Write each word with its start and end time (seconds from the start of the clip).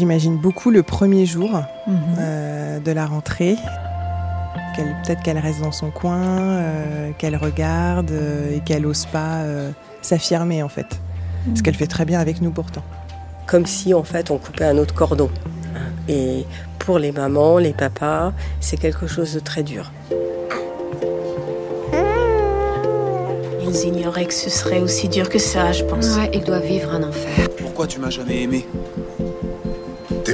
J'imagine 0.00 0.36
beaucoup 0.36 0.70
le 0.70 0.82
premier 0.82 1.24
jour 1.24 1.58
euh, 2.18 2.78
de 2.80 2.92
la 2.92 3.06
rentrée. 3.06 3.56
Qu'elle- 4.74 4.94
Peut-être 5.02 5.22
qu'elle 5.22 5.38
reste 5.38 5.62
dans 5.62 5.72
son 5.72 5.90
coin, 5.90 6.18
euh, 6.20 7.10
qu'elle 7.16 7.34
regarde 7.36 8.10
euh, 8.10 8.54
et 8.54 8.60
qu'elle 8.60 8.82
n'ose 8.82 9.06
pas 9.06 9.36
euh, 9.36 9.70
s'affirmer 10.02 10.62
en 10.62 10.68
fait. 10.68 11.00
Ce 11.54 11.62
qu'elle 11.62 11.76
fait 11.76 11.86
très 11.86 12.04
bien 12.04 12.20
avec 12.20 12.42
nous 12.42 12.50
pourtant. 12.50 12.82
comme 13.46 13.64
si 13.64 13.94
en 13.94 14.02
fait 14.02 14.30
on 14.30 14.36
coupait 14.38 14.64
un 14.66 14.76
autre 14.76 14.92
cordon. 14.94 15.30
Et 16.08 16.44
pour 16.78 16.98
les 16.98 17.10
mamans, 17.12 17.56
les 17.58 17.72
papas, 17.72 18.32
c'est 18.60 18.76
quelque 18.76 19.06
chose 19.06 19.32
de 19.34 19.40
très 19.40 19.62
dur. 19.62 19.92
Ils 23.62 23.84
ignoraient 23.88 24.26
que 24.26 24.34
ce 24.34 24.50
serait 24.50 24.80
aussi 24.80 25.08
dur 25.08 25.28
que 25.30 25.38
ça, 25.38 25.72
je 25.72 25.84
pense. 25.84 26.16
Ouais, 26.16 26.30
il 26.34 26.44
doit 26.44 26.58
vivre 26.60 26.92
un 26.92 27.02
enfer. 27.02 27.48
Pourquoi 27.58 27.86
tu 27.86 27.98
m'as 27.98 28.10
jamais 28.10 28.42
aimé? 28.42 28.66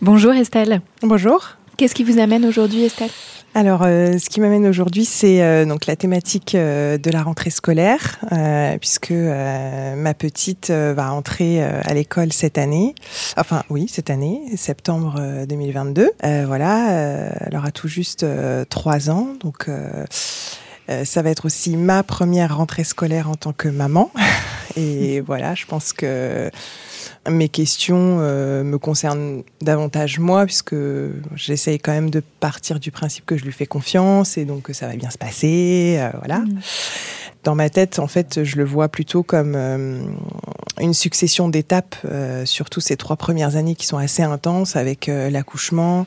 Bonjour 0.00 0.32
Estelle. 0.32 0.80
Bonjour. 1.02 1.56
Qu'est-ce 1.76 1.94
qui 1.94 2.04
vous 2.04 2.20
amène 2.20 2.44
aujourd'hui 2.44 2.84
Estelle? 2.84 3.10
Alors, 3.56 3.82
euh, 3.82 4.16
ce 4.18 4.30
qui 4.30 4.40
m'amène 4.40 4.64
aujourd'hui, 4.64 5.04
c'est 5.04 5.42
euh, 5.42 5.64
donc 5.64 5.86
la 5.86 5.96
thématique 5.96 6.54
euh, 6.54 6.98
de 6.98 7.10
la 7.10 7.20
rentrée 7.24 7.50
scolaire, 7.50 8.20
puisque 8.80 9.10
ma 9.10 10.14
petite 10.14 10.70
va 10.70 11.12
entrer 11.12 11.60
à 11.64 11.94
l'école 11.94 12.32
cette 12.32 12.58
année. 12.58 12.94
Enfin, 13.36 13.64
oui, 13.70 13.88
cette 13.88 14.08
année, 14.08 14.40
septembre 14.56 15.16
euh, 15.18 15.46
2022. 15.46 16.10
Euh, 16.24 16.44
voilà, 16.46 17.32
elle 17.40 17.56
aura 17.56 17.72
tout 17.72 17.88
juste 17.88 18.24
trois 18.68 19.10
ans, 19.10 19.34
donc. 19.42 19.68
ça 21.04 21.22
va 21.22 21.30
être 21.30 21.44
aussi 21.44 21.76
ma 21.76 22.02
première 22.02 22.56
rentrée 22.56 22.84
scolaire 22.84 23.28
en 23.28 23.34
tant 23.34 23.52
que 23.52 23.68
maman. 23.68 24.12
Et 24.76 25.20
voilà, 25.20 25.54
je 25.54 25.66
pense 25.66 25.92
que 25.92 26.50
mes 27.30 27.48
questions 27.48 28.18
euh, 28.20 28.62
me 28.64 28.78
concernent 28.78 29.42
davantage 29.60 30.18
moi, 30.18 30.46
puisque 30.46 30.74
j'essaye 31.34 31.78
quand 31.78 31.92
même 31.92 32.10
de 32.10 32.22
partir 32.40 32.80
du 32.80 32.90
principe 32.90 33.26
que 33.26 33.36
je 33.36 33.44
lui 33.44 33.52
fais 33.52 33.66
confiance 33.66 34.38
et 34.38 34.44
donc 34.44 34.62
que 34.62 34.72
ça 34.72 34.86
va 34.86 34.96
bien 34.96 35.10
se 35.10 35.18
passer. 35.18 35.96
euh, 35.98 36.10
voilà. 36.18 36.42
Dans 37.44 37.54
ma 37.54 37.70
tête, 37.70 37.98
en 37.98 38.08
fait, 38.08 38.44
je 38.44 38.56
le 38.56 38.64
vois 38.64 38.88
plutôt 38.88 39.22
comme 39.22 39.54
euh, 39.54 40.02
une 40.80 40.92
succession 40.92 41.48
d'étapes, 41.48 41.96
euh, 42.04 42.44
surtout 42.44 42.80
ces 42.80 42.96
trois 42.96 43.16
premières 43.16 43.56
années 43.56 43.74
qui 43.74 43.86
sont 43.86 43.96
assez 43.96 44.22
intenses 44.22 44.76
avec 44.76 45.08
euh, 45.08 45.30
l'accouchement, 45.30 46.06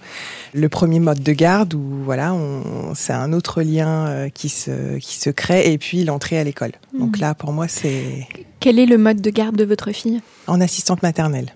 le 0.53 0.69
premier 0.69 0.99
mode 0.99 1.23
de 1.23 1.31
garde 1.31 1.73
où 1.73 2.03
voilà, 2.03 2.33
on, 2.33 2.93
c'est 2.95 3.13
un 3.13 3.33
autre 3.33 3.61
lien 3.61 4.29
qui 4.33 4.49
se 4.49 4.97
qui 4.97 5.15
se 5.17 5.29
crée 5.29 5.71
et 5.71 5.77
puis 5.77 6.03
l'entrée 6.03 6.37
à 6.37 6.43
l'école. 6.43 6.73
Donc 6.97 7.17
là, 7.19 7.33
pour 7.33 7.53
moi, 7.53 7.67
c'est 7.67 8.27
Quel 8.59 8.77
est 8.77 8.85
le 8.85 8.97
mode 8.97 9.21
de 9.21 9.29
garde 9.29 9.55
de 9.55 9.63
votre 9.63 9.91
fille? 9.91 10.21
En 10.47 10.59
assistante 10.59 11.01
maternelle. 11.01 11.53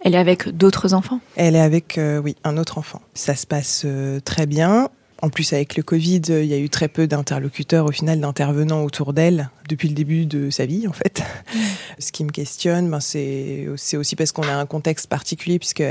Elle 0.00 0.14
est 0.14 0.18
avec 0.18 0.48
d'autres 0.48 0.94
enfants? 0.94 1.20
Elle 1.36 1.56
est 1.56 1.60
avec, 1.60 2.00
oui, 2.24 2.36
un 2.42 2.56
autre 2.56 2.78
enfant. 2.78 3.02
Ça 3.12 3.34
se 3.36 3.46
passe 3.46 3.84
très 4.24 4.46
bien. 4.46 4.88
En 5.24 5.30
plus, 5.30 5.52
avec 5.52 5.76
le 5.76 5.84
Covid, 5.84 6.22
euh, 6.30 6.42
il 6.42 6.50
y 6.50 6.52
a 6.52 6.58
eu 6.58 6.68
très 6.68 6.88
peu 6.88 7.06
d'interlocuteurs, 7.06 7.86
au 7.86 7.92
final, 7.92 8.18
d'intervenants 8.18 8.82
autour 8.82 9.12
d'elle 9.12 9.50
depuis 9.68 9.88
le 9.88 9.94
début 9.94 10.26
de 10.26 10.50
sa 10.50 10.66
vie, 10.66 10.88
en 10.88 10.92
fait. 10.92 11.22
Ce 12.00 12.10
qui 12.10 12.24
me 12.24 12.30
questionne, 12.30 12.90
ben, 12.90 12.98
c'est 12.98 13.68
c'est 13.76 13.96
aussi 13.96 14.16
parce 14.16 14.32
qu'on 14.32 14.42
a 14.42 14.54
un 14.54 14.66
contexte 14.66 15.06
particulier, 15.06 15.60
puisque 15.60 15.84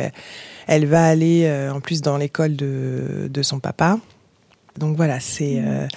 elle 0.67 0.85
va 0.85 1.05
aller, 1.05 1.45
euh, 1.45 1.71
en 1.71 1.79
plus, 1.79 2.01
dans 2.01 2.17
l'école 2.17 2.57
de, 2.57 3.29
de 3.31 3.41
son 3.41 3.61
papa. 3.61 3.99
Donc 4.77 4.97
voilà, 4.97 5.21
c'est 5.21 5.61
euh, 5.63 5.87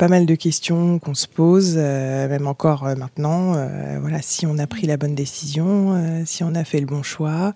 pas 0.00 0.08
mal 0.08 0.24
de 0.24 0.34
questions 0.34 0.98
qu'on 0.98 1.12
se 1.12 1.28
pose, 1.28 1.74
euh, 1.76 2.26
même 2.26 2.46
encore 2.46 2.86
euh, 2.86 2.94
maintenant. 2.94 3.52
Euh, 3.54 3.98
voilà, 4.00 4.22
si 4.22 4.46
on 4.46 4.56
a 4.56 4.66
pris 4.66 4.86
la 4.86 4.96
bonne 4.96 5.14
décision, 5.14 6.24
si 6.24 6.42
on 6.42 6.54
a 6.54 6.64
fait 6.64 6.80
le 6.80 6.86
bon 6.86 7.02
choix. 7.02 7.52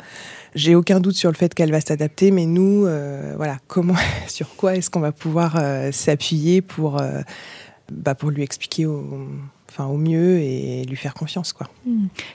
J'ai 0.54 0.74
aucun 0.74 1.00
doute 1.00 1.14
sur 1.16 1.30
le 1.30 1.36
fait 1.36 1.54
qu'elle 1.54 1.70
va 1.70 1.80
s'adapter, 1.80 2.30
mais 2.30 2.44
nous, 2.44 2.82
voilà, 3.36 3.56
comment, 3.66 3.94
sur 4.28 4.54
quoi 4.56 4.76
est-ce 4.76 4.90
qu'on 4.90 5.00
va 5.00 5.10
pouvoir 5.12 5.58
s'appuyer 5.90 6.60
pour, 6.60 7.00
bah, 7.90 8.14
pour 8.14 8.30
lui 8.30 8.42
expliquer 8.42 8.84
au, 8.84 9.26
enfin, 9.70 9.86
au 9.86 9.96
mieux 9.96 10.38
et 10.38 10.84
lui 10.84 10.96
faire 10.96 11.14
confiance, 11.14 11.54
quoi. 11.54 11.68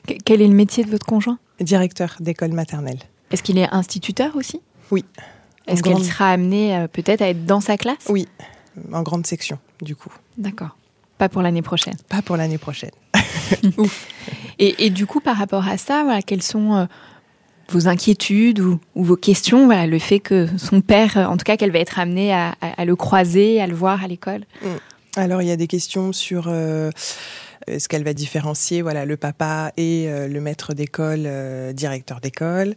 Que- 0.08 0.16
Quel 0.26 0.42
est 0.42 0.48
le 0.48 0.56
métier 0.56 0.84
de 0.84 0.90
votre 0.90 1.06
conjoint? 1.06 1.38
Directeur 1.62 2.16
d'école 2.20 2.52
maternelle. 2.54 3.00
Est-ce 3.32 3.44
qu'il 3.44 3.60
est 3.60 3.70
instituteur 3.72 4.36
aussi? 4.36 4.60
Oui. 4.90 5.06
Est-ce 5.68 5.82
En 5.82 5.84
qu'elle 5.84 5.94
grande- 5.94 6.04
sera 6.06 6.32
amenée 6.32 6.88
peut-être 6.92 7.22
à 7.22 7.30
être 7.30 7.46
dans 7.46 7.62
sa 7.62 7.78
classe? 7.78 8.08
Oui, 8.10 8.28
en 8.94 9.02
grande 9.04 9.26
section, 9.28 9.60
du 9.82 9.96
coup. 9.96 10.12
D'accord. 10.38 10.76
Pas 11.18 11.30
pour 11.30 11.42
l'année 11.42 11.62
prochaine. 11.62 11.96
Pas 12.08 12.22
pour 12.22 12.38
l'année 12.38 12.58
prochaine. 12.58 12.92
Et, 14.60 14.86
et 14.86 14.90
du 14.90 15.06
coup, 15.06 15.22
par 15.22 15.38
rapport 15.38 15.68
à 15.68 15.78
ça, 15.78 16.04
voilà, 16.04 16.22
quelles 16.22 16.42
sont 16.44 16.76
euh, 16.76 16.86
vos 17.70 17.88
inquiétudes 17.88 18.60
ou, 18.60 18.80
ou 18.96 19.04
vos 19.06 19.16
questions 19.16 19.66
voilà, 19.66 19.88
Le 19.88 20.00
fait 20.00 20.20
que 20.20 20.48
son 20.58 20.82
père, 20.82 21.18
euh, 21.18 21.26
en 21.26 21.38
tout 21.38 21.46
cas, 21.46 21.56
qu'elle 21.56 21.72
va 21.72 21.80
être 21.80 21.98
amenée 21.98 22.34
à, 22.34 22.56
à- 22.62 22.82
à 22.82 22.86
le 22.86 22.96
croiser, 22.98 23.62
à 23.62 23.68
le 23.68 23.76
voir 23.76 24.04
à 24.04 24.08
l'école? 24.08 24.44
Alors, 25.16 25.42
il 25.42 25.48
y 25.48 25.52
a 25.52 25.56
des 25.56 25.68
questions 25.68 26.12
sur 26.12 26.46
euh, 26.48 26.92
ce 27.70 27.88
qu'elle 27.88 28.04
va 28.04 28.14
différencier, 28.14 28.82
voilà, 28.82 29.06
le 29.06 29.16
papa 29.16 29.72
et 29.78 30.06
euh, 30.10 30.28
le 30.28 30.42
maître 30.42 30.74
d'école, 30.74 31.24
euh, 31.26 31.72
directeur 31.72 32.20
d'école? 32.20 32.76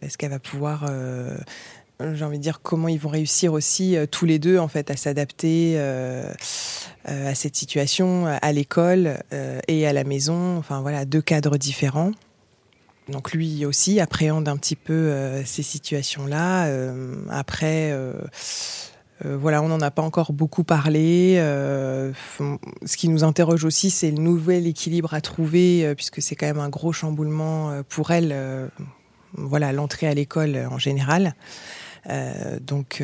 Est-ce 0.00 0.16
qu'elle 0.16 0.30
va 0.30 0.38
pouvoir, 0.38 0.86
euh, 0.88 1.36
j'ai 2.00 2.24
envie 2.24 2.38
de 2.38 2.42
dire, 2.42 2.60
comment 2.62 2.88
ils 2.88 2.98
vont 2.98 3.08
réussir 3.08 3.52
aussi 3.52 3.96
euh, 3.96 4.06
tous 4.06 4.24
les 4.24 4.38
deux 4.38 4.58
en 4.58 4.68
fait 4.68 4.90
à 4.90 4.96
s'adapter 4.96 5.74
euh, 5.76 6.32
euh, 7.08 7.30
à 7.30 7.34
cette 7.34 7.56
situation 7.56 8.26
à 8.26 8.52
l'école 8.52 9.18
euh, 9.32 9.60
et 9.68 9.86
à 9.86 9.92
la 9.92 10.04
maison. 10.04 10.56
Enfin 10.58 10.80
voilà, 10.80 11.04
deux 11.04 11.22
cadres 11.22 11.56
différents. 11.56 12.12
Donc 13.08 13.32
lui 13.32 13.64
aussi 13.64 14.00
appréhende 14.00 14.48
un 14.48 14.56
petit 14.56 14.76
peu 14.76 14.92
euh, 14.92 15.44
ces 15.44 15.62
situations-là. 15.62 16.66
Euh, 16.66 17.14
après. 17.30 17.90
euh, 17.92 18.14
euh, 19.24 19.36
voilà, 19.36 19.62
on 19.62 19.68
n'en 19.68 19.80
a 19.80 19.90
pas 19.90 20.02
encore 20.02 20.32
beaucoup 20.32 20.62
parlé. 20.62 21.34
Euh, 21.38 22.12
ce 22.86 22.96
qui 22.96 23.08
nous 23.08 23.24
interroge 23.24 23.64
aussi, 23.64 23.90
c'est 23.90 24.12
le 24.12 24.18
nouvel 24.18 24.66
équilibre 24.68 25.12
à 25.12 25.20
trouver, 25.20 25.84
euh, 25.84 25.96
puisque 25.96 26.22
c'est 26.22 26.36
quand 26.36 26.46
même 26.46 26.60
un 26.60 26.68
gros 26.68 26.92
chamboulement 26.92 27.70
euh, 27.70 27.82
pour 27.88 28.12
elle. 28.12 28.30
euh, 28.32 28.68
voilà, 29.34 29.72
l'entrée 29.72 30.06
à 30.06 30.14
l'école 30.14 30.54
euh, 30.54 30.68
en 30.68 30.78
général. 30.78 31.34
Euh, 32.08 32.58
donc 32.60 33.02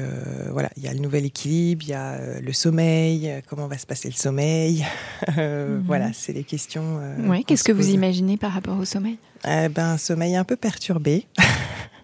voilà, 0.51 0.71
il 0.77 0.83
y 0.83 0.89
a 0.89 0.93
le 0.93 1.01
nouvel 1.01 1.25
équilibre, 1.25 1.83
il 1.85 1.91
y 1.91 1.95
a 1.95 2.41
le 2.41 2.53
sommeil, 2.53 3.43
comment 3.49 3.67
va 3.67 3.79
se 3.79 3.87
passer 3.87 4.09
le 4.09 4.15
sommeil. 4.15 4.85
Mhm. 5.37 5.85
Voilà, 5.87 6.13
c'est 6.13 6.33
les 6.33 6.45
questions. 6.45 7.01
oui, 7.27 7.45
qu'est-ce 7.45 7.65
que 7.65 7.73
vous 7.73 7.91
imaginez 7.91 8.37
par 8.37 8.53
rapport 8.53 8.79
au 8.79 8.85
sommeil? 8.85 9.19
Eh 9.47 9.69
ben, 9.69 9.93
Un 9.93 9.99
sommeil 9.99 10.37
un 10.37 10.45
peu 10.45 10.57
perturbé. 10.57 11.27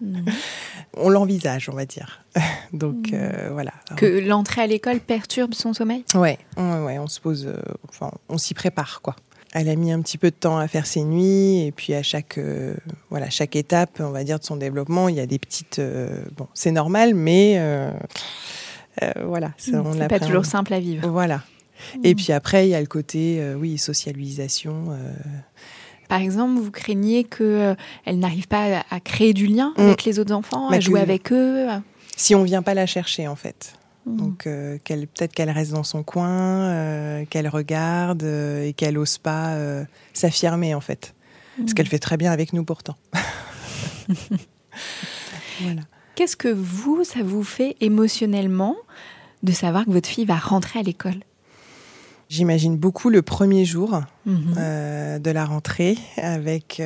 Mhm. 0.01 0.25
On 0.97 1.09
l'envisage, 1.09 1.69
on 1.69 1.75
va 1.75 1.85
dire. 1.85 2.23
donc 2.73 3.11
mhm. 3.11 3.49
voilà. 3.51 3.71
Que 3.95 4.27
l'entrée 4.27 4.61
à 4.61 4.67
l'école 4.67 4.99
perturbe 4.99 5.53
son 5.53 5.73
sommeil? 5.73 6.03
Ouais, 6.15 6.39
ouais, 6.57 6.99
on 6.99 7.07
se 7.07 7.19
pose, 7.19 7.47
enfin, 7.87 8.11
on 8.27 8.37
s'y 8.37 8.53
prépare 8.53 9.01
quoi 9.01 9.15
elle 9.53 9.69
a 9.69 9.75
mis 9.75 9.91
un 9.91 10.01
petit 10.01 10.17
peu 10.17 10.29
de 10.29 10.35
temps 10.35 10.57
à 10.57 10.67
faire 10.67 10.85
ses 10.85 11.03
nuits 11.03 11.65
et 11.65 11.71
puis 11.71 11.93
à 11.93 12.03
chaque 12.03 12.37
euh, 12.37 12.75
voilà 13.09 13.29
chaque 13.29 13.55
étape 13.55 13.99
on 13.99 14.11
va 14.11 14.23
dire 14.23 14.39
de 14.39 14.43
son 14.43 14.55
développement 14.55 15.09
il 15.09 15.15
y 15.15 15.19
a 15.19 15.25
des 15.25 15.39
petites 15.39 15.79
euh, 15.79 16.23
bon 16.35 16.47
c'est 16.53 16.71
normal 16.71 17.13
mais 17.13 17.55
euh, 17.57 17.91
voilà 19.25 19.51
c'est 19.57 20.07
pas 20.07 20.19
toujours 20.19 20.45
simple 20.45 20.73
à 20.73 20.79
vivre 20.79 21.07
voilà 21.09 21.37
mmh. 21.37 21.99
et 22.03 22.15
puis 22.15 22.31
après 22.31 22.67
il 22.67 22.71
y 22.71 22.75
a 22.75 22.81
le 22.81 22.87
côté 22.87 23.41
oui 23.57 23.77
socialisation 23.77 24.95
par 26.07 26.19
exemple, 26.19 26.59
vous 26.59 26.71
craignez 26.71 27.23
qu'elle 27.23 27.77
elle 28.03 28.19
n'arrive 28.19 28.49
pas 28.49 28.83
à, 28.89 28.99
créer 28.99 29.33
du 29.33 29.47
lien 29.47 29.73
mmh. 29.77 29.81
avec 29.81 30.03
les 30.03 30.19
autres 30.19 30.33
enfants, 30.33 30.67
à 30.67 30.81
jouer 30.81 30.99
avec 30.99 31.31
eux 31.31 31.67
Si 32.17 32.35
on 32.35 32.43
vient 32.43 32.61
pas 32.61 32.73
la 32.73 32.85
chercher, 32.85 33.29
en 33.29 33.37
fait. 33.37 33.75
Mm. 34.05 34.15
Donc 34.17 34.47
euh, 34.47 34.77
peut-être 34.85 35.33
qu'elle 35.33 35.49
reste 35.49 35.71
dans 35.71 35.83
son 35.83 36.03
coin, 36.03 36.29
euh, 36.29 37.25
qu'elle 37.29 37.47
regarde 37.47 38.23
euh, 38.23 38.65
et 38.65 38.73
qu'elle 38.73 38.95
n'ose 38.95 39.17
pas 39.17 39.55
s'affirmer 40.13 40.73
en 40.73 40.81
fait. 40.81 41.13
Ce 41.57 41.63
mm. 41.63 41.73
qu'elle 41.73 41.87
fait 41.87 41.99
très 41.99 42.17
bien 42.17 42.31
avec 42.31 42.53
nous 42.53 42.63
pourtant. 42.63 42.95
Qu'est-ce 46.15 46.35
que 46.35 46.47
vous, 46.47 47.03
ça 47.03 47.21
vous 47.23 47.43
fait 47.43 47.75
émotionnellement 47.79 48.75
de 49.43 49.51
savoir 49.51 49.85
que 49.85 49.91
votre 49.91 50.09
fille 50.09 50.25
va 50.25 50.37
rentrer 50.37 50.79
à 50.79 50.83
l'école? 50.83 51.23
J'imagine 52.29 52.77
beaucoup 52.77 53.09
le 53.09 53.21
premier 53.21 53.65
jour 53.65 54.01
mm-hmm. 54.27 55.19
de 55.19 55.31
la 55.31 55.45
rentrée 55.45 55.97
avec 56.17 56.81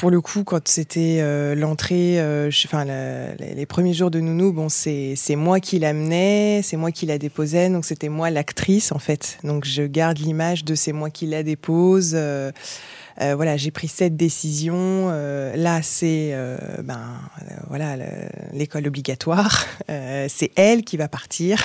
pour 0.00 0.10
le 0.10 0.22
coup, 0.22 0.44
quand 0.44 0.66
c'était 0.66 1.18
euh, 1.20 1.54
l'entrée, 1.54 2.18
euh, 2.18 2.50
enfin 2.64 2.86
les 2.86 3.66
premiers 3.66 3.92
jours 3.92 4.10
de 4.10 4.18
Nounou, 4.18 4.50
bon, 4.50 4.70
c'est 4.70 5.36
moi 5.36 5.60
qui 5.60 5.78
l'amenais, 5.78 6.62
c'est 6.64 6.78
moi 6.78 6.90
qui 6.90 7.04
la 7.04 7.18
déposais, 7.18 7.68
donc 7.68 7.84
c'était 7.84 8.08
moi 8.08 8.30
l'actrice 8.30 8.92
en 8.92 8.98
fait. 8.98 9.38
Donc 9.44 9.66
je 9.66 9.82
garde 9.82 10.16
l'image 10.16 10.64
de 10.64 10.74
c'est 10.74 10.92
moi 10.92 11.10
qui 11.10 11.26
la 11.26 11.42
dépose. 11.42 12.12
Euh, 12.14 12.50
voilà, 13.18 13.58
j'ai 13.58 13.70
pris 13.70 13.88
cette 13.88 14.16
décision. 14.16 15.10
là, 15.10 15.82
c'est 15.82 16.34
ben 16.82 17.20
voilà 17.68 17.96
l'école 18.54 18.86
obligatoire. 18.86 19.66
c'est 19.86 20.50
elle 20.56 20.82
qui 20.82 20.96
va 20.96 21.08
partir 21.08 21.62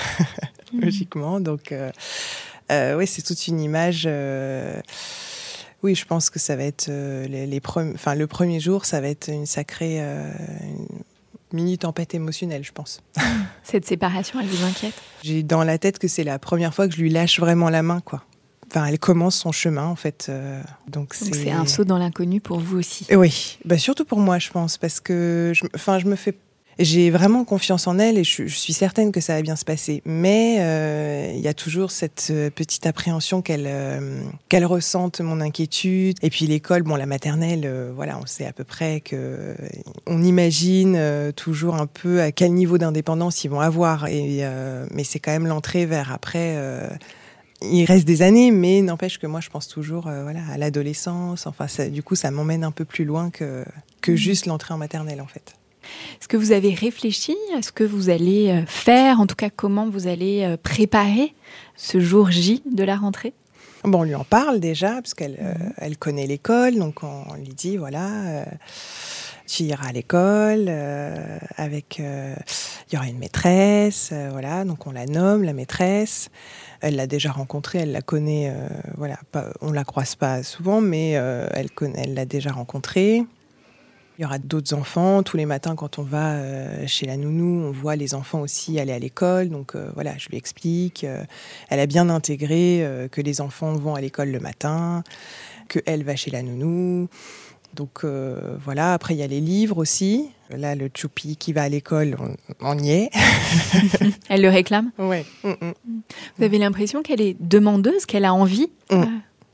mmh. 0.74 0.80
logiquement. 0.82 1.40
Donc 1.40 1.72
oui, 2.70 3.06
c'est 3.06 3.22
toute 3.22 3.48
une 3.48 3.60
image. 3.60 4.06
Oui, 5.86 5.94
je 5.94 6.04
pense 6.04 6.30
que 6.30 6.40
ça 6.40 6.56
va 6.56 6.64
être 6.64 6.88
euh, 6.88 7.28
les, 7.28 7.60
enfin, 7.64 8.16
le 8.16 8.26
premier 8.26 8.58
jour, 8.58 8.84
ça 8.84 9.00
va 9.00 9.06
être 9.06 9.28
une 9.28 9.46
sacrée 9.46 9.98
euh, 10.00 10.32
mini 11.52 11.78
tempête 11.78 12.12
émotionnelle, 12.12 12.64
je 12.64 12.72
pense. 12.72 13.02
Cette 13.62 13.86
séparation, 13.86 14.40
elle 14.40 14.48
vous 14.48 14.64
inquiète? 14.64 14.94
J'ai 15.22 15.44
dans 15.44 15.62
la 15.62 15.78
tête 15.78 16.00
que 16.00 16.08
c'est 16.08 16.24
la 16.24 16.40
première 16.40 16.74
fois 16.74 16.88
que 16.88 16.94
je 16.96 17.00
lui 17.00 17.08
lâche 17.08 17.38
vraiment 17.38 17.70
la 17.70 17.84
main, 17.84 18.00
quoi. 18.00 18.24
Enfin, 18.68 18.86
elle 18.86 18.98
commence 18.98 19.36
son 19.36 19.52
chemin 19.52 19.86
en 19.86 19.94
fait. 19.94 20.26
Euh, 20.28 20.60
donc 20.88 21.14
c'est 21.14 21.52
un 21.52 21.66
saut 21.66 21.84
dans 21.84 21.98
l'inconnu 21.98 22.40
pour 22.40 22.58
vous 22.58 22.78
aussi. 22.78 23.06
Oui, 23.12 23.56
bah 23.64 23.78
surtout 23.78 24.04
pour 24.04 24.18
moi, 24.18 24.40
je 24.40 24.50
pense, 24.50 24.78
parce 24.78 24.98
que 24.98 25.52
je, 25.54 25.66
enfin, 25.72 26.00
je 26.00 26.06
me 26.06 26.16
fais 26.16 26.36
j'ai 26.78 27.10
vraiment 27.10 27.44
confiance 27.44 27.86
en 27.86 27.98
elle 27.98 28.18
et 28.18 28.24
je, 28.24 28.46
suis 28.46 28.72
certaine 28.74 29.10
que 29.10 29.20
ça 29.20 29.34
va 29.34 29.42
bien 29.42 29.56
se 29.56 29.64
passer. 29.64 30.02
Mais 30.04 30.56
euh, 30.60 31.32
il 31.34 31.40
y 31.40 31.48
a 31.48 31.54
toujours 31.54 31.90
cette 31.90 32.28
euh, 32.30 32.50
petite 32.50 32.86
appréhension 32.86 33.40
qu'elle 33.40 33.66
euh, 33.66 34.20
qu'elle 34.48 34.66
ressente 34.66 35.20
mon 35.20 35.40
inquiétude. 35.40 36.18
Et 36.22 36.28
puis 36.28 36.46
l'école, 36.46 36.82
bon, 36.82 36.96
la 36.96 37.06
maternelle, 37.06 37.70
voilà, 37.94 38.18
on 38.18 38.26
sait 38.26 38.44
à 38.44 38.52
peu 38.52 38.64
près 38.64 39.00
que 39.00 39.54
on 40.06 40.22
imagine 40.22 41.32
toujours 41.34 41.76
un 41.76 41.86
peu 41.86 42.20
à 42.20 42.30
quel 42.30 42.52
niveau 42.52 42.76
d'indépendance 42.78 43.44
ils 43.44 43.48
vont 43.48 43.60
avoir. 43.60 44.08
Et 44.08 44.44
mais 44.90 45.04
c'est 45.04 45.18
quand 45.18 45.32
même 45.32 45.46
l'entrée 45.46 45.86
vers 45.86 46.12
après 46.12 46.56
il 47.62 47.84
reste 47.86 48.06
des 48.06 48.20
années, 48.20 48.50
mais 48.50 48.82
n'empêche 48.82 49.18
que 49.18 49.26
moi, 49.26 49.40
je 49.40 49.48
pense 49.48 49.66
toujours 49.66 50.02
voilà, 50.02 50.40
à 50.52 50.58
l'adolescence. 50.58 51.46
Enfin, 51.46 51.68
ça, 51.68 51.88
du 51.88 52.02
coup, 52.02 52.14
ça 52.14 52.30
m'emmène 52.30 52.64
un 52.64 52.70
peu 52.70 52.84
plus 52.84 53.04
loin 53.04 53.30
que, 53.30 53.64
que 54.02 54.12
mmh. 54.12 54.16
juste 54.16 54.46
l'entrée 54.46 54.74
en 54.74 54.78
maternelle, 54.78 55.22
en 55.22 55.26
fait. 55.26 55.55
Est-ce 56.20 56.28
que 56.28 56.36
vous 56.36 56.52
avez 56.52 56.74
réfléchi 56.74 57.36
à 57.56 57.62
ce 57.62 57.72
que 57.72 57.84
vous 57.84 58.10
allez 58.10 58.50
euh, 58.50 58.66
faire, 58.66 59.20
en 59.20 59.26
tout 59.26 59.36
cas 59.36 59.50
comment 59.50 59.88
vous 59.88 60.06
allez 60.06 60.42
euh, 60.42 60.56
préparer 60.56 61.34
ce 61.76 62.00
jour 62.00 62.30
J 62.30 62.62
de 62.70 62.84
la 62.84 62.96
rentrée? 62.96 63.32
Bon, 63.84 64.00
on 64.00 64.02
lui 64.02 64.14
en 64.14 64.24
parle 64.24 64.58
déjà, 64.58 64.94
parce 64.94 65.14
qu'elle 65.14 65.36
euh, 65.40 65.52
mhm. 65.52 65.72
elle 65.76 65.96
connaît 65.98 66.26
l'école, 66.26 66.76
donc 66.76 67.02
on, 67.02 67.34
lui 67.34 67.54
dit, 67.54 67.76
voilà, 67.76 68.44
tu 69.46 69.64
iras 69.64 69.88
à 69.88 69.92
l'école, 69.92 70.68
avec, 71.56 72.00
il 72.00 72.94
y 72.94 72.96
aura 72.96 73.06
une 73.06 73.18
maîtresse, 73.18 74.12
voilà, 74.32 74.64
donc 74.64 74.86
on 74.86 74.92
la 74.92 75.06
nomme, 75.06 75.44
la 75.44 75.52
maîtresse. 75.52 76.30
Elle 76.80 76.96
l'a 76.96 77.06
déjà 77.06 77.30
rencontrée, 77.30 77.78
elle 77.78 77.92
la 77.92 78.02
connaît, 78.02 78.52
voilà, 78.96 79.18
pas, 79.30 79.52
on 79.60 79.70
la 79.70 79.84
croise 79.84 80.16
pas 80.16 80.42
souvent, 80.42 80.80
mais 80.80 81.10
elle 81.10 81.68
elle 81.94 82.14
l'a 82.14 82.24
déjà 82.24 82.50
rencontrée. 82.50 83.24
Il 84.18 84.22
y 84.22 84.24
aura 84.24 84.38
d'autres 84.38 84.74
enfants. 84.74 85.22
Tous 85.22 85.36
les 85.36 85.44
matins, 85.44 85.74
quand 85.74 85.98
on 85.98 86.02
va 86.02 86.32
euh, 86.32 86.86
chez 86.86 87.06
la 87.06 87.18
nounou, 87.18 87.66
on 87.66 87.70
voit 87.70 87.96
les 87.96 88.14
enfants 88.14 88.40
aussi 88.40 88.80
aller 88.80 88.92
à 88.92 88.98
l'école. 88.98 89.50
Donc 89.50 89.74
euh, 89.74 89.90
voilà, 89.94 90.16
je 90.16 90.28
lui 90.30 90.38
explique. 90.38 91.04
Euh, 91.04 91.22
elle 91.68 91.80
a 91.80 91.86
bien 91.86 92.08
intégré 92.08 92.86
que 93.12 93.20
les 93.20 93.40
enfants 93.40 93.74
vont 93.74 93.94
à 93.94 94.00
l'école 94.00 94.30
le 94.30 94.40
matin, 94.40 95.04
que 95.68 95.80
elle 95.84 96.02
va 96.02 96.16
chez 96.16 96.30
la 96.30 96.42
nounou. 96.42 97.08
Donc 97.74 98.04
voilà, 98.64 98.94
après 98.94 99.14
il 99.14 99.18
y 99.18 99.22
a 99.22 99.26
les 99.26 99.40
livres 99.40 99.76
aussi. 99.78 100.30
Là, 100.50 100.76
le 100.76 100.88
choupi 100.94 101.36
qui 101.36 101.52
va 101.52 101.62
à 101.62 101.68
l'école, 101.68 102.16
on, 102.60 102.78
y 102.78 102.90
est. 102.90 103.10
elle 104.28 104.42
le 104.42 104.48
réclame? 104.48 104.92
Oui. 104.96 105.18
Mm, 105.42 105.50
mm. 105.50 105.72
Vous 106.38 106.44
avez 106.44 106.58
l'impression 106.58 107.02
qu'elle 107.02 107.20
est 107.20 107.36
demandeuse, 107.40 108.06
qu'elle 108.06 108.24
a 108.24 108.32
envie? 108.32 108.70
Mm. 108.92 109.04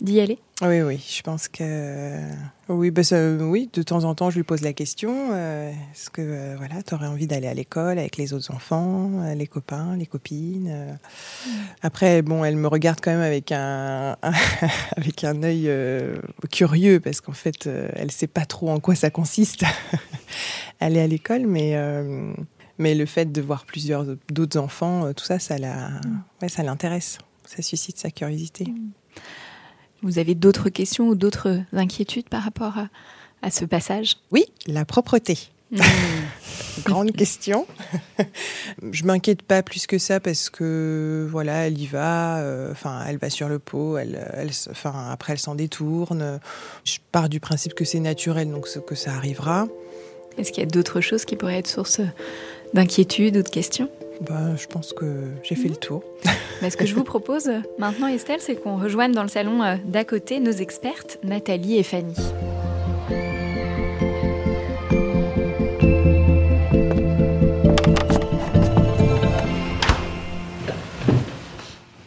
D'y 0.03 0.21
aller? 0.21 0.39
Oui, 0.61 0.81
oui, 0.83 1.05
je 1.09 1.23
pense 1.23 1.49
que 1.49 2.21
oui, 2.69 2.91
bah 2.91 3.03
oui, 3.41 3.69
de 3.73 3.83
temps 3.83 4.05
en 4.05 4.15
temps, 4.15 4.31
je 4.31 4.37
lui 4.37 4.45
pose 4.45 4.63
la 4.63 4.73
question 4.73 5.31
euh, 5.33 5.71
est-ce 5.71 6.09
que 6.11 6.23
euh, 6.23 6.55
voilà, 6.57 6.83
tu 6.83 6.95
aurais 6.95 7.07
envie 7.07 7.27
d'aller 7.27 7.49
à 7.49 7.55
l'école 7.55 7.99
avec 7.99 8.17
les 8.17 8.33
autres 8.33 8.53
enfants, 8.53 9.11
euh, 9.15 9.35
les 9.35 9.47
copains, 9.47 9.97
les 9.97 10.07
copines 10.07 10.99
Après, 11.83 12.23
bon, 12.23 12.45
elle 12.45 12.57
me 12.57 12.69
regarde 12.69 13.01
quand 13.03 13.11
même 13.11 13.21
avec 13.21 13.53
un, 13.53 14.17
avec 14.97 15.25
un 15.25 15.43
œil 15.43 15.71
curieux 16.51 17.01
parce 17.01 17.21
qu'en 17.21 17.33
fait, 17.33 17.67
elle 17.67 18.11
sait 18.11 18.27
pas 18.27 18.47
trop 18.47 18.71
en 18.71 18.81
quoi 18.81 18.95
ça 18.95 19.11
consiste 19.11 19.65
aller 20.81 21.01
à 21.01 21.07
l'école, 21.07 21.47
mais 21.47 21.77
mais 22.79 22.95
le 22.95 23.07
fait 23.07 23.31
de 23.31 23.41
voir 23.41 23.65
plusieurs 23.67 24.05
d'autres 24.31 24.59
enfants, 24.59 25.13
tout 25.13 25.25
ça, 25.25 25.39
ça 25.39 25.59
la, 25.59 25.91
ouais, 26.41 26.49
ça 26.49 26.63
l'intéresse, 26.63 27.19
ça 27.45 27.63
suscite 27.63 27.99
sa 27.99 28.11
curiosité. 28.11 28.65
Mm. 28.65 28.91
Vous 30.03 30.19
avez 30.19 30.35
d'autres 30.35 30.69
questions 30.69 31.09
ou 31.09 31.15
d'autres 31.15 31.61
inquiétudes 31.73 32.29
par 32.29 32.43
rapport 32.43 32.75
à, 33.41 33.51
ce 33.51 33.65
passage? 33.65 34.17
Oui, 34.31 34.45
la 34.67 34.85
propreté. 34.85 35.39
Hmm. 35.71 35.81
Grande 36.85 37.13
question. 37.13 37.67
je 38.93 39.05
m'inquiète 39.05 39.43
pas 39.43 39.63
plus 39.63 39.87
que 39.87 39.99
ça 39.99 40.21
parce 40.21 40.51
que 40.51 41.27
voilà, 41.31 41.67
elle 41.67 41.79
y 41.79 41.87
va. 41.87 42.39
Euh, 42.39 42.73
enfin, 42.73 43.05
elle 43.07 43.19
va 43.19 43.31
sur 43.31 43.49
le 43.49 43.59
pot. 43.59 43.99
Elle, 43.99 44.19
après, 44.85 45.35
elle 45.35 45.39
s'en 45.39 45.55
détourne. 45.55 46.41
Je 46.85 46.99
pars 47.13 47.29
du 47.29 47.41
principe 47.41 47.75
que 47.75 47.85
c'est 47.85 48.01
naturel, 48.01 48.51
donc 48.51 48.69
que 48.85 48.95
ça 48.95 49.13
arrivera. 49.13 49.67
Est-ce 50.39 50.51
qu'il 50.51 50.63
y 50.63 50.67
a 50.67 50.71
d'autres 50.71 51.01
choses 51.01 51.25
qui 51.25 51.37
pourraient 51.37 51.59
être 51.59 51.69
source 51.69 52.01
d'inquiétude 52.75 53.37
ou 53.37 53.43
de 53.43 53.49
questions? 53.49 53.89
Bah, 54.21 54.57
je 54.57 54.67
pense 54.67 54.93
que 54.93 55.33
j'ai 55.43 55.55
fait 55.55 55.69
le 55.69 55.77
tour. 55.77 56.03
Mais 56.61 56.71
ce 56.71 56.77
que 56.77 56.87
je 56.87 56.95
vous 56.95 57.05
propose 57.05 57.51
maintenant, 57.79 58.07
Estelle, 58.07 58.41
c'est 58.41 58.57
qu'on 58.57 58.77
rejoigne 58.77 59.13
dans 59.13 59.23
le 59.23 59.29
salon 59.29 59.63
euh, 59.63 59.77
d'à 59.85 60.05
côté 60.05 60.41
nos 60.41 60.53
expertes, 60.53 61.19
Nathalie 61.25 61.77
et 61.77 61.83
Fanny. 61.83 62.15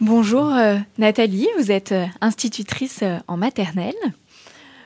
Bonjour 0.00 0.54
euh, 0.54 0.76
Nathalie, 0.98 1.48
vous 1.58 1.70
êtes 1.70 1.92
euh, 1.92 2.06
institutrice 2.20 3.02
en 3.28 3.36
maternelle. 3.36 3.94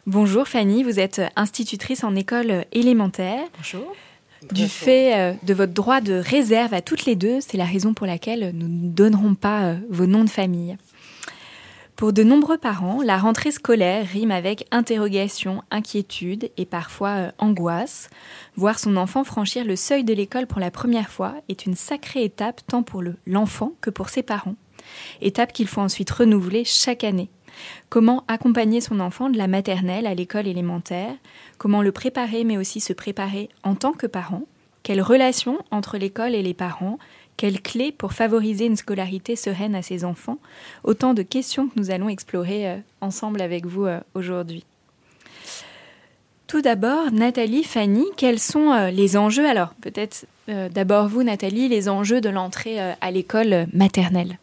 Bonjour 0.06 0.48
Fanny, 0.48 0.82
vous 0.82 0.98
êtes 0.98 1.20
institutrice 1.36 2.02
en 2.02 2.16
école 2.16 2.64
élémentaire. 2.72 3.44
Bonjour. 3.56 3.94
Du 4.52 4.68
fait 4.68 5.14
euh, 5.14 5.34
de 5.42 5.54
votre 5.54 5.72
droit 5.72 6.00
de 6.00 6.14
réserve 6.14 6.72
à 6.72 6.80
toutes 6.80 7.04
les 7.04 7.14
deux, 7.14 7.40
c'est 7.40 7.58
la 7.58 7.64
raison 7.64 7.92
pour 7.92 8.06
laquelle 8.06 8.52
nous 8.54 8.68
ne 8.68 8.88
donnerons 8.88 9.34
pas 9.34 9.64
euh, 9.64 9.76
vos 9.90 10.06
noms 10.06 10.24
de 10.24 10.30
famille. 10.30 10.76
Pour 11.94 12.14
de 12.14 12.22
nombreux 12.22 12.56
parents, 12.56 13.02
la 13.02 13.18
rentrée 13.18 13.50
scolaire 13.50 14.06
rime 14.06 14.30
avec 14.30 14.66
interrogation, 14.70 15.62
inquiétude 15.70 16.50
et 16.56 16.64
parfois 16.64 17.10
euh, 17.10 17.30
angoisse. 17.36 18.08
Voir 18.56 18.78
son 18.78 18.96
enfant 18.96 19.22
franchir 19.24 19.66
le 19.66 19.76
seuil 19.76 20.04
de 20.04 20.14
l'école 20.14 20.46
pour 20.46 20.60
la 20.60 20.70
première 20.70 21.10
fois 21.10 21.34
est 21.50 21.66
une 21.66 21.74
sacrée 21.74 22.24
étape 22.24 22.62
tant 22.66 22.82
pour 22.82 23.02
l'enfant 23.26 23.74
que 23.82 23.90
pour 23.90 24.08
ses 24.08 24.22
parents. 24.22 24.56
Étape 25.20 25.52
qu'il 25.52 25.68
faut 25.68 25.82
ensuite 25.82 26.10
renouveler 26.10 26.64
chaque 26.64 27.04
année. 27.04 27.28
Comment 27.88 28.24
accompagner 28.28 28.80
son 28.80 29.00
enfant 29.00 29.30
de 29.30 29.38
la 29.38 29.48
maternelle 29.48 30.06
à 30.06 30.14
l'école 30.14 30.46
élémentaire? 30.46 31.12
Comment 31.58 31.82
le 31.82 31.92
préparer 31.92 32.44
mais 32.44 32.56
aussi 32.56 32.80
se 32.80 32.92
préparer 32.92 33.48
en 33.62 33.74
tant 33.74 33.92
que 33.92 34.06
parent? 34.06 34.42
Quelle 34.82 35.02
relation 35.02 35.58
entre 35.70 35.98
l'école 35.98 36.34
et 36.34 36.42
les 36.42 36.54
parents? 36.54 36.98
Quelles 37.36 37.62
clés 37.62 37.90
pour 37.90 38.12
favoriser 38.12 38.66
une 38.66 38.76
scolarité 38.76 39.34
sereine 39.34 39.74
à 39.74 39.80
ses 39.80 40.04
enfants? 40.04 40.38
Autant 40.84 41.14
de 41.14 41.22
questions 41.22 41.68
que 41.68 41.78
nous 41.80 41.90
allons 41.90 42.08
explorer 42.10 42.68
euh, 42.68 42.76
ensemble 43.00 43.40
avec 43.40 43.64
vous 43.64 43.86
euh, 43.86 44.00
aujourd'hui. 44.14 44.64
Tout 46.46 46.60
d'abord, 46.60 47.10
Nathalie, 47.12 47.64
Fanny, 47.64 48.04
quels 48.16 48.40
sont 48.40 48.72
euh, 48.72 48.90
les 48.90 49.16
enjeux? 49.16 49.48
Alors, 49.48 49.74
peut-être 49.80 50.26
d'abord 50.48 51.08
vous, 51.08 51.22
Nathalie, 51.22 51.68
les 51.68 51.88
enjeux 51.88 52.20
de 52.20 52.28
l'entrée 52.28 52.80
à 52.80 53.10
l'école 53.12 53.68
maternelle. 53.72 54.38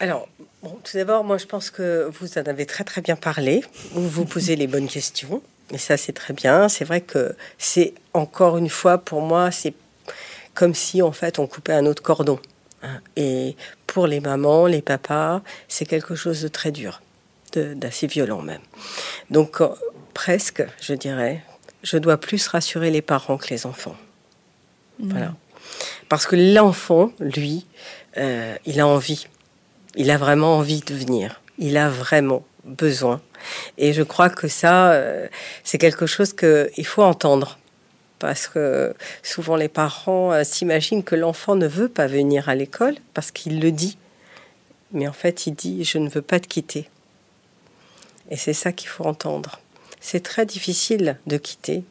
Alors, 0.00 0.28
tout 0.62 0.96
d'abord, 0.96 1.24
moi, 1.24 1.36
je 1.36 1.44
pense 1.44 1.70
que 1.70 2.10
vous 2.18 2.38
en 2.38 2.42
avez 2.42 2.64
très 2.64 2.84
très 2.84 3.02
bien 3.02 3.16
parlé. 3.16 3.62
Vous 3.92 4.08
vous 4.08 4.24
posez 4.24 4.56
les 4.56 4.66
bonnes 4.66 4.88
questions, 4.88 5.42
et 5.72 5.78
ça, 5.78 5.98
c'est 5.98 6.14
très 6.14 6.32
bien. 6.32 6.70
C'est 6.70 6.84
vrai 6.84 7.02
que 7.02 7.36
c'est 7.58 7.92
encore 8.14 8.56
une 8.56 8.70
fois 8.70 8.96
pour 8.98 9.20
moi, 9.20 9.50
c'est 9.50 9.74
comme 10.54 10.74
si 10.74 11.02
en 11.02 11.12
fait 11.12 11.38
on 11.38 11.46
coupait 11.46 11.74
un 11.74 11.86
autre 11.86 12.02
cordon. 12.02 12.38
Hein. 12.82 13.00
Et 13.16 13.56
pour 13.86 14.06
les 14.06 14.20
mamans, 14.20 14.66
les 14.66 14.82
papas, 14.82 15.42
c'est 15.68 15.84
quelque 15.84 16.14
chose 16.14 16.42
de 16.42 16.48
très 16.48 16.72
dur, 16.72 17.02
d'assez 17.52 18.06
violent 18.06 18.42
même. 18.42 18.62
Donc 19.30 19.60
euh, 19.60 19.68
presque, 20.14 20.64
je 20.80 20.94
dirais, 20.94 21.44
je 21.82 21.98
dois 21.98 22.16
plus 22.16 22.46
rassurer 22.48 22.90
les 22.90 23.02
parents 23.02 23.36
que 23.36 23.48
les 23.48 23.66
enfants. 23.66 23.96
Mmh. 24.98 25.10
Voilà. 25.10 25.34
Parce 26.08 26.26
que 26.26 26.36
l'enfant, 26.36 27.12
lui, 27.20 27.66
euh, 28.16 28.56
il 28.66 28.80
a 28.80 28.86
envie. 28.86 29.28
Il 29.96 30.10
a 30.10 30.16
vraiment 30.16 30.56
envie 30.56 30.80
de 30.80 30.94
venir. 30.94 31.40
Il 31.58 31.76
a 31.76 31.88
vraiment 31.88 32.44
besoin. 32.64 33.20
Et 33.78 33.92
je 33.92 34.02
crois 34.02 34.30
que 34.30 34.48
ça, 34.48 34.92
euh, 34.92 35.26
c'est 35.64 35.78
quelque 35.78 36.06
chose 36.06 36.32
qu'il 36.32 36.86
faut 36.86 37.02
entendre 37.02 37.58
parce 38.18 38.48
que 38.48 38.94
souvent 39.22 39.56
les 39.56 39.68
parents 39.68 40.32
euh, 40.32 40.44
s'imaginent 40.44 41.02
que 41.02 41.16
l'enfant 41.16 41.56
ne 41.56 41.66
veut 41.66 41.88
pas 41.88 42.06
venir 42.06 42.48
à 42.48 42.54
l'école 42.54 42.96
parce 43.14 43.30
qu'il 43.30 43.60
le 43.60 43.72
dit. 43.72 43.96
Mais 44.92 45.08
en 45.08 45.12
fait, 45.12 45.46
il 45.46 45.54
dit 45.54 45.84
je 45.84 45.98
ne 45.98 46.08
veux 46.08 46.22
pas 46.22 46.38
te 46.38 46.46
quitter. 46.46 46.88
Et 48.30 48.36
c'est 48.36 48.52
ça 48.52 48.72
qu'il 48.72 48.88
faut 48.88 49.04
entendre. 49.04 49.60
C'est 50.00 50.22
très 50.22 50.46
difficile 50.46 51.18
de 51.26 51.36
quitter 51.36 51.82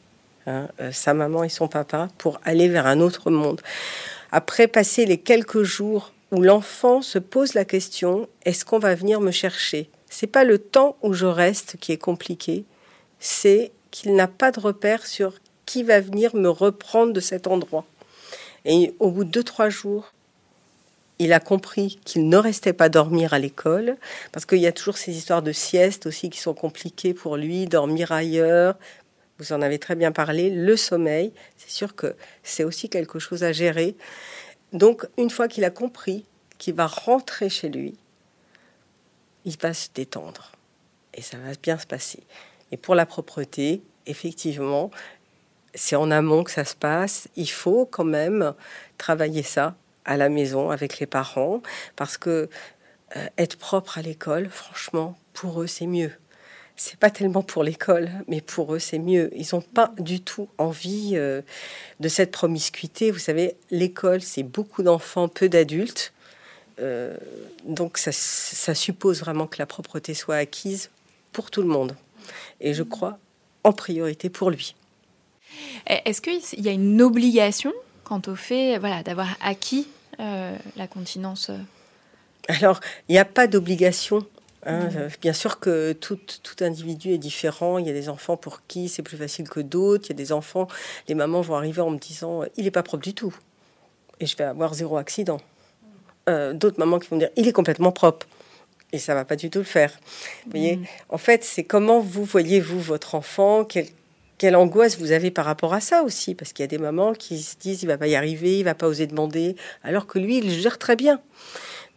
hein, 0.48 0.70
euh, 0.80 0.92
sa 0.92 1.14
maman 1.14 1.44
et 1.44 1.50
son 1.50 1.68
papa 1.68 2.10
pour 2.18 2.40
aller 2.46 2.70
vers 2.70 2.88
un 2.88 3.02
autre 3.02 3.30
monde. 3.30 3.62
Après 4.32 4.68
passer 4.68 5.06
les 5.06 5.18
quelques 5.18 5.64
jours 5.64 6.14
où 6.32 6.42
l'enfant 6.42 7.02
se 7.02 7.20
pose 7.20 7.54
la 7.54 7.66
question 7.66 8.28
est-ce 8.46 8.66
qu'on 8.66 8.80
va 8.80 8.96
venir 8.96 9.22
me 9.22 9.32
chercher? 9.32 9.90
C'est 10.10 10.28
pas 10.28 10.44
le 10.44 10.58
temps 10.58 10.98
où 11.02 11.14
je 11.14 11.26
reste 11.26 11.78
qui 11.80 11.92
est 11.92 11.98
compliqué, 11.98 12.66
c'est 13.20 13.72
qu'il 13.92 14.16
n'a 14.16 14.28
pas 14.28 14.52
de 14.52 14.60
repère 14.60 15.06
sur 15.06 15.34
qui 15.66 15.84
va 15.84 16.00
venir 16.00 16.36
me 16.36 16.50
reprendre 16.50 17.14
de 17.14 17.20
cet 17.20 17.48
endroit. 17.48 17.86
Et 18.66 18.94
au 19.00 19.12
bout 19.12 19.24
de 19.24 19.30
deux, 19.30 19.44
trois 19.44 19.70
jours, 19.70 20.14
il 21.20 21.34
a 21.34 21.40
compris 21.40 22.00
qu'il 22.06 22.30
ne 22.30 22.38
restait 22.38 22.74
pas 22.74 22.90
dormir 22.90 23.34
à 23.34 23.40
l'école, 23.40 23.98
parce 24.32 24.46
qu'il 24.46 24.60
y 24.60 24.68
a 24.68 24.72
toujours 24.72 24.98
ces 24.98 25.16
histoires 25.16 25.42
de 25.42 25.52
sieste 25.52 26.06
aussi 26.06 26.30
qui 26.30 26.40
sont 26.40 26.54
compliquées 26.54 27.14
pour 27.14 27.36
lui, 27.36 27.66
dormir 27.66 28.12
ailleurs. 28.12 28.76
Vous 29.38 29.54
en 29.54 29.62
avez 29.62 29.80
très 29.80 29.96
bien 29.96 30.12
parlé, 30.12 30.50
le 30.50 30.76
sommeil, 30.76 31.34
c'est 31.58 31.70
sûr 31.70 31.96
que 31.96 32.16
c'est 32.44 32.64
aussi 32.64 32.90
quelque 32.90 33.20
chose 33.20 33.44
à 33.44 33.52
gérer. 33.52 33.96
Donc, 34.74 35.06
une 35.18 35.30
fois 35.30 35.48
qu'il 35.48 35.64
a 35.64 35.72
compris 35.72 36.26
qu'il 36.58 36.76
va 36.76 36.88
rentrer 36.88 37.50
chez 37.50 37.70
lui, 37.70 37.96
il 39.46 39.58
va 39.58 39.74
se 39.74 39.90
détendre. 39.94 40.52
Et 41.14 41.22
ça 41.22 41.38
va 41.38 41.52
bien 41.62 41.78
se 41.78 41.88
passer. 41.88 42.20
Et 42.72 42.78
pour 42.78 42.96
la 42.96 43.06
propreté, 43.06 43.82
effectivement, 44.06 44.92
c'est 45.74 45.96
en 45.96 46.12
amont 46.12 46.44
que 46.44 46.52
ça 46.52 46.66
se 46.66 46.76
passe. 46.76 47.28
Il 47.36 47.50
faut 47.50 47.86
quand 47.86 48.04
même 48.04 48.54
travailler 48.98 49.44
ça 49.44 49.76
à 50.06 50.18
la 50.18 50.30
maison 50.30 50.70
avec 50.70 51.00
les 51.00 51.06
parents 51.06 51.62
parce 51.96 52.18
que 52.18 52.50
euh, 53.16 53.28
être 53.38 53.58
propre 53.58 53.98
à 53.98 54.02
l'école, 54.02 54.50
franchement, 54.50 55.18
pour 55.34 55.62
eux, 55.62 55.68
c'est 55.68 55.88
mieux. 55.88 56.12
C'est 56.82 56.96
pas 56.96 57.10
tellement 57.10 57.44
pour 57.44 57.62
l'école, 57.62 58.10
mais 58.30 58.40
pour 58.40 58.74
eux, 58.74 58.80
c'est 58.80 59.00
mieux. 59.00 59.30
Ils 59.36 59.48
n'ont 59.52 59.60
pas 59.60 59.92
du 60.00 60.22
tout 60.22 60.48
envie 60.58 61.12
euh, 61.16 61.42
de 62.00 62.08
cette 62.08 62.32
promiscuité. 62.32 63.12
Vous 63.12 63.20
savez, 63.20 63.58
l'école, 63.70 64.22
c'est 64.22 64.44
beaucoup 64.44 64.82
d'enfants, 64.82 65.28
peu 65.28 65.50
d'adultes. 65.50 66.14
Euh, 66.80 67.18
donc, 67.66 67.98
ça, 67.98 68.14
ça 68.14 68.74
suppose 68.74 69.20
vraiment 69.20 69.46
que 69.46 69.58
la 69.60 69.66
propreté 69.66 70.14
soit 70.14 70.38
acquise 70.38 70.90
pour 71.34 71.52
tout 71.52 71.62
le 71.62 71.68
monde. 71.68 71.98
Et 72.62 72.74
je 72.74 72.84
crois 72.84 73.20
en 73.66 73.74
priorité 73.74 74.30
pour 74.30 74.50
lui. 74.50 74.74
Est-ce 75.86 76.22
qu'il 76.22 76.64
y 76.64 76.70
a 76.70 76.72
une 76.72 77.02
obligation 77.02 77.74
quant 78.06 78.22
au 78.28 78.38
fait 78.38 78.78
voilà, 78.78 79.04
d'avoir 79.04 79.36
acquis 79.42 79.90
euh, 80.22 80.56
la 80.78 80.88
continence 80.88 81.52
Alors, 82.48 82.80
il 83.10 83.12
n'y 83.12 83.20
a 83.20 83.26
pas 83.26 83.48
d'obligation. 83.48 84.26
Hein. 84.66 84.86
Mmh. 84.86 84.98
Euh, 84.98 85.10
bien 85.22 85.34
sûr 85.34 85.60
que 85.60 85.94
tout, 85.94 86.20
tout, 86.44 86.64
individu 86.64 87.12
est 87.12 87.18
différent. 87.18 87.78
Il 87.78 87.88
y 87.88 87.90
a 87.90 87.94
des 87.94 88.10
enfants 88.10 88.38
pour 88.38 88.66
qui 88.68 88.90
c'est 88.90 89.04
plus 89.04 89.18
facile 89.18 89.48
que 89.50 89.60
d'autres. 89.60 90.08
Il 90.08 90.10
y 90.10 90.14
a 90.14 90.16
des 90.16 90.32
enfants, 90.32 90.68
les 91.08 91.16
mamans 91.16 91.42
vont 91.42 91.56
arriver 91.56 91.82
en 91.82 91.90
me 91.90 91.98
disant 91.98 92.44
il 92.58 92.66
n'est 92.66 92.72
pas 92.72 92.84
propre 92.84 93.04
du 93.04 93.14
tout. 93.14 93.36
Et 94.20 94.26
je 94.26 94.36
vais 94.36 94.44
avoir 94.44 94.74
zéro 94.74 94.98
accident. 94.98 95.40
d'autres 96.28 96.80
mamans 96.80 97.00
qui 97.00 97.10
vont 97.10 97.18
dire 97.18 97.30
il 97.36 97.48
est 97.48 97.54
complètement 97.54 97.92
propre. 97.92 98.28
Et 98.92 98.98
ça 98.98 99.14
va 99.14 99.24
pas 99.24 99.36
du 99.36 99.50
tout 99.50 99.60
le 99.60 99.66
faire. 99.66 100.00
Vous 100.46 100.52
voyez, 100.52 100.78
mmh. 100.78 100.86
en 101.10 101.18
fait, 101.18 101.44
c'est 101.44 101.64
comment 101.64 102.00
vous 102.00 102.24
voyez-vous 102.24 102.80
votre 102.80 103.14
enfant, 103.14 103.64
quel, 103.64 103.86
quelle 104.40 104.56
angoisse 104.56 104.98
vous 104.98 105.12
avez 105.12 105.30
par 105.30 105.46
rapport 105.46 105.74
à 105.74 105.82
ça 105.82 106.02
aussi, 106.02 106.34
parce 106.34 106.54
qu'il 106.54 106.64
y 106.64 106.68
a 106.68 106.68
des 106.68 106.80
mamans 106.80 107.14
qui 107.14 107.40
se 107.40 107.58
disent 107.58 107.84
il 107.84 107.88
va 107.88 107.98
pas 107.98 108.08
y 108.08 108.16
arriver, 108.16 108.58
il 108.58 108.64
va 108.64 108.74
pas 108.74 108.88
oser 108.88 109.06
demander, 109.06 109.56
alors 109.84 110.08
que 110.08 110.18
lui 110.18 110.38
il 110.38 110.50
gère 110.50 110.80
très 110.80 110.96
bien. 110.96 111.22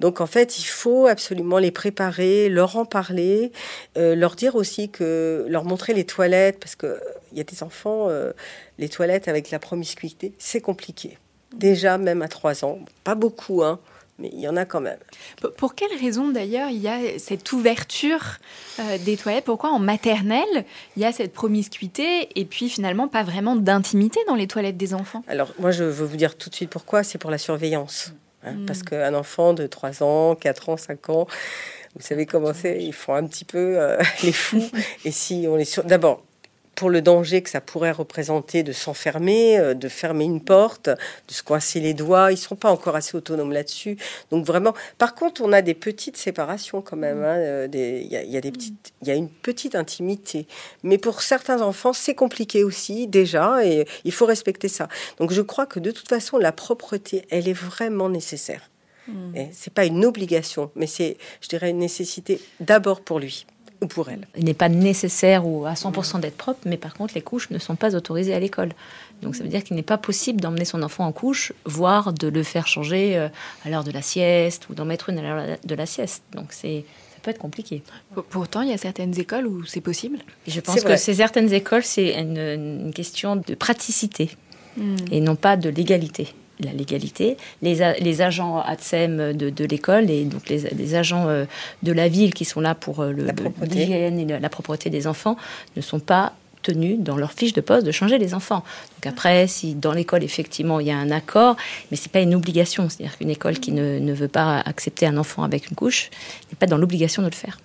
Donc 0.01 0.21
en 0.21 0.27
fait, 0.27 0.59
il 0.59 0.65
faut 0.65 1.07
absolument 1.07 1.59
les 1.59 1.71
préparer, 1.71 2.49
leur 2.49 2.77
en 2.77 2.85
parler, 2.85 3.53
euh, 3.97 4.15
leur 4.15 4.35
dire 4.35 4.57
aussi 4.57 4.91
que 4.91 5.47
leur 5.49 5.65
montrer 5.65 5.95
les 5.95 6.05
toilettes, 6.05 6.59
parce 6.59 6.77
que 6.77 7.01
il 7.33 7.39
y 7.39 7.41
a 7.41 7.45
des 7.45 7.63
enfants, 7.63 8.09
euh, 8.09 8.33
les 8.79 8.89
toilettes 8.89 9.29
avec 9.29 9.51
la 9.51 9.59
promiscuité, 9.59 10.33
c'est 10.39 10.61
compliqué. 10.61 11.19
Déjà, 11.55 11.99
même 11.99 12.23
à 12.23 12.29
trois 12.29 12.65
ans, 12.65 12.79
pas 13.05 13.15
beaucoup, 13.15 13.63
hein, 13.63 13.79
mais 14.19 14.31
il 14.33 14.41
y 14.41 14.49
en 14.49 14.57
a 14.57 14.65
quand 14.65 14.81
même. 14.81 14.99
Pour 15.57 15.75
quelle 15.75 15.97
raison 15.99 16.31
d'ailleurs 16.31 16.71
il 16.71 16.81
y 16.81 16.89
a 16.89 17.19
cette 17.19 17.53
ouverture 17.53 18.39
euh, 18.79 18.99
des 18.99 19.17
toilettes? 19.17 19.45
Pourquoi 19.45 19.71
en 19.71 19.79
maternelle 19.79 20.65
il 20.97 21.03
y 21.03 21.05
a 21.05 21.13
cette 21.13 21.33
promiscuité 21.33 22.29
et 22.39 22.45
puis 22.45 22.69
finalement 22.69 23.09
pas 23.09 23.23
vraiment 23.23 23.57
d'intimité 23.57 24.21
dans 24.27 24.35
les 24.35 24.47
toilettes 24.47 24.77
des 24.77 24.95
enfants? 24.95 25.23
Alors 25.29 25.53
moi 25.59 25.71
je 25.71 25.85
veux 25.85 26.07
vous 26.07 26.17
dire 26.17 26.37
tout 26.37 26.51
de 26.51 26.55
suite 26.55 26.71
pourquoi, 26.71 27.03
c'est 27.03 27.19
pour 27.19 27.31
la 27.31 27.39
surveillance. 27.39 28.13
Hein, 28.45 28.53
hmm. 28.53 28.67
Parce 28.67 28.83
qu'un 28.83 29.15
enfant 29.15 29.53
de 29.53 29.67
3 29.67 30.03
ans, 30.03 30.35
4 30.35 30.69
ans, 30.69 30.77
5 30.77 31.09
ans, 31.11 31.27
vous 31.95 32.03
savez 32.03 32.27
comment 32.27 32.55
c'est, 32.55 32.83
ils 32.83 32.93
font 32.93 33.15
un 33.15 33.27
petit 33.27 33.45
peu 33.45 33.79
euh, 33.79 33.99
les 34.23 34.33
fous. 34.33 34.71
et 35.05 35.11
si 35.11 35.47
on 35.49 35.59
est 35.59 35.65
sur... 35.65 35.85
D'abord, 35.85 36.23
pour 36.75 36.91
le 36.91 37.02
danger 37.02 37.43
que 37.43 37.50
ça 37.50 37.61
pourrait 37.61 37.93
représenter 37.93 38.62
de 38.62 38.73
s'enfermer, 38.73 39.59
euh, 39.59 39.75
de 39.75 39.88
fermer 39.88 40.25
une 40.25 40.41
porte, 40.41 40.88
de 40.88 41.33
se 41.33 41.43
coincer 41.43 41.81
les 41.81 41.95
doigts. 41.95 42.33
Ils 42.33 42.37
sont 42.37 42.57
pas 42.57 42.71
encore 42.71 42.97
assez 42.97 43.17
autonomes 43.17 43.52
là-dessus. 43.52 43.97
Donc 44.31 44.47
vraiment, 44.47 44.75
par 44.99 45.14
contre, 45.14 45.43
on 45.43 45.52
a 45.52 45.62
des 45.62 45.75
petites 45.75 46.17
séparations 46.17 46.83
quand 46.83 46.97
même. 46.97 47.23
Hein, 47.23 47.37
euh, 47.37 47.69
il 47.73 48.07
y, 48.07 48.37
a, 48.37 48.41
des 48.41 48.50
petites, 48.50 48.93
il 49.02 49.09
y 49.09 49.11
a 49.11 49.14
une 49.14 49.29
petite 49.29 49.75
intimité. 49.75 50.47
Mais 50.83 50.99
pour 50.99 51.23
certains 51.23 51.61
enfants, 51.61 51.93
c'est 51.93 52.14
compliqué 52.14 52.64
aussi 52.64 53.07
déjà, 53.07 53.64
et 53.64 53.87
il 54.05 54.12
faut 54.12 54.26
respecter 54.26 54.69
ça. 54.69 54.88
Donc 55.19 55.33
je 55.33 55.43
crois 55.43 55.67
que 55.67 55.81
de 55.81 55.91
toute 55.91 56.09
façon, 56.09 56.38
la 56.38 56.52
propreté, 56.52 57.26
elle 57.31 57.49
est 57.49 57.52
vraiment 57.52 58.09
nécessaire. 58.09 58.69
Et 59.35 59.49
c'est 59.52 59.75
pas 59.75 59.85
une 59.85 60.05
obligation, 60.05 60.71
mais 60.76 60.87
c'est, 60.87 61.17
je 61.41 61.49
dirais, 61.49 61.71
une 61.71 61.79
nécessité 61.79 62.41
d'abord 62.61 63.00
pour 63.00 63.19
lui 63.19 63.47
pour 63.87 64.09
elle. 64.09 64.27
Il 64.37 64.45
n'est 64.45 64.55
pas 64.55 64.69
nécessaire 64.69 65.47
ou 65.47 65.67
à 65.67 65.75
100% 65.75 66.21
d'être 66.21 66.37
propre, 66.37 66.61
mais 66.67 66.77
par 66.77 66.95
contre, 66.95 67.15
les 67.15 67.23
couches 67.23 67.51
ne 67.51 67.59
sont 67.59 67.77
pas 67.77 67.95
autorisées 67.95 68.35
à 68.35 68.41
l'école. 68.41 68.71
Donc 69.23 69.37
ça 69.37 69.45
veut 69.45 69.49
dire 69.49 69.62
qu'il 69.62 69.77
n'est 69.77 69.83
pas 69.83 69.99
possible 69.99 70.41
d'emmener 70.41 70.65
son 70.65 70.83
enfant 70.83 71.07
en 71.07 71.12
couche, 71.12 71.53
voire 71.65 72.12
de 72.12 72.29
le 72.29 72.43
faire 72.43 72.67
changer 72.67 73.17
euh, 73.17 73.29
à 73.65 73.71
l'heure 73.71 73.85
de 73.85 73.93
la 73.93 74.03
sieste 74.03 74.69
ou 74.69 74.75
d'en 74.75 74.85
mettre 74.85 75.11
une 75.11 75.19
à 75.19 75.23
l'heure 75.23 75.59
de 75.65 75.75
la 75.75 75.87
sieste. 75.87 76.23
Donc 76.33 76.47
c'est 76.51 76.85
ça 77.12 77.19
peut 77.23 77.31
être 77.31 77.39
compliqué. 77.39 77.83
Pourtant, 78.31 78.62
il 78.62 78.71
y 78.71 78.73
a 78.73 78.79
certaines 78.79 79.19
écoles 79.19 79.47
où 79.47 79.65
c'est 79.65 79.81
possible. 79.81 80.19
je 80.47 80.61
pense 80.61 80.83
que 80.83 80.97
ces 80.97 81.15
certaines 81.15 81.53
écoles, 81.53 81.85
c'est 81.85 82.19
une, 82.19 82.91
question 82.93 83.37
de 83.37 83.55
praticité 83.55 84.31
hmm. 84.77 84.97
et 85.12 85.21
non 85.21 85.37
pas 85.37 85.57
de 85.57 85.69
légalité. 85.69 86.35
La 86.64 86.73
légalité, 86.73 87.37
les, 87.61 87.95
les 88.00 88.23
agents 88.23 88.61
ATSEM 88.61 89.33
de, 89.33 89.50
de 89.50 89.64
l'école 89.64 90.11
et 90.11 90.25
donc 90.25 90.49
les, 90.49 90.61
les 90.61 90.95
agents 90.95 91.28
euh, 91.28 91.45
de 91.83 91.92
la 91.92 92.09
ville 92.09 92.35
qui 92.35 92.45
sont 92.45 92.61
là 92.61 92.75
pour 92.75 93.04
le, 93.04 93.26
l'hygiène 93.62 94.19
et 94.19 94.38
la 94.38 94.49
propreté 94.49 94.90
des 94.90 95.07
enfants 95.07 95.37
ne 95.76 95.81
sont 95.83 96.00
pas 96.00 96.33
tenus 96.62 96.99
dans 97.00 97.16
leur 97.16 97.33
fiche 97.33 97.52
de 97.52 97.61
poste 97.61 97.85
de 97.85 97.92
changer 97.92 98.19
les 98.19 98.35
enfants. 98.35 98.64
Donc 98.95 99.07
après, 99.07 99.47
si 99.49 99.75
dans 99.75 99.92
l'école 99.92 100.25
effectivement 100.25 100.81
il 100.81 100.87
y 100.87 100.90
a 100.90 100.97
un 100.97 101.11
accord, 101.11 101.57
mais 101.90 101.97
c'est 101.97 102.11
pas 102.11 102.21
une 102.21 102.35
obligation, 102.35 102.88
c'est-à-dire 102.88 103.19
qu'une 103.19 103.31
école 103.31 103.59
qui 103.59 103.73
ne, 103.73 103.99
ne, 103.99 104.12
veut 104.12 104.28
pas 104.28 104.61
accepter 104.61 105.07
un 105.07 105.16
enfant 105.16 105.42
avec 105.42 105.69
une 105.69 105.76
couche 105.76 106.11
n'est 106.50 106.57
pas 106.57 106.66
dans 106.66 106.78
l'obligation 106.78 107.23
de 107.23 107.28
le 107.28 107.35
faire. 107.35 107.59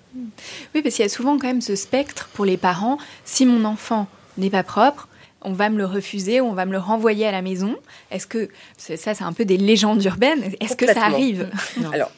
Oui, 0.74 0.82
parce 0.82 0.96
qu'il 0.96 1.04
y 1.04 1.06
a 1.06 1.10
souvent 1.10 1.38
quand 1.38 1.48
même 1.48 1.62
ce 1.62 1.76
spectre 1.76 2.30
pour 2.34 2.46
les 2.46 2.58
parents. 2.58 2.98
Si 3.24 3.46
mon 3.46 3.66
enfant 3.66 4.08
n'est 4.38 4.50
pas 4.50 4.64
propre, 4.64 5.08
on 5.42 5.54
va 5.54 5.70
me 5.70 5.78
le 5.78 5.86
refuser 5.86 6.42
ou 6.42 6.46
on 6.46 6.54
va 6.54 6.66
me 6.66 6.72
le 6.72 6.78
renvoyer 6.80 7.26
à 7.26 7.32
la 7.32 7.42
maison. 7.42 7.76
Est-ce 8.12 8.28
que 8.28 8.50
ça, 8.78 9.14
c'est 9.14 9.24
un 9.24 9.34
peu 9.34 9.46
des 9.46 9.58
légendes 9.58 10.04
urbaines? 10.04 10.54
Est-ce 10.60 10.76
que 10.76 10.86
ça 10.86 11.06
arrive? 11.06 11.50
Alors, 11.94 12.12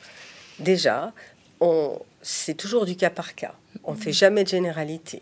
déjà, 0.59 1.13
on, 1.59 1.99
c'est 2.21 2.55
toujours 2.55 2.85
du 2.85 2.95
cas 2.95 3.09
par 3.09 3.35
cas. 3.35 3.53
On 3.83 3.93
ne 3.93 3.97
fait 3.97 4.13
jamais 4.13 4.43
de 4.43 4.49
généralité. 4.49 5.21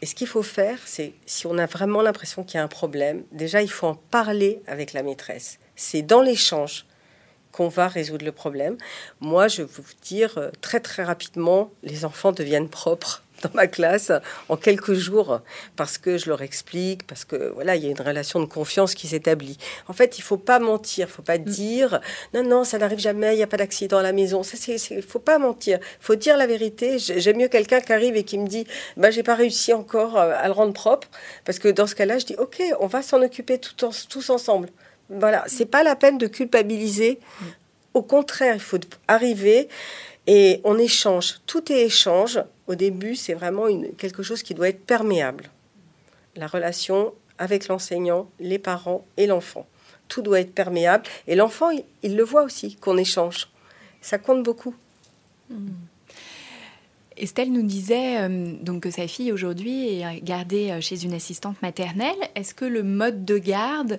Et 0.00 0.06
ce 0.06 0.14
qu'il 0.14 0.28
faut 0.28 0.42
faire, 0.42 0.78
c'est 0.84 1.12
si 1.26 1.46
on 1.46 1.58
a 1.58 1.66
vraiment 1.66 2.02
l'impression 2.02 2.44
qu'il 2.44 2.58
y 2.58 2.60
a 2.60 2.64
un 2.64 2.68
problème, 2.68 3.24
déjà 3.32 3.62
il 3.62 3.70
faut 3.70 3.88
en 3.88 3.94
parler 3.96 4.62
avec 4.66 4.92
la 4.92 5.02
maîtresse. 5.02 5.58
C'est 5.74 6.02
dans 6.02 6.22
l'échange 6.22 6.86
qu'on 7.50 7.68
va 7.68 7.88
résoudre 7.88 8.24
le 8.24 8.30
problème. 8.32 8.76
Moi, 9.20 9.48
je 9.48 9.62
vais 9.62 9.68
vous 9.72 9.82
dire 10.02 10.38
euh, 10.38 10.50
très 10.60 10.80
très 10.80 11.02
rapidement, 11.02 11.70
les 11.82 12.04
enfants 12.04 12.30
deviennent 12.30 12.68
propres 12.68 13.24
dans 13.42 13.50
ma 13.54 13.66
classe 13.66 14.12
en 14.48 14.56
quelques 14.56 14.94
jours 14.94 15.40
parce 15.76 15.98
que 15.98 16.18
je 16.18 16.28
leur 16.28 16.42
explique, 16.42 17.06
parce 17.06 17.24
que 17.24 17.52
voilà, 17.54 17.76
il 17.76 17.84
y 17.84 17.86
a 17.86 17.90
une 17.90 18.00
relation 18.00 18.40
de 18.40 18.46
confiance 18.46 18.94
qui 18.94 19.08
s'établit. 19.08 19.58
En 19.88 19.92
fait, 19.92 20.18
il 20.18 20.22
faut 20.22 20.36
pas 20.36 20.58
mentir, 20.58 21.08
il 21.08 21.12
faut 21.12 21.22
pas 21.22 21.38
dire 21.38 22.00
non 22.34 22.42
non, 22.42 22.64
ça 22.64 22.78
n'arrive 22.78 22.98
jamais, 22.98 23.34
il 23.34 23.36
n'y 23.36 23.42
a 23.42 23.46
pas 23.46 23.56
d'accident 23.56 23.98
à 23.98 24.02
la 24.02 24.12
maison. 24.12 24.42
Ça 24.42 24.56
c'est 24.56 24.76
il 24.90 25.02
faut 25.02 25.18
pas 25.18 25.38
mentir. 25.38 25.78
Il 26.00 26.04
faut 26.04 26.14
dire 26.14 26.36
la 26.36 26.46
vérité. 26.46 26.98
J'aime 26.98 27.38
mieux 27.38 27.48
quelqu'un 27.48 27.80
qui 27.80 27.92
arrive 27.92 28.16
et 28.16 28.24
qui 28.24 28.38
me 28.38 28.46
dit 28.46 28.66
bah 28.96 29.10
j'ai 29.10 29.22
pas 29.22 29.34
réussi 29.34 29.72
encore 29.72 30.16
euh, 30.16 30.32
à 30.36 30.46
le 30.46 30.52
rendre 30.52 30.72
propre 30.72 31.08
parce 31.44 31.58
que 31.58 31.68
dans 31.68 31.86
ce 31.86 31.94
cas-là, 31.94 32.18
je 32.18 32.26
dis 32.26 32.36
OK, 32.36 32.62
on 32.80 32.86
va 32.86 33.02
s'en 33.02 33.22
occuper 33.22 33.58
tout 33.58 33.84
en, 33.84 33.90
tous 34.08 34.30
ensemble. 34.30 34.68
Voilà, 35.10 35.44
c'est 35.46 35.66
pas 35.66 35.82
la 35.82 35.96
peine 35.96 36.18
de 36.18 36.26
culpabiliser. 36.26 37.18
Au 37.94 38.02
contraire, 38.02 38.54
il 38.54 38.60
faut 38.60 38.78
arriver 39.08 39.68
et 40.26 40.60
on 40.64 40.78
échange. 40.78 41.40
Tout 41.46 41.72
est 41.72 41.86
échange. 41.86 42.38
Au 42.68 42.74
début, 42.74 43.16
c'est 43.16 43.34
vraiment 43.34 43.66
une, 43.66 43.92
quelque 43.94 44.22
chose 44.22 44.42
qui 44.42 44.54
doit 44.54 44.68
être 44.68 44.84
perméable. 44.84 45.50
La 46.36 46.46
relation 46.46 47.12
avec 47.38 47.68
l'enseignant, 47.68 48.28
les 48.38 48.58
parents 48.58 49.04
et 49.16 49.26
l'enfant. 49.26 49.66
Tout 50.08 50.22
doit 50.22 50.40
être 50.40 50.54
perméable. 50.54 51.04
Et 51.26 51.34
l'enfant, 51.34 51.70
il, 52.02 52.16
le 52.16 52.22
voit 52.22 52.42
aussi, 52.42 52.76
qu'on 52.76 52.96
échange. 52.96 53.48
Ça 54.00 54.18
compte 54.18 54.42
beaucoup. 54.42 54.74
Hmm. 55.50 55.68
Estelle 57.16 57.52
nous 57.52 57.62
disait 57.62 58.22
euh, 58.22 58.54
donc 58.62 58.84
que 58.84 58.90
sa 58.90 59.08
fille 59.08 59.32
aujourd'hui 59.32 60.00
est 60.00 60.22
gardée 60.22 60.70
euh, 60.70 60.80
chez 60.80 61.04
une 61.04 61.14
assistante 61.14 61.60
maternelle. 61.62 62.16
Est-ce 62.34 62.54
que 62.54 62.64
le 62.64 62.82
mode 62.82 63.24
de 63.24 63.38
garde 63.38 63.98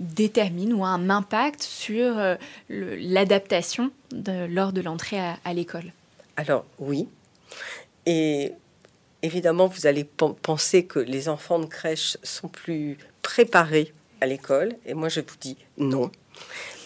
détermine 0.00 0.72
ou 0.72 0.84
a 0.84 0.88
un 0.88 1.10
impact 1.10 1.62
sur 1.62 2.18
euh, 2.18 2.36
l'adaptation 2.68 3.90
lors 4.48 4.72
de 4.72 4.80
l'entrée 4.80 5.18
à, 5.18 5.54
l'école? 5.54 5.92
Alors 6.36 6.64
oui. 6.78 7.08
Et 8.08 8.54
évidemment, 9.22 9.66
vous 9.66 9.86
allez 9.86 10.04
penser 10.42 10.86
que 10.86 10.98
les 10.98 11.28
enfants 11.28 11.58
de 11.58 11.66
crèche 11.66 12.16
sont 12.22 12.48
plus 12.48 12.96
préparés 13.20 13.92
à 14.22 14.26
l'école. 14.26 14.72
Et 14.86 14.94
moi, 14.94 15.10
je 15.10 15.20
vous 15.20 15.36
dis 15.38 15.58
non. 15.76 16.10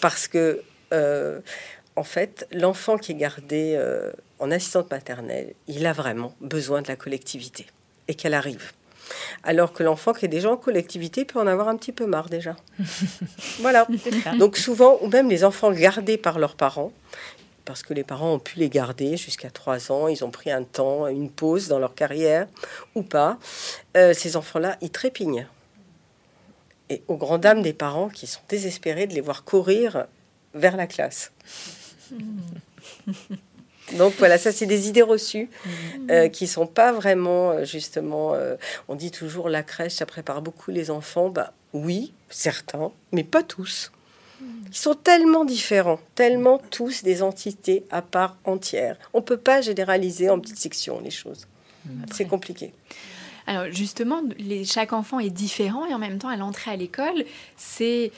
Parce 0.01 0.27
que, 0.27 0.61
euh, 0.93 1.39
en 1.95 2.03
fait, 2.03 2.45
l'enfant 2.51 2.97
qui 2.97 3.13
est 3.13 3.15
gardé 3.15 3.75
euh, 3.77 4.11
en 4.39 4.51
assistante 4.51 4.91
maternelle, 4.91 5.53
il 5.67 5.85
a 5.85 5.93
vraiment 5.93 6.35
besoin 6.41 6.81
de 6.81 6.89
la 6.89 6.97
collectivité 6.97 7.67
et 8.09 8.15
qu'elle 8.15 8.33
arrive. 8.33 8.73
Alors 9.43 9.71
que 9.71 9.81
l'enfant 9.81 10.11
qui 10.11 10.25
est 10.25 10.29
déjà 10.29 10.51
en 10.51 10.57
collectivité 10.57 11.23
peut 11.23 11.39
en 11.39 11.47
avoir 11.47 11.69
un 11.69 11.77
petit 11.77 11.93
peu 11.93 12.05
marre 12.05 12.27
déjà. 12.27 12.57
voilà. 13.59 13.87
Donc 14.37 14.57
souvent, 14.57 14.97
ou 15.01 15.07
même 15.07 15.29
les 15.29 15.45
enfants 15.45 15.71
gardés 15.71 16.17
par 16.17 16.37
leurs 16.37 16.55
parents, 16.55 16.91
parce 17.65 17.83
que 17.83 17.93
les 17.93 18.03
parents 18.03 18.33
ont 18.33 18.39
pu 18.39 18.59
les 18.59 18.69
garder 18.69 19.17
jusqu'à 19.17 19.49
3 19.49 19.91
ans, 19.91 20.07
ils 20.07 20.23
ont 20.23 20.31
pris 20.31 20.51
un 20.51 20.63
temps, 20.63 21.07
une 21.07 21.29
pause 21.29 21.67
dans 21.67 21.79
leur 21.79 21.95
carrière, 21.95 22.47
ou 22.95 23.03
pas, 23.03 23.37
euh, 23.97 24.13
ces 24.13 24.35
enfants-là, 24.35 24.77
ils 24.81 24.91
trépignent. 24.91 25.47
Et 26.89 27.01
aux 27.07 27.17
grand 27.17 27.37
dames 27.37 27.61
des 27.61 27.73
parents 27.73 28.09
qui 28.09 28.27
sont 28.27 28.41
désespérés 28.49 29.07
de 29.07 29.13
les 29.13 29.21
voir 29.21 29.43
courir 29.43 30.05
vers 30.53 30.77
la 30.77 30.87
classe. 30.87 31.31
Donc 33.97 34.13
voilà, 34.17 34.37
ça 34.37 34.51
c'est 34.51 34.65
des 34.65 34.87
idées 34.87 35.01
reçues 35.01 35.49
mmh. 35.65 35.69
euh, 36.09 36.29
qui 36.29 36.47
sont 36.47 36.67
pas 36.67 36.91
vraiment 36.93 37.51
euh, 37.51 37.65
justement. 37.65 38.33
Euh, 38.33 38.55
on 38.87 38.95
dit 38.95 39.11
toujours 39.11 39.49
la 39.49 39.61
crèche, 39.61 39.93
ça 39.93 40.05
prépare 40.05 40.41
beaucoup 40.41 40.71
les 40.71 40.89
enfants. 40.89 41.29
Bah 41.29 41.53
oui, 41.73 42.13
certains, 42.29 42.91
mais 43.11 43.23
pas 43.23 43.43
tous. 43.43 43.91
Ils 44.69 44.75
sont 44.75 44.95
tellement 44.95 45.45
différents, 45.45 45.99
tellement 46.15 46.59
tous 46.71 47.03
des 47.03 47.21
entités 47.21 47.83
à 47.91 48.01
part 48.01 48.37
entière. 48.43 48.97
On 49.13 49.21
peut 49.21 49.37
pas 49.37 49.61
généraliser 49.61 50.29
en 50.29 50.39
petites 50.39 50.57
sections 50.57 50.99
les 50.99 51.11
choses. 51.11 51.47
C'est 52.11 52.25
compliqué. 52.25 52.73
Alors 53.45 53.65
justement, 53.71 54.21
les, 54.39 54.63
chaque 54.63 54.93
enfant 54.93 55.19
est 55.19 55.29
différent 55.29 55.85
et 55.85 55.93
en 55.93 55.99
même 55.99 56.17
temps, 56.17 56.29
à 56.29 56.37
l'entrée 56.37 56.71
à 56.71 56.75
l'école, 56.77 57.25
c'est 57.57 58.11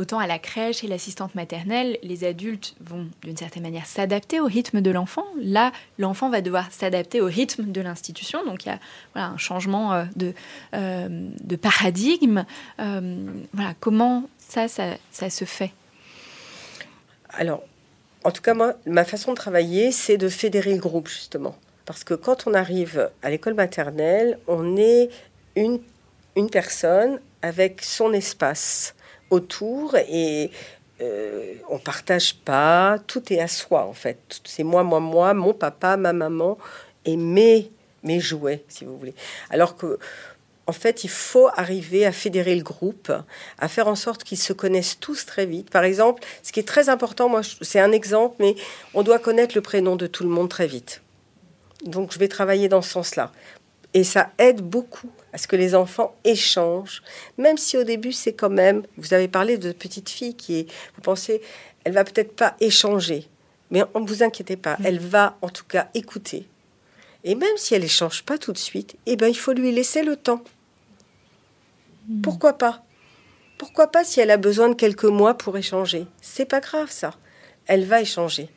Autant 0.00 0.18
à 0.18 0.26
la 0.26 0.38
crèche 0.38 0.82
et 0.82 0.86
l'assistante 0.86 1.34
maternelle, 1.34 1.98
les 2.02 2.24
adultes 2.24 2.74
vont 2.80 3.06
d'une 3.20 3.36
certaine 3.36 3.62
manière 3.62 3.84
s'adapter 3.84 4.40
au 4.40 4.46
rythme 4.46 4.80
de 4.80 4.90
l'enfant. 4.90 5.26
Là, 5.38 5.72
l'enfant 5.98 6.30
va 6.30 6.40
devoir 6.40 6.72
s'adapter 6.72 7.20
au 7.20 7.26
rythme 7.26 7.70
de 7.70 7.82
l'institution. 7.82 8.42
Donc 8.46 8.64
il 8.64 8.68
y 8.68 8.72
a 8.72 8.78
voilà, 9.12 9.28
un 9.28 9.36
changement 9.36 9.92
euh, 9.92 10.04
de, 10.16 10.32
euh, 10.72 11.28
de 11.44 11.56
paradigme. 11.56 12.46
Euh, 12.78 13.26
voilà, 13.52 13.74
comment 13.78 14.24
ça, 14.50 14.68
ça, 14.68 14.96
ça 15.12 15.30
se 15.30 15.44
fait 15.44 15.70
Alors, 17.30 17.62
en 18.24 18.32
tout 18.32 18.42
cas, 18.42 18.54
moi, 18.54 18.74
ma 18.84 19.04
façon 19.04 19.30
de 19.30 19.36
travailler, 19.36 19.92
c'est 19.92 20.18
de 20.18 20.28
fédérer 20.28 20.74
le 20.74 20.80
groupe, 20.80 21.08
justement. 21.08 21.56
Parce 21.86 22.04
que 22.04 22.14
quand 22.14 22.46
on 22.46 22.54
arrive 22.54 23.10
à 23.22 23.30
l'école 23.30 23.54
maternelle, 23.54 24.38
on 24.46 24.76
est 24.76 25.08
une, 25.56 25.80
une 26.36 26.50
personne 26.50 27.20
avec 27.42 27.82
son 27.82 28.12
espace 28.12 28.94
autour 29.30 29.96
et 29.96 30.50
euh, 31.00 31.54
on 31.68 31.78
partage 31.78 32.34
pas, 32.34 32.98
tout 33.06 33.32
est 33.32 33.40
à 33.40 33.48
soi 33.48 33.86
en 33.86 33.94
fait. 33.94 34.40
C'est 34.44 34.64
moi, 34.64 34.82
moi, 34.82 35.00
moi, 35.00 35.32
mon 35.32 35.54
papa, 35.54 35.96
ma 35.96 36.12
maman 36.12 36.58
et 37.04 37.16
mes, 37.16 37.70
mes 38.02 38.20
jouets, 38.20 38.64
si 38.68 38.84
vous 38.84 38.98
voulez. 38.98 39.14
Alors 39.48 39.76
que, 39.76 39.98
en 40.70 40.72
fait, 40.72 41.02
il 41.02 41.10
faut 41.10 41.48
arriver 41.56 42.06
à 42.06 42.12
fédérer 42.12 42.54
le 42.54 42.62
groupe, 42.62 43.12
à 43.58 43.66
faire 43.66 43.88
en 43.88 43.96
sorte 43.96 44.22
qu'ils 44.22 44.38
se 44.38 44.52
connaissent 44.52 45.00
tous 45.00 45.26
très 45.26 45.44
vite. 45.44 45.68
Par 45.68 45.82
exemple, 45.82 46.22
ce 46.44 46.52
qui 46.52 46.60
est 46.60 46.68
très 46.68 46.88
important, 46.88 47.28
moi, 47.28 47.40
c'est 47.60 47.80
un 47.80 47.90
exemple, 47.90 48.36
mais 48.38 48.54
on 48.94 49.02
doit 49.02 49.18
connaître 49.18 49.56
le 49.56 49.62
prénom 49.62 49.96
de 49.96 50.06
tout 50.06 50.22
le 50.22 50.30
monde 50.30 50.48
très 50.48 50.68
vite. 50.68 51.02
Donc, 51.84 52.12
je 52.12 52.20
vais 52.20 52.28
travailler 52.28 52.68
dans 52.68 52.82
ce 52.82 52.90
sens-là. 52.90 53.32
Et 53.94 54.04
ça 54.04 54.30
aide 54.38 54.60
beaucoup 54.60 55.10
à 55.32 55.38
ce 55.38 55.48
que 55.48 55.56
les 55.56 55.74
enfants 55.74 56.14
échangent, 56.22 57.02
même 57.36 57.58
si 57.58 57.76
au 57.76 57.82
début 57.82 58.12
c'est 58.12 58.34
quand 58.34 58.48
même, 58.48 58.84
vous 58.96 59.12
avez 59.12 59.26
parlé 59.26 59.58
de 59.58 59.72
petite 59.72 60.08
fille 60.08 60.36
qui 60.36 60.60
est, 60.60 60.66
vous 60.94 61.02
pensez, 61.02 61.42
elle 61.82 61.94
va 61.94 62.04
peut-être 62.04 62.36
pas 62.36 62.54
échanger, 62.60 63.26
mais 63.72 63.80
ne 63.80 64.06
vous 64.06 64.22
inquiétez 64.22 64.56
pas, 64.56 64.76
mm. 64.76 64.86
elle 64.86 65.00
va 65.00 65.36
en 65.42 65.48
tout 65.48 65.64
cas 65.64 65.88
écouter. 65.94 66.46
Et 67.24 67.34
même 67.34 67.56
si 67.56 67.74
elle 67.74 67.82
échange 67.82 68.22
pas 68.22 68.38
tout 68.38 68.52
de 68.52 68.58
suite, 68.58 68.94
eh 69.06 69.16
ben 69.16 69.26
il 69.26 69.36
faut 69.36 69.52
lui 69.52 69.72
laisser 69.72 70.04
le 70.04 70.14
temps. 70.14 70.44
Mm. 72.08 72.20
Pourquoi 72.22 72.54
pas? 72.54 72.82
Pourquoi 73.58 73.88
pas 73.88 74.04
si 74.04 74.20
elle 74.20 74.30
a 74.30 74.36
besoin 74.36 74.68
de 74.70 74.74
quelques 74.74 75.04
mois 75.04 75.34
pour 75.34 75.56
échanger? 75.56 76.06
C'est 76.22 76.46
pas 76.46 76.60
grave 76.60 76.90
ça. 76.90 77.14
Elle 77.66 77.84
va 77.84 78.00
échanger. 78.00 78.48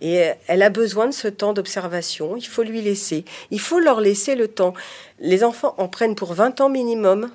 Et 0.00 0.30
elle 0.46 0.62
a 0.62 0.70
besoin 0.70 1.06
de 1.06 1.12
ce 1.12 1.28
temps 1.28 1.52
d'observation. 1.52 2.36
Il 2.36 2.46
faut 2.46 2.62
lui 2.62 2.80
laisser. 2.80 3.24
Il 3.50 3.60
faut 3.60 3.80
leur 3.80 4.00
laisser 4.00 4.34
le 4.34 4.48
temps. 4.48 4.74
Les 5.18 5.44
enfants 5.44 5.74
en 5.78 5.88
prennent 5.88 6.14
pour 6.14 6.32
20 6.32 6.60
ans 6.60 6.70
minimum. 6.70 7.30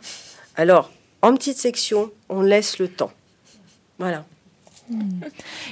Alors, 0.56 0.90
en 1.22 1.34
petite 1.36 1.58
section, 1.58 2.12
on 2.30 2.42
laisse 2.42 2.80
le 2.80 2.88
temps. 2.88 3.12
Voilà. 4.00 4.26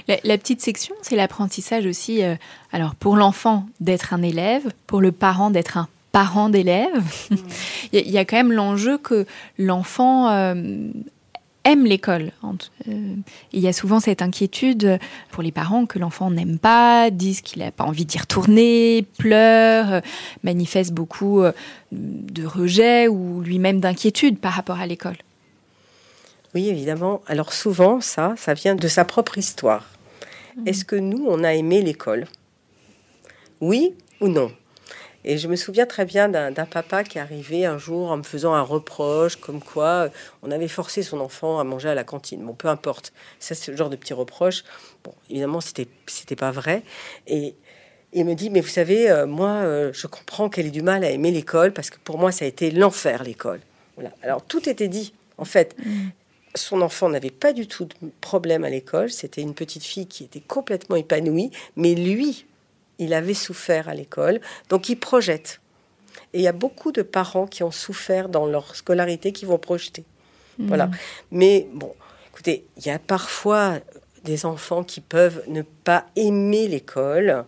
La, 0.08 0.38
petite 0.38 0.62
section, 0.62 0.96
c'est 1.02 1.16
l'apprentissage 1.16 1.86
aussi. 1.86 2.24
Euh, 2.24 2.36
alors, 2.72 2.96
pour 2.96 3.16
l'enfant, 3.16 3.68
d'être 3.80 4.14
un 4.14 4.24
élève, 4.24 4.72
pour 4.88 5.02
le 5.02 5.12
parent, 5.12 5.52
d'être 5.52 5.78
un 5.78 5.88
parent 6.14 6.48
d'élève. 6.48 7.04
Il 7.92 8.10
y, 8.10 8.18
a 8.18 8.24
quand 8.24 8.38
même 8.38 8.54
l'enjeu 8.54 8.98
que 8.98 9.26
l'enfant 9.58 10.30
euh, 10.30 10.54
aime 11.64 11.86
l'école. 11.86 12.32
Euh, 12.88 13.16
il 13.52 13.60
y 13.60 13.68
a 13.68 13.74
souvent 13.74 14.00
cette 14.00 14.22
inquiétude 14.22 15.00
pour 15.32 15.44
les 15.44 15.52
parents 15.52 15.86
que 15.86 16.00
l'enfant 16.00 16.32
n'aime 16.32 16.60
pas, 16.60 17.10
disent 17.10 17.42
qu'il 17.42 17.62
n'a 17.62 17.72
pas 17.72 17.84
envie 17.84 18.06
d'y 18.06 18.18
retourner, 18.18 19.06
pleure, 19.18 19.94
euh, 19.94 20.02
manifeste 20.44 20.92
beaucoup 20.92 21.42
euh, 21.42 21.52
de 21.92 22.46
rejet 22.46 23.08
ou 23.08 23.42
lui-même 23.42 23.80
d'inquiétude 23.80 24.40
par 24.40 24.54
rapport 24.54 24.80
à 24.80 24.88
l'école. 24.88 25.18
Oui, 26.54 26.70
évidemment. 26.70 27.22
Alors 27.28 27.54
souvent, 27.54 28.02
ça, 28.02 28.36
ça 28.38 28.54
vient 28.54 28.76
de 28.76 28.88
sa 28.88 29.06
propre 29.06 29.38
histoire. 29.38 29.90
Mmh. 30.56 30.68
Est-ce 30.68 30.86
que 30.86 30.96
nous, 30.96 31.26
on 31.28 31.44
a 31.44 31.54
aimé 31.54 31.82
l'école? 31.82 32.26
Oui 33.62 33.94
ou 34.22 34.28
non? 34.28 34.52
Et 35.26 35.38
je 35.38 35.48
me 35.48 35.56
souviens 35.56 35.86
très 35.86 36.06
bien 36.06 36.28
d'un 36.30 36.66
papa 36.66 37.04
qui 37.04 37.20
arrivait 37.20 37.66
un 37.66 37.78
jour 37.78 38.12
en 38.12 38.18
me 38.18 38.24
faisant 38.24 38.54
un 38.54 38.62
reproche, 38.62 39.38
comme 39.38 39.62
quoi 39.62 39.86
euh, 39.86 40.10
on 40.42 40.52
avait 40.52 40.68
forcé 40.68 41.02
son 41.04 41.20
enfant 41.20 41.60
à 41.60 41.64
manger 41.64 41.90
à 41.90 41.96
la 41.96 42.04
cantine. 42.04 42.44
Bon, 42.44 42.54
peu 42.54 42.68
importe. 42.68 43.14
Ça, 43.40 43.56
c'est 43.56 43.72
le 43.72 43.78
genre 43.78 43.90
de 43.90 43.96
petit 43.96 44.14
reproche. 44.14 44.64
Bon, 45.04 45.14
évidemment, 45.30 45.62
c'était 45.62 45.88
c'était 46.08 46.36
pas 46.36 46.52
vrai. 46.52 46.84
Et 47.28 47.56
il 48.12 48.26
me 48.26 48.36
dit, 48.36 48.50
mais 48.50 48.62
vous 48.62 48.68
savez, 48.68 49.10
euh, 49.10 49.26
moi, 49.26 49.50
euh, 49.50 49.92
je 49.94 50.08
comprends 50.08 50.50
qu'elle 50.50 50.68
ait 50.68 50.72
du 50.72 50.82
mal 50.82 51.04
à 51.04 51.10
aimer 51.10 51.32
l'école 51.32 51.74
parce 51.74 51.90
que 51.90 51.98
pour 52.04 52.18
moi, 52.18 52.32
ça 52.32 52.46
a 52.46 52.48
été 52.48 52.70
l'enfer 52.70 53.24
l'école. 53.24 53.62
Voilà. 53.96 54.12
Alors 54.24 54.44
tout 54.44 54.68
était 54.70 54.88
dit. 54.88 55.14
En 55.38 55.46
fait, 55.46 55.76
mm. 55.78 56.10
son 56.56 56.82
enfant 56.82 57.10
n'avait 57.10 57.32
pas 57.32 57.54
du 57.54 57.68
tout 57.68 57.86
de 57.86 57.94
problème 58.22 58.64
à 58.64 58.70
l'école. 58.70 59.10
C'était 59.10 59.42
une 59.42 59.54
petite 59.54 59.84
fille 59.84 60.08
qui 60.08 60.26
était 60.26 60.42
complètement 60.42 60.96
épanouie, 60.96 61.52
mais 61.76 61.96
lui, 61.96 62.46
il 63.04 63.14
avait 63.14 63.34
souffert 63.34 63.90
à 63.90 63.94
l'école, 63.94 64.40
donc 64.70 64.90
il 64.90 64.96
projette. 64.96 65.60
Et 66.34 66.40
il 66.40 66.42
y 66.42 66.48
a 66.48 66.54
beaucoup 66.54 66.92
de 66.92 67.02
parents 67.02 67.48
qui 67.48 67.64
ont 67.64 67.72
souffert 67.72 68.30
dans 68.30 68.46
leur 68.46 68.76
scolarité 68.76 69.32
qui 69.32 69.46
vont 69.46 69.60
projeter. 69.60 70.04
Mhm. 70.58 70.68
Voilà. 70.68 70.90
Mais 71.32 71.68
bon, 71.74 71.94
écoutez, 72.32 72.66
il 72.78 72.86
y 72.86 72.90
a 72.90 73.00
parfois 73.00 73.80
des 74.24 74.46
enfants 74.46 74.84
qui 74.84 75.02
peuvent 75.02 75.44
ne 75.48 75.62
pas 75.62 76.06
aimer 76.16 76.68
l'école. 76.68 77.46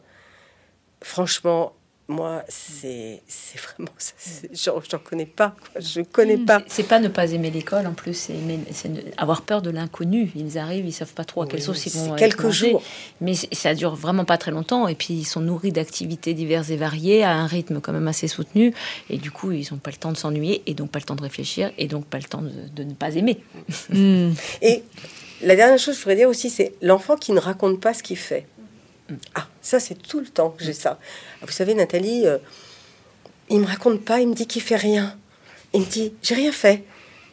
Franchement, 1.01 1.74
moi, 2.07 2.43
c'est 2.47 3.21
vraiment 3.55 3.89
ça. 3.97 4.13
J'en 4.53 4.99
connais 4.99 5.25
pas. 5.25 5.55
Quoi. 5.59 5.81
Je 5.81 6.01
connais 6.01 6.37
pas. 6.37 6.61
C'est 6.67 6.87
pas 6.87 6.99
ne 6.99 7.07
pas 7.07 7.31
aimer 7.31 7.49
l'école 7.49 7.87
en 7.87 7.93
plus, 7.93 8.13
c'est 8.13 8.35
avoir 9.17 9.41
peur 9.41 9.63
de 9.63 9.71
l'inconnu. 9.71 10.31
Ils 10.35 10.59
arrivent, 10.59 10.85
ils 10.85 10.93
savent 10.93 11.13
pas 11.13 11.25
trop 11.25 11.41
à 11.41 11.47
quelle 11.47 11.63
sauce 11.63 11.85
ils 11.87 11.93
vont. 11.93 12.15
Quelques 12.15 12.49
jours. 12.49 12.83
Mais 13.21 13.33
ça 13.33 13.73
dure 13.73 13.95
vraiment 13.95 14.23
pas 14.23 14.37
très 14.37 14.51
longtemps. 14.51 14.87
Et 14.87 14.93
puis 14.93 15.15
ils 15.15 15.25
sont 15.25 15.41
nourris 15.41 15.71
d'activités 15.71 16.35
diverses 16.35 16.69
et 16.69 16.77
variées 16.77 17.23
à 17.23 17.31
un 17.31 17.47
rythme 17.47 17.81
quand 17.81 17.93
même 17.93 18.07
assez 18.07 18.27
soutenu. 18.27 18.73
Et 19.09 19.17
du 19.17 19.31
coup, 19.31 19.51
ils 19.51 19.67
n'ont 19.71 19.79
pas 19.79 19.91
le 19.91 19.97
temps 19.97 20.11
de 20.11 20.17
s'ennuyer 20.17 20.61
et 20.67 20.75
donc 20.75 20.91
pas 20.91 20.99
le 20.99 21.05
temps 21.05 21.15
de 21.15 21.23
réfléchir 21.23 21.71
et 21.79 21.87
donc 21.87 22.05
pas 22.05 22.19
le 22.19 22.25
temps 22.25 22.43
de, 22.43 22.83
ne 22.83 22.93
pas 22.93 23.15
aimer. 23.15 23.39
Hmm. 23.89 24.31
Et 24.61 24.83
la 25.41 25.55
dernière 25.55 25.77
chose 25.77 25.95
que 25.95 25.99
je 25.99 26.03
voudrais 26.05 26.15
dire 26.15 26.29
aussi, 26.29 26.49
c'est 26.49 26.73
l'enfant 26.81 27.17
qui 27.17 27.31
ne 27.31 27.39
raconte 27.39 27.81
pas 27.81 27.93
ce 27.93 28.03
qu'il 28.03 28.17
fait. 28.17 28.47
Ah, 29.35 29.47
ça, 29.61 29.79
c'est 29.79 29.95
tout 29.95 30.19
le 30.19 30.27
temps 30.27 30.49
que 30.49 30.63
j'ai 30.63 30.73
ça. 30.73 30.99
Vous 31.41 31.51
savez, 31.51 31.75
Nathalie, 31.75 32.25
euh, 32.25 32.37
il 33.49 33.59
me 33.59 33.65
raconte 33.65 34.03
pas, 34.03 34.19
il 34.19 34.27
me 34.27 34.33
dit 34.33 34.47
qu'il 34.47 34.61
fait 34.61 34.75
rien. 34.75 35.17
Il 35.73 35.81
me 35.81 35.85
dit, 35.85 36.13
j'ai 36.21 36.35
rien 36.35 36.51
fait. 36.51 36.83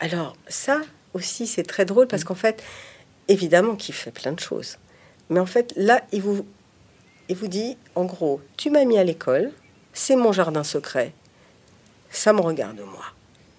Alors, 0.01 0.37
ça 0.49 0.81
aussi, 1.15 1.47
c'est 1.47 1.63
très 1.63 1.85
drôle 1.85 2.09
parce 2.09 2.25
qu'en 2.25 2.35
fait, 2.35 2.63
évidemment 3.29 3.77
qu'il 3.77 3.95
fait 3.95 4.11
plein 4.11 4.33
de 4.33 4.41
choses. 4.41 4.79
Mais 5.31 5.41
en 5.41 5.47
fait, 5.47 5.73
là, 5.77 6.03
il 6.13 6.23
vous, 6.23 6.45
il 7.29 7.37
vous 7.37 7.49
dit, 7.49 7.77
en 7.95 8.05
gros, 8.05 8.41
tu 8.57 8.71
m'as 8.71 8.85
mis 8.85 8.99
à 8.99 9.05
l'école, 9.05 9.53
c'est 9.93 10.17
mon 10.17 10.33
jardin 10.33 10.65
secret, 10.65 11.13
ça 12.11 12.33
me 12.33 12.41
regarde 12.41 12.81
moi. 12.81 13.05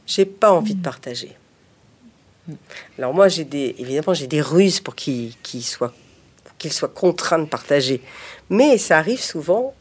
J'ai 0.05 0.25
pas 0.25 0.51
envie 0.51 0.75
de 0.75 0.79
mm. 0.79 0.83
partager. 0.83 1.35
Alors 2.97 3.13
moi, 3.13 3.29
j'ai 3.29 3.45
des, 3.45 3.75
évidemment, 3.77 4.13
j'ai 4.13 4.27
des 4.27 4.41
ruses 4.41 4.81
pour 4.81 4.95
qu'il 4.95 5.33
soit 5.63 5.93
qu'ils 6.63 6.73
soient 6.73 6.87
contraints 6.87 7.39
de 7.39 7.45
partager. 7.45 8.01
Mais 8.49 8.77
ça 8.77 8.97
arrive 8.97 9.21
souvent, 9.21 9.73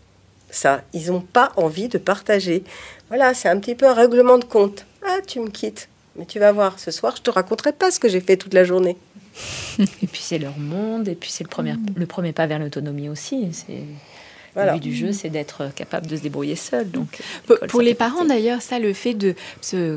ça, 0.51 0.83
ils 0.93 1.13
n'ont 1.13 1.21
pas 1.21 1.53
envie 1.57 1.89
de 1.89 1.97
partager. 1.97 2.65
Voilà, 3.09 3.35
c'est 3.35 3.49
un 3.49 3.59
petit 3.61 3.77
peu 3.77 3.89
un 3.89 3.95
règlement 3.95 4.37
de 4.37 4.45
compte. 4.45 4.85
Ah, 5.07 5.19
tu 5.25 5.39
me 5.39 5.49
quittes. 5.49 5.89
Mais 6.17 6.27
tu 6.27 6.41
vas 6.41 6.51
voir, 6.51 6.81
ce 6.81 6.91
soir, 6.91 7.15
je 7.17 7.23
te 7.23 7.31
raconterai 7.31 7.73
pas 7.73 7.93
ce 7.93 8.01
que 8.01 8.09
j'ai 8.09 8.21
fait 8.21 8.37
toute 8.37 8.53
la 8.53 8.65
journée. 8.65 8.97
et 9.79 10.07
puis 10.09 10.21
c'est 10.21 10.39
leur 10.39 10.59
monde, 10.59 11.07
et 11.07 11.15
puis 11.15 11.31
c'est 11.31 11.45
le 11.45 11.49
premier, 11.49 11.75
le 11.95 12.07
premier 12.07 12.33
pas 12.33 12.47
vers 12.47 12.59
l'autonomie 12.59 13.09
aussi. 13.09 13.49
C'est 13.53 13.85
le 14.57 14.73
but 14.75 14.83
du 14.83 14.95
jeu, 14.95 15.13
c'est 15.13 15.31
d'être 15.31 15.73
capable 15.75 16.07
de 16.07 16.17
se 16.17 16.23
débrouiller 16.23 16.57
seul. 16.57 16.91
Donc, 16.91 17.21
pour, 17.69 17.81
les 17.81 17.95
parents 17.95 18.25
d'ailleurs, 18.25 18.63
ça, 18.63 18.79
le 18.79 18.93
fait 18.93 19.15
de 19.15 19.35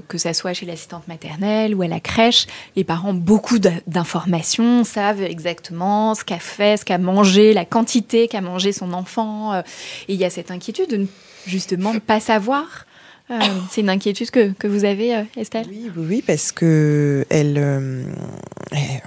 que 0.08 0.18
ça 0.18 0.34
soit 0.34 0.54
chez 0.54 0.66
l'assistante 0.66 1.08
maternelle 1.08 1.76
ou 1.76 1.82
à 1.82 1.88
la 1.88 2.00
crèche, 2.00 2.48
les 2.76 2.84
parents 2.84 3.10
ont 3.10 3.14
beaucoup 3.14 3.60
d'informations, 3.60 4.84
savent 4.84 5.24
exactement 5.24 6.16
ce 6.16 6.24
qu'a 6.24 6.40
fait, 6.40 6.78
ce 6.78 6.86
qu'a 6.86 6.98
mangé, 6.98 7.54
la 7.54 7.66
quantité 7.66 8.28
qu'a 8.28 8.42
mangé 8.42 8.72
son 8.72 8.94
enfant. 8.94 9.54
Euh, 9.54 9.62
et 10.08 10.14
il 10.14 10.20
y 10.20 10.26
a 10.26 10.30
cette 10.30 10.52
inquiétude 10.52 10.90
de 10.90 11.08
justement 11.46 11.94
ne 11.94 12.00
pas 12.00 12.20
savoir. 12.20 12.86
Euh, 13.32 13.40
c'est 13.72 13.82
une 13.82 13.90
inquiétude 13.90 14.30
que, 14.30 14.52
que 14.52 14.68
vous 14.68 14.86
avez, 14.86 15.16
euh, 15.16 15.24
Estelle? 15.36 15.66
Oui, 15.70 15.90
oui, 15.98 16.24
parce 16.26 16.52
que 16.52 17.26
elle, 17.30 18.06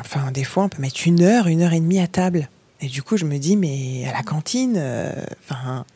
enfin, 0.00 0.32
des 0.32 0.44
fois, 0.44 0.64
on 0.64 0.68
peut 0.68 0.82
mettre 0.82 1.06
une 1.06 1.22
heure, 1.22 1.46
une 1.46 1.62
heure 1.62 1.72
et 1.72 1.80
demie 1.80 2.00
à 2.00 2.08
table. 2.08 2.48
Et 2.80 2.86
du 2.86 3.02
coup, 3.02 3.16
je 3.16 3.24
me 3.24 3.38
dis, 3.38 3.56
mais 3.56 4.06
à 4.08 4.12
la 4.12 4.22
cantine, 4.22 4.76
euh, 4.76 5.12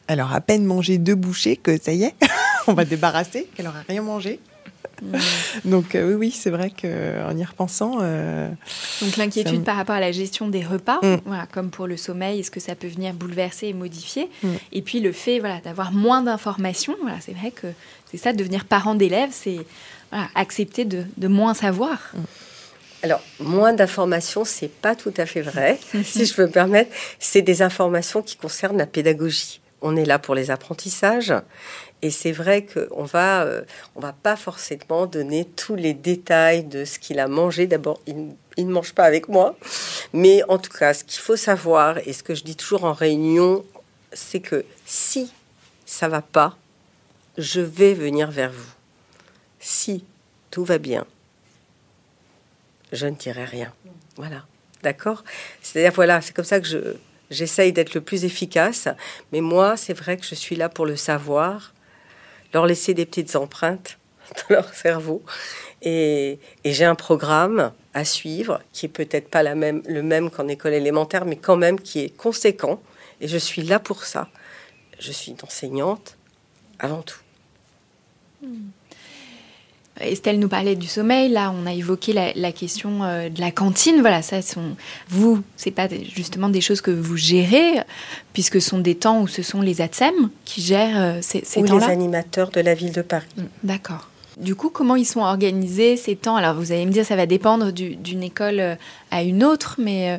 elle 0.09 0.21
aura 0.21 0.37
à 0.37 0.41
peine 0.41 0.65
mangé 0.65 0.99
deux 0.99 1.15
bouchées 1.15 1.57
que 1.57 1.81
ça 1.81 1.93
y 1.93 2.05
est, 2.05 2.15
on 2.67 2.75
va 2.75 2.85
débarrasser, 2.85 3.49
qu'elle 3.55 3.69
aura 3.69 3.83
rien 3.89 4.03
mangé. 4.03 4.41
Mm. 5.03 5.17
Donc 5.65 5.95
euh, 5.95 6.09
oui, 6.09 6.15
oui, 6.15 6.31
c'est 6.31 6.51
vrai 6.51 6.71
qu'en 6.71 7.37
y 7.37 7.45
repensant. 7.45 7.99
Euh, 8.03 8.49
Donc 9.01 9.17
l'inquiétude 9.17 9.65
par 9.65 9.77
rapport 9.77 9.95
à 9.95 10.01
la 10.01 10.13
gestion 10.13 10.49
des 10.49 10.65
repas, 10.65 10.99
mm. 11.03 11.17
voilà, 11.25 11.47
comme 11.47 11.71
pour 11.71 11.87
le 11.87 11.97
sommeil, 11.97 12.41
est-ce 12.41 12.51
que 12.51 12.61
ça 12.61 12.75
peut 12.75 12.89
venir 12.89 13.13
bouleverser 13.15 13.69
et 13.69 13.73
modifier 13.75 14.29
mm. 14.43 14.49
Et 14.73 14.83
puis 14.83 15.01
le 15.01 15.13
fait 15.13 15.39
voilà, 15.39 15.61
d'avoir 15.61 15.93
moins 15.93 16.23
d'informations, 16.23 16.97
voilà, 17.03 17.19
c'est 17.21 17.33
vrai 17.33 17.51
que 17.51 17.69
c'est 18.11 18.17
ça, 18.17 18.33
devenir 18.33 18.65
parent 18.65 18.95
d'élève, 18.95 19.31
c'est 19.33 19.61
voilà, 20.11 20.29
accepter 20.35 20.85
de, 20.85 21.05
de, 21.17 21.29
moins 21.29 21.55
savoir. 21.55 22.13
Alors, 23.03 23.21
moins 23.41 23.73
d'informations, 23.73 24.45
c'est 24.45 24.69
pas 24.69 24.95
tout 24.95 25.13
à 25.17 25.27
fait 25.27 25.43
vrai, 25.43 25.79
si 26.05 26.25
je 26.25 26.35
peux 26.35 26.47
me 26.47 26.53
permettre. 26.53 26.91
C'est 27.19 27.43
des 27.43 27.63
informations 27.63 28.23
qui 28.23 28.37
concernent 28.37 28.79
la 28.79 28.87
pédagogie. 28.87 29.61
On 29.81 29.97
est 29.97 30.05
là 30.05 30.19
pour 30.19 30.35
les 30.35 30.51
apprentissages. 30.51 31.35
Et 32.03 32.11
c'est 32.11 32.33
vrai 32.33 32.67
qu'on 32.67 33.05
va, 33.05 33.43
euh, 33.43 33.63
on 33.97 34.01
va 34.01 34.13
pas 34.13 34.37
forcément 34.37 35.07
donner 35.07 35.45
tous 35.45 35.77
les 35.77 35.95
détails 35.95 36.65
de 36.65 36.85
ce 36.85 36.99
qu'il 36.99 37.19
a 37.19 37.29
mangé. 37.29 37.67
D'abord, 37.67 38.01
il, 38.07 38.35
il, 38.57 38.67
ne 38.67 38.73
mange 38.73 38.93
pas 38.93 39.05
avec 39.05 39.29
moi. 39.29 39.57
Mais 40.13 40.43
en 40.49 40.59
tout 40.59 40.71
cas, 40.71 40.95
ce 40.95 41.05
qu'il 41.05 41.21
faut 41.21 41.37
savoir, 41.37 41.99
et 42.07 42.13
ce 42.13 42.23
que 42.23 42.35
je 42.35 42.45
dis 42.45 42.57
toujours 42.57 42.85
en 42.85 42.93
réunion, 42.93 43.65
c'est 44.13 44.41
que 44.41 44.65
si 44.85 45.33
ça 45.87 46.09
va 46.09 46.23
pas, 46.23 46.57
je 47.39 47.61
vais 47.61 47.95
venir 47.95 48.31
vers 48.31 48.53
vous. 48.53 48.73
Si 49.61 50.05
tout 50.51 50.65
va 50.65 50.79
bien, 50.79 51.07
je 52.93 53.07
ne 53.07 53.15
dirai 53.15 53.45
rien. 53.45 53.73
Voilà, 54.17 54.45
d'accord? 54.83 55.25
C'est-à-dire, 55.63 55.93
voilà, 55.93 56.21
c'est 56.21 56.35
comme 56.35 56.45
ça 56.45 56.61
que 56.61 56.67
je, 56.67 56.97
j'essaye 57.33 57.73
d'être 57.73 57.95
le 57.95 58.01
plus 58.01 58.25
efficace. 58.25 58.89
Mais 59.33 59.41
moi, 59.41 59.77
c'est 59.77 59.95
vrai 59.95 60.17
que 60.17 60.25
je 60.25 60.35
suis 60.35 60.55
là 60.55 60.69
pour 60.69 60.87
le 60.87 60.97
savoir, 60.97 61.73
leur 62.55 62.67
laisser 62.67 62.95
des 62.95 63.07
petites 63.07 63.35
empreintes 63.35 63.99
dans 64.37 64.57
leur 64.57 64.75
cerveau. 64.75 65.23
Et, 65.81 66.39
j'ai 66.65 66.85
un 66.85 66.95
programme 66.95 67.73
à 67.95 68.05
suivre 68.05 68.61
qui 68.73 68.87
est 68.87 68.89
peut-être 68.89 69.29
pas 69.29 69.43
la 69.43 69.55
même, 69.55 69.83
le 69.87 70.03
même 70.03 70.31
qu'en 70.31 70.49
école 70.49 70.75
élémentaire, 70.75 71.25
mais 71.25 71.37
quand 71.37 71.57
même 71.57 71.81
qui 71.81 72.01
est 72.01 72.17
conséquent. 72.17 72.81
Et 73.21 73.29
je 73.29 73.39
suis 73.39 73.63
là 73.63 73.79
pour 73.79 74.05
ça. 74.05 74.29
Je 74.99 75.11
suis 75.13 75.35
enseignante 75.43 76.17
avant 76.79 77.03
tout. 77.03 77.21
Hmm. 78.43 78.71
Estelle 80.01 80.39
nous 80.39 80.49
parlait 80.49 80.75
du 80.75 80.87
sommeil. 80.87 81.29
Là, 81.29 81.53
on 81.55 81.67
a 81.67 81.73
évoqué 81.73 82.13
la, 82.13 82.53
question 82.53 83.03
euh, 83.03 83.29
de 83.29 83.41
la 83.41 83.51
cantine. 83.51 84.01
Voilà, 84.01 84.23
ça, 84.23 84.41
sont, 84.41 84.77
vous, 85.09 85.43
c'est 85.57 85.71
pas 85.71 85.89
justement 86.15 86.49
des 86.49 86.61
choses 86.61 86.81
que 86.81 86.91
vous 86.91 87.17
gérez, 87.17 87.81
puisque 88.33 88.61
ce 88.61 88.71
sont 88.71 88.79
des 88.79 88.95
temps 88.95 89.21
où 89.21 89.29
ce 89.29 89.43
sont 89.43 89.61
les 89.61 89.81
ATSEM 89.81 90.31
qui 90.45 90.63
gèrent 90.63 91.01
euh, 91.01 91.19
ces, 91.21 91.43
ces 91.45 91.63
temps-là. 91.63 91.87
les 91.87 91.93
animateurs 91.93 92.51
de 92.51 92.61
la 92.61 92.75
ville 92.75 92.93
de 92.93 93.03
Paris. 93.03 93.27
Mm, 93.37 93.43
d'accord. 93.65 94.09
Du 94.39 94.55
coup, 94.55 94.71
comment 94.71 94.97
ils 94.97 95.05
sont 95.05 95.21
organisés 95.21 95.99
ces 95.99 96.17
temps? 96.17 96.37
Alors, 96.37 96.55
vous 96.55 96.73
allez 96.73 96.87
me 96.87 96.91
dire, 96.91 97.05
ça 97.05 97.17
va 97.17 97.27
dépendre 97.27 97.71
d'une 97.71 98.23
école 98.23 98.61
euh, 98.61 98.75
à 99.11 99.23
une 99.23 99.45
autre, 99.45 99.77
mais 99.79 100.19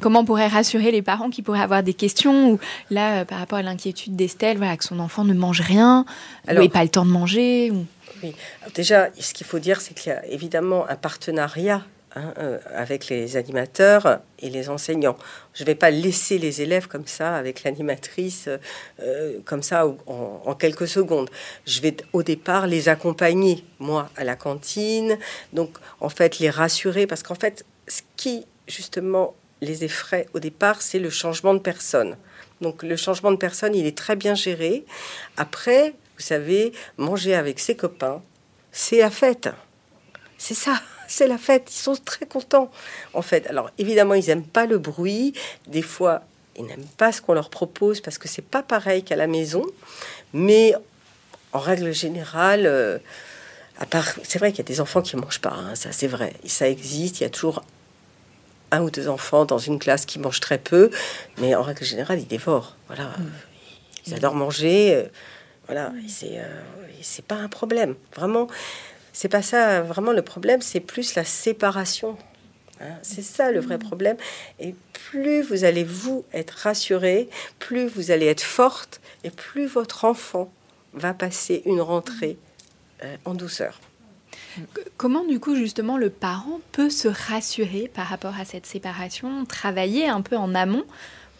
comment 0.00 0.20
on 0.20 0.24
pourrait 0.24 0.48
rassurer 0.48 0.90
les 0.90 1.02
parents 1.02 1.28
qui 1.28 1.42
pourraient 1.42 1.60
avoir 1.60 1.82
des 1.82 1.92
questions 1.92 2.52
ou 2.52 2.58
là, 2.88 3.26
par 3.26 3.38
rapport 3.38 3.58
à 3.58 3.62
l'inquiétude 3.62 4.16
d'Estelle, 4.16 4.56
voilà, 4.56 4.78
que 4.78 4.84
son 4.84 4.98
enfant 4.98 5.24
ne 5.24 5.34
mange 5.34 5.60
rien, 5.60 6.06
ou 6.48 6.54
n'ait 6.54 6.70
pas 6.70 6.82
le 6.82 6.88
temps 6.88 7.04
de 7.04 7.10
manger 7.10 7.70
ou... 7.70 7.84
Oui. 8.22 8.34
déjà, 8.74 9.08
ce 9.18 9.34
qu'il 9.34 9.46
faut 9.46 9.58
dire, 9.58 9.80
c'est 9.80 9.94
qu'il 9.94 10.12
y 10.12 10.14
a 10.14 10.24
évidemment 10.26 10.88
un 10.88 10.96
partenariat 10.96 11.84
hein, 12.14 12.34
euh, 12.38 12.58
avec 12.74 13.08
les 13.08 13.36
animateurs 13.36 14.20
et 14.38 14.50
les 14.50 14.68
enseignants. 14.68 15.16
Je 15.54 15.62
ne 15.62 15.66
vais 15.66 15.74
pas 15.74 15.90
laisser 15.90 16.38
les 16.38 16.62
élèves 16.62 16.86
comme 16.86 17.06
ça, 17.06 17.36
avec 17.36 17.62
l'animatrice, 17.62 18.48
euh, 19.00 19.38
comme 19.44 19.62
ça, 19.62 19.86
en, 20.06 20.54
quelques 20.54 20.88
secondes. 20.88 21.30
Je 21.66 21.80
vais 21.80 21.96
au 22.12 22.22
départ 22.22 22.66
les 22.66 22.88
accompagner, 22.88 23.64
moi, 23.78 24.10
à 24.16 24.24
la 24.24 24.36
cantine, 24.36 25.18
donc 25.52 25.78
en 26.00 26.08
fait 26.08 26.38
les 26.38 26.50
rassurer, 26.50 27.06
parce 27.06 27.22
qu'en 27.22 27.34
fait, 27.34 27.64
ce 27.88 28.02
qui, 28.16 28.46
justement, 28.66 29.34
les 29.60 29.84
effraie 29.84 30.26
au 30.34 30.40
départ, 30.40 30.82
c'est 30.82 30.98
le 30.98 31.10
changement 31.10 31.54
de 31.54 31.58
personne. 31.58 32.16
Donc 32.60 32.82
le 32.82 32.96
changement 32.96 33.30
de 33.30 33.36
personne, 33.36 33.74
il 33.74 33.86
est 33.86 33.96
très 33.96 34.16
bien 34.16 34.34
géré. 34.34 34.84
Après, 35.36 35.94
vous 36.20 36.26
savez, 36.26 36.72
manger 36.98 37.34
avec 37.34 37.58
ses 37.58 37.74
copains, 37.74 38.22
c'est 38.72 38.98
la 38.98 39.10
fête. 39.10 39.48
C'est 40.36 40.54
ça. 40.54 40.78
c'est 41.08 41.26
la 41.26 41.38
fête. 41.38 41.70
Ils 41.74 41.78
sont 41.78 41.96
très 41.96 42.26
contents, 42.26 42.70
en 43.14 43.22
fait. 43.22 43.46
Alors, 43.46 43.70
évidemment, 43.78 44.12
ils 44.12 44.26
n'aiment 44.26 44.44
pas 44.44 44.66
le 44.66 44.76
bruit. 44.76 45.32
Des 45.66 45.80
fois, 45.80 46.22
ils 46.56 46.64
n'aiment 46.66 46.86
pas 46.98 47.10
ce 47.10 47.22
qu'on 47.22 47.32
leur 47.32 47.48
propose 47.48 48.02
parce 48.02 48.18
que 48.18 48.28
c'est 48.28 48.44
pas 48.44 48.62
pareil 48.62 49.02
qu'à 49.02 49.16
la 49.16 49.26
maison. 49.26 49.64
Mais 50.34 50.74
en 51.54 51.58
règle 51.58 51.92
générale, 51.94 52.66
euh, 52.66 52.98
à 53.78 53.86
part, 53.86 54.06
c'est 54.22 54.38
vrai 54.38 54.50
qu'il 54.50 54.58
y 54.58 54.66
a 54.66 54.70
des 54.70 54.82
enfants 54.82 55.00
qui 55.00 55.16
mangent 55.16 55.40
pas. 55.40 55.54
hein, 55.54 55.74
ça, 55.74 55.90
c'est 55.90 56.06
vrai. 56.06 56.34
Ça 56.44 56.68
existe. 56.68 57.20
Il 57.20 57.22
y 57.22 57.26
a 57.26 57.30
toujours 57.30 57.64
un 58.72 58.82
ou 58.82 58.90
deux 58.90 59.08
enfants 59.08 59.46
dans 59.46 59.58
une 59.58 59.78
classe 59.78 60.04
qui 60.04 60.18
mangent 60.18 60.40
très 60.40 60.58
peu, 60.58 60.90
mais 61.38 61.54
en 61.54 61.62
règle 61.62 61.84
générale, 61.84 62.20
ils 62.20 62.26
dévorent. 62.26 62.76
Voilà, 62.88 63.10
ils 64.06 64.14
adorent 64.14 64.34
manger. 64.34 64.94
euh, 64.94 65.08
Voilà, 65.70 65.92
c'est 66.08 66.40
euh, 66.40 66.62
c'est 67.00 67.24
pas 67.24 67.36
un 67.36 67.46
problème. 67.46 67.94
Vraiment, 68.16 68.48
c'est 69.12 69.28
pas 69.28 69.40
ça. 69.40 69.82
Vraiment, 69.82 70.10
le 70.10 70.22
problème, 70.22 70.62
c'est 70.62 70.80
plus 70.80 71.14
la 71.14 71.24
séparation. 71.24 72.18
Hein, 72.80 72.96
c'est 73.02 73.22
ça 73.22 73.52
le 73.52 73.60
vrai 73.60 73.78
problème. 73.78 74.16
Et 74.58 74.74
plus 74.92 75.42
vous 75.42 75.62
allez 75.62 75.84
vous 75.84 76.24
être 76.32 76.50
rassuré, 76.50 77.28
plus 77.60 77.86
vous 77.86 78.10
allez 78.10 78.26
être 78.26 78.42
forte, 78.42 79.00
et 79.22 79.30
plus 79.30 79.66
votre 79.66 80.04
enfant 80.04 80.50
va 80.92 81.14
passer 81.14 81.62
une 81.66 81.80
rentrée 81.80 82.36
euh, 83.04 83.16
en 83.24 83.34
douceur. 83.34 83.78
Comment 84.96 85.24
du 85.24 85.38
coup 85.38 85.54
justement 85.54 85.98
le 85.98 86.10
parent 86.10 86.58
peut 86.72 86.90
se 86.90 87.06
rassurer 87.06 87.88
par 87.94 88.08
rapport 88.08 88.34
à 88.40 88.44
cette 88.44 88.66
séparation, 88.66 89.44
travailler 89.44 90.08
un 90.08 90.20
peu 90.20 90.36
en 90.36 90.52
amont 90.56 90.84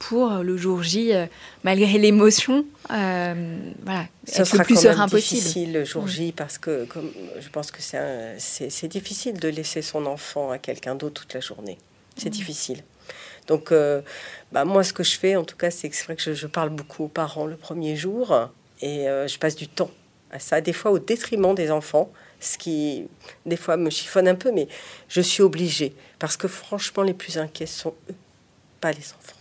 pour 0.00 0.30
le 0.38 0.56
jour 0.56 0.82
J, 0.82 1.14
euh, 1.14 1.26
malgré 1.62 1.98
l'émotion, 1.98 2.64
euh, 2.90 3.70
voilà, 3.84 4.06
Ça 4.24 4.44
sera 4.44 4.58
le 4.58 4.64
plus 4.64 4.74
quand 4.74 4.82
même 4.82 4.92
serein 4.94 5.08
possible. 5.08 5.40
difficile 5.40 5.72
le 5.74 5.84
jour 5.84 6.08
J 6.08 6.32
parce 6.32 6.58
que 6.58 6.86
comme, 6.86 7.12
je 7.38 7.48
pense 7.50 7.70
que 7.70 7.80
c'est 7.80 8.88
difficile 8.88 9.38
de 9.38 9.48
laisser 9.48 9.82
son 9.82 10.06
enfant 10.06 10.50
à 10.50 10.58
quelqu'un 10.58 10.94
d'autre 10.96 11.20
toute 11.22 11.34
la 11.34 11.40
journée. 11.40 11.78
C'est 12.16 12.30
difficile. 12.30 12.82
Donc, 13.46 13.72
euh, 13.72 14.00
bah, 14.52 14.64
moi, 14.64 14.82
ce 14.84 14.92
que 14.92 15.02
je 15.02 15.18
fais, 15.18 15.36
en 15.36 15.44
tout 15.44 15.56
cas, 15.56 15.70
c'est 15.70 15.88
que 15.90 15.96
c'est 15.96 16.04
vrai 16.04 16.16
que 16.16 16.22
je, 16.22 16.32
je 16.32 16.46
parle 16.46 16.70
beaucoup 16.70 17.04
aux 17.04 17.08
parents 17.08 17.46
le 17.46 17.56
premier 17.56 17.94
jour 17.96 18.48
et 18.80 19.08
euh, 19.08 19.28
je 19.28 19.38
passe 19.38 19.54
du 19.54 19.68
temps 19.68 19.90
à 20.32 20.38
ça, 20.38 20.60
des 20.60 20.72
fois 20.72 20.92
au 20.92 20.98
détriment 20.98 21.54
des 21.54 21.70
enfants, 21.70 22.10
ce 22.40 22.56
qui, 22.56 23.06
des 23.44 23.56
fois, 23.56 23.76
me 23.76 23.90
chiffonne 23.90 24.28
un 24.28 24.34
peu, 24.34 24.50
mais 24.52 24.66
je 25.08 25.20
suis 25.20 25.42
obligée 25.42 25.92
parce 26.18 26.36
que 26.36 26.48
franchement, 26.48 27.02
les 27.02 27.14
plus 27.14 27.36
inquiets 27.36 27.66
sont 27.66 27.94
eux, 28.08 28.14
pas 28.80 28.92
les 28.92 29.12
enfants. 29.18 29.39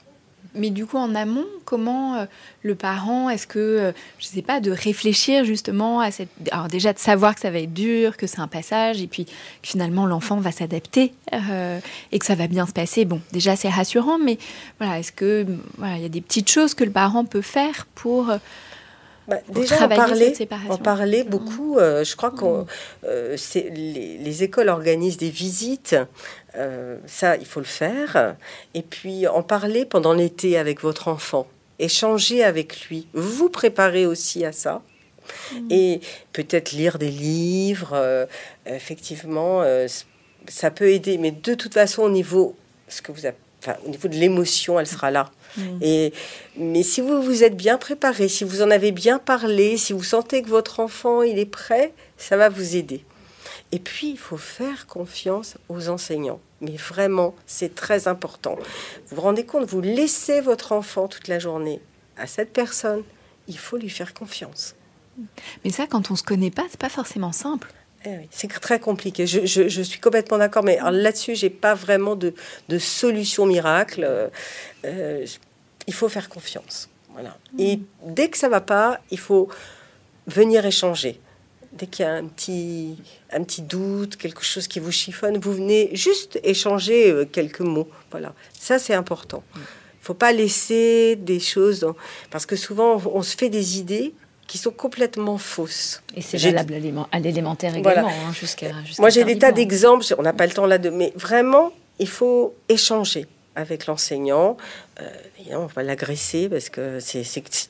Mais 0.55 0.71
du 0.71 0.85
coup, 0.85 0.97
en 0.97 1.13
amont, 1.13 1.45
comment 1.63 2.15
euh, 2.15 2.25
le 2.63 2.73
parent, 2.73 3.29
est-ce 3.29 3.45
que, 3.45 3.59
euh, 3.59 3.91
je 4.17 4.25
sais 4.25 4.41
pas, 4.41 4.59
de 4.59 4.71
réfléchir 4.71 5.45
justement 5.45 5.99
à 5.99 6.09
cette... 6.09 6.29
Alors 6.51 6.67
déjà 6.67 6.91
de 6.91 6.99
savoir 6.99 7.35
que 7.35 7.41
ça 7.41 7.51
va 7.51 7.59
être 7.59 7.73
dur, 7.73 8.17
que 8.17 8.25
c'est 8.25 8.39
un 8.39 8.47
passage, 8.47 9.01
et 9.01 9.07
puis 9.07 9.25
que 9.25 9.31
finalement 9.61 10.07
l'enfant 10.07 10.37
va 10.37 10.51
s'adapter 10.51 11.13
euh, 11.33 11.79
et 12.11 12.19
que 12.19 12.25
ça 12.25 12.35
va 12.35 12.47
bien 12.47 12.65
se 12.65 12.73
passer. 12.73 13.05
Bon, 13.05 13.21
déjà 13.31 13.55
c'est 13.55 13.69
rassurant, 13.69 14.17
mais 14.17 14.39
voilà, 14.79 14.99
est-ce 14.99 15.11
que 15.11 15.45
voilà, 15.77 15.97
il 15.97 16.01
y 16.01 16.05
a 16.05 16.09
des 16.09 16.21
petites 16.21 16.49
choses 16.49 16.73
que 16.73 16.83
le 16.83 16.91
parent 16.91 17.25
peut 17.25 17.43
faire 17.43 17.85
pour... 17.93 18.31
Bah, 19.29 19.37
déjà 19.53 19.85
en 19.85 19.87
parler, 19.89 20.33
en 20.69 20.77
parler 20.77 21.23
beaucoup. 21.23 21.77
euh, 21.77 22.03
je 22.03 22.15
crois 22.15 22.33
euh, 23.03 23.37
les, 23.53 24.17
les 24.17 24.43
écoles 24.43 24.69
organisent 24.69 25.17
des 25.17 25.29
visites. 25.29 25.95
Euh, 26.55 26.97
ça, 27.05 27.37
il 27.37 27.45
faut 27.45 27.59
le 27.59 27.65
faire. 27.65 28.35
Et 28.73 28.81
puis 28.81 29.27
en 29.27 29.43
parler 29.43 29.85
pendant 29.85 30.13
l'été 30.13 30.57
avec 30.57 30.81
votre 30.81 31.07
enfant, 31.07 31.47
échanger 31.79 32.43
avec 32.43 32.81
lui, 32.87 33.07
vous 33.13 33.49
préparer 33.49 34.05
aussi 34.05 34.45
à 34.45 34.51
ça. 34.51 34.81
Et 35.69 36.01
peut-être 36.33 36.71
lire 36.71 36.97
des 36.97 37.11
livres. 37.11 37.91
euh, 37.93 38.25
effectivement, 38.65 39.61
euh, 39.61 39.87
ça 40.47 40.71
peut 40.71 40.89
aider. 40.89 41.17
Mais 41.19 41.31
de 41.31 41.53
toute 41.53 41.73
façon, 41.75 42.01
au 42.03 42.09
niveau, 42.09 42.55
ce 42.87 43.01
que 43.03 43.11
vous 43.11 43.25
avez- 43.27 43.35
enfin, 43.61 43.75
au 43.85 43.89
niveau 43.89 44.07
de 44.07 44.15
l'émotion, 44.15 44.79
elle 44.79 44.87
sera 44.87 45.11
là. 45.11 45.29
Et, 45.81 46.13
mais 46.57 46.83
si 46.83 47.01
vous 47.01 47.21
vous 47.23 47.43
êtes 47.43 47.55
bien 47.57 47.77
préparé, 47.77 48.27
si 48.27 48.43
vous 48.43 48.61
en 48.61 48.69
avez 48.71 48.91
bien 48.91 49.17
parlé, 49.19 49.77
si 49.77 49.93
vous 49.93 50.03
sentez 50.03 50.41
que 50.43 50.47
votre 50.49 50.79
enfant 50.79 51.23
il 51.23 51.39
est 51.39 51.45
prêt, 51.45 51.91
ça 52.17 52.37
va 52.37 52.49
vous 52.49 52.75
aider. 52.75 53.03
Et 53.71 53.79
puis, 53.79 54.09
il 54.11 54.17
faut 54.17 54.37
faire 54.37 54.87
confiance 54.87 55.57
aux 55.69 55.89
enseignants. 55.89 56.39
Mais 56.61 56.75
vraiment, 56.75 57.35
c'est 57.45 57.75
très 57.75 58.07
important. 58.07 58.57
Vous 59.07 59.15
vous 59.15 59.21
rendez 59.21 59.45
compte, 59.45 59.65
vous 59.67 59.81
laissez 59.81 60.41
votre 60.41 60.71
enfant 60.71 61.07
toute 61.07 61.27
la 61.27 61.39
journée 61.39 61.79
à 62.17 62.27
cette 62.27 62.51
personne, 62.51 63.03
il 63.47 63.57
faut 63.57 63.77
lui 63.77 63.89
faire 63.89 64.13
confiance. 64.13 64.75
Mais 65.63 65.71
ça, 65.71 65.87
quand 65.87 66.11
on 66.11 66.15
se 66.15 66.23
connaît 66.23 66.51
pas, 66.51 66.63
c'est 66.69 66.79
pas 66.79 66.89
forcément 66.89 67.31
simple. 67.31 67.71
Eh 68.05 68.09
oui, 68.09 68.27
c'est 68.31 68.47
très 68.59 68.79
compliqué. 68.79 69.27
Je, 69.27 69.45
je- 69.45 69.67
je 69.67 69.81
suis 69.81 69.99
complètement 69.99 70.37
d'accord, 70.37 70.63
mais 70.63 70.79
là-dessus, 70.91 71.35
j'ai 71.35 71.49
pas 71.49 71.75
vraiment 71.75 72.15
de, 72.15 72.33
de 72.69 72.77
solution 72.77 73.45
miracle. 73.45 74.29
Euh, 74.85 75.25
il 75.87 75.93
faut 75.93 76.09
faire 76.09 76.29
confiance. 76.29 76.89
Voilà. 77.13 77.37
Et 77.57 77.79
dès 78.05 78.29
que 78.29 78.37
ça 78.37 78.47
va 78.49 78.61
pas, 78.61 78.99
il 79.11 79.19
faut 79.19 79.49
venir 80.27 80.65
échanger. 80.65 81.19
Dès 81.73 81.87
qu'il 81.87 82.05
y 82.05 82.07
a 82.07 82.13
un 82.13 82.25
petit, 82.27 82.97
un 83.31 83.43
petit 83.43 83.61
doute, 83.61 84.15
quelque 84.17 84.43
chose 84.43 84.67
qui 84.67 84.79
vous 84.79 84.91
chiffonne, 84.91 85.37
vous 85.37 85.53
venez 85.53 85.89
juste 85.95 86.39
échanger 86.43 87.11
euh, 87.11 87.25
quelques 87.25 87.59
mots. 87.61 87.87
Voilà. 88.11 88.33
Ça, 88.57 88.79
c'est 88.79 88.93
important. 88.93 89.43
Il 89.55 89.61
faut 90.01 90.13
pas 90.13 90.31
laisser 90.31 91.15
des 91.15 91.39
choses... 91.39 91.81
dans- 91.81 91.95
Parce 92.31 92.45
que 92.45 92.55
souvent, 92.55 93.01
on, 93.13 93.21
se 93.21 93.35
fait 93.37 93.49
des 93.49 93.77
idées 93.77 94.13
qui 94.47 94.57
sont 94.57 94.71
complètement 94.71 95.37
fausses. 95.37 96.01
Et 96.15 96.21
c'est 96.21 96.37
valable 96.37 96.73
à 96.73 96.79
l'élément- 96.79 97.07
à 97.11 97.19
l'élémentaire 97.19 97.73
Voilà. 97.83 98.01
également, 98.01 98.09
hein, 98.27 98.33
jusqu'à. 98.33 98.67
Moi, 98.97 99.09
j'ai 99.09 99.23
des 99.23 99.37
tas 99.37 99.51
d'exemples. 99.51 100.03
On 100.17 100.23
n'a 100.23 100.33
pas 100.33 100.47
le 100.47 100.53
temps 100.53 100.65
là 100.65 100.77
de. 100.79 100.89
Mais 100.89 101.13
vraiment, 101.15 101.71
il 101.99 102.07
faut 102.07 102.55
échanger 102.67 103.27
avec 103.59 103.87
l'enseignant. 103.87 104.57
Euh, 105.01 105.09
on 105.51 105.65
va 105.65 105.83
l'agresser 105.83 106.47
parce 106.49 106.69
que 106.69 106.99
c'est 106.99 107.21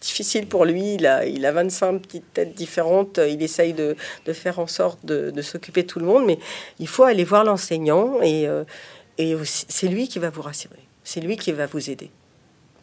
difficile 0.01 0.47
pour 0.47 0.65
lui. 0.65 0.95
Il 0.95 1.07
a, 1.07 1.25
il 1.25 1.45
a 1.45 1.51
25 1.51 2.01
petites 2.01 2.33
têtes 2.33 2.53
différentes. 2.53 3.17
Il 3.17 3.41
essaye 3.41 3.73
de, 3.73 3.95
faire 4.33 4.59
en 4.59 4.67
sorte 4.67 5.03
de, 5.05 5.41
s'occuper 5.41 5.83
de 5.83 5.87
tout 5.87 5.99
le 5.99 6.05
monde. 6.05 6.25
Mais 6.25 6.39
il 6.79 6.87
faut 6.87 7.03
aller 7.03 7.23
voir 7.23 7.43
l'enseignant 7.43 8.21
et, 8.21 8.47
euh, 8.47 8.63
et 9.17 9.35
c'est 9.43 9.87
lui 9.87 10.07
qui 10.07 10.19
va 10.19 10.29
vous 10.29 10.43
rassurer. 10.43 10.79
C'est 11.03 11.21
lui 11.21 11.37
qui 11.37 11.51
va 11.51 11.65
vous 11.65 11.89
aider. 11.89 12.11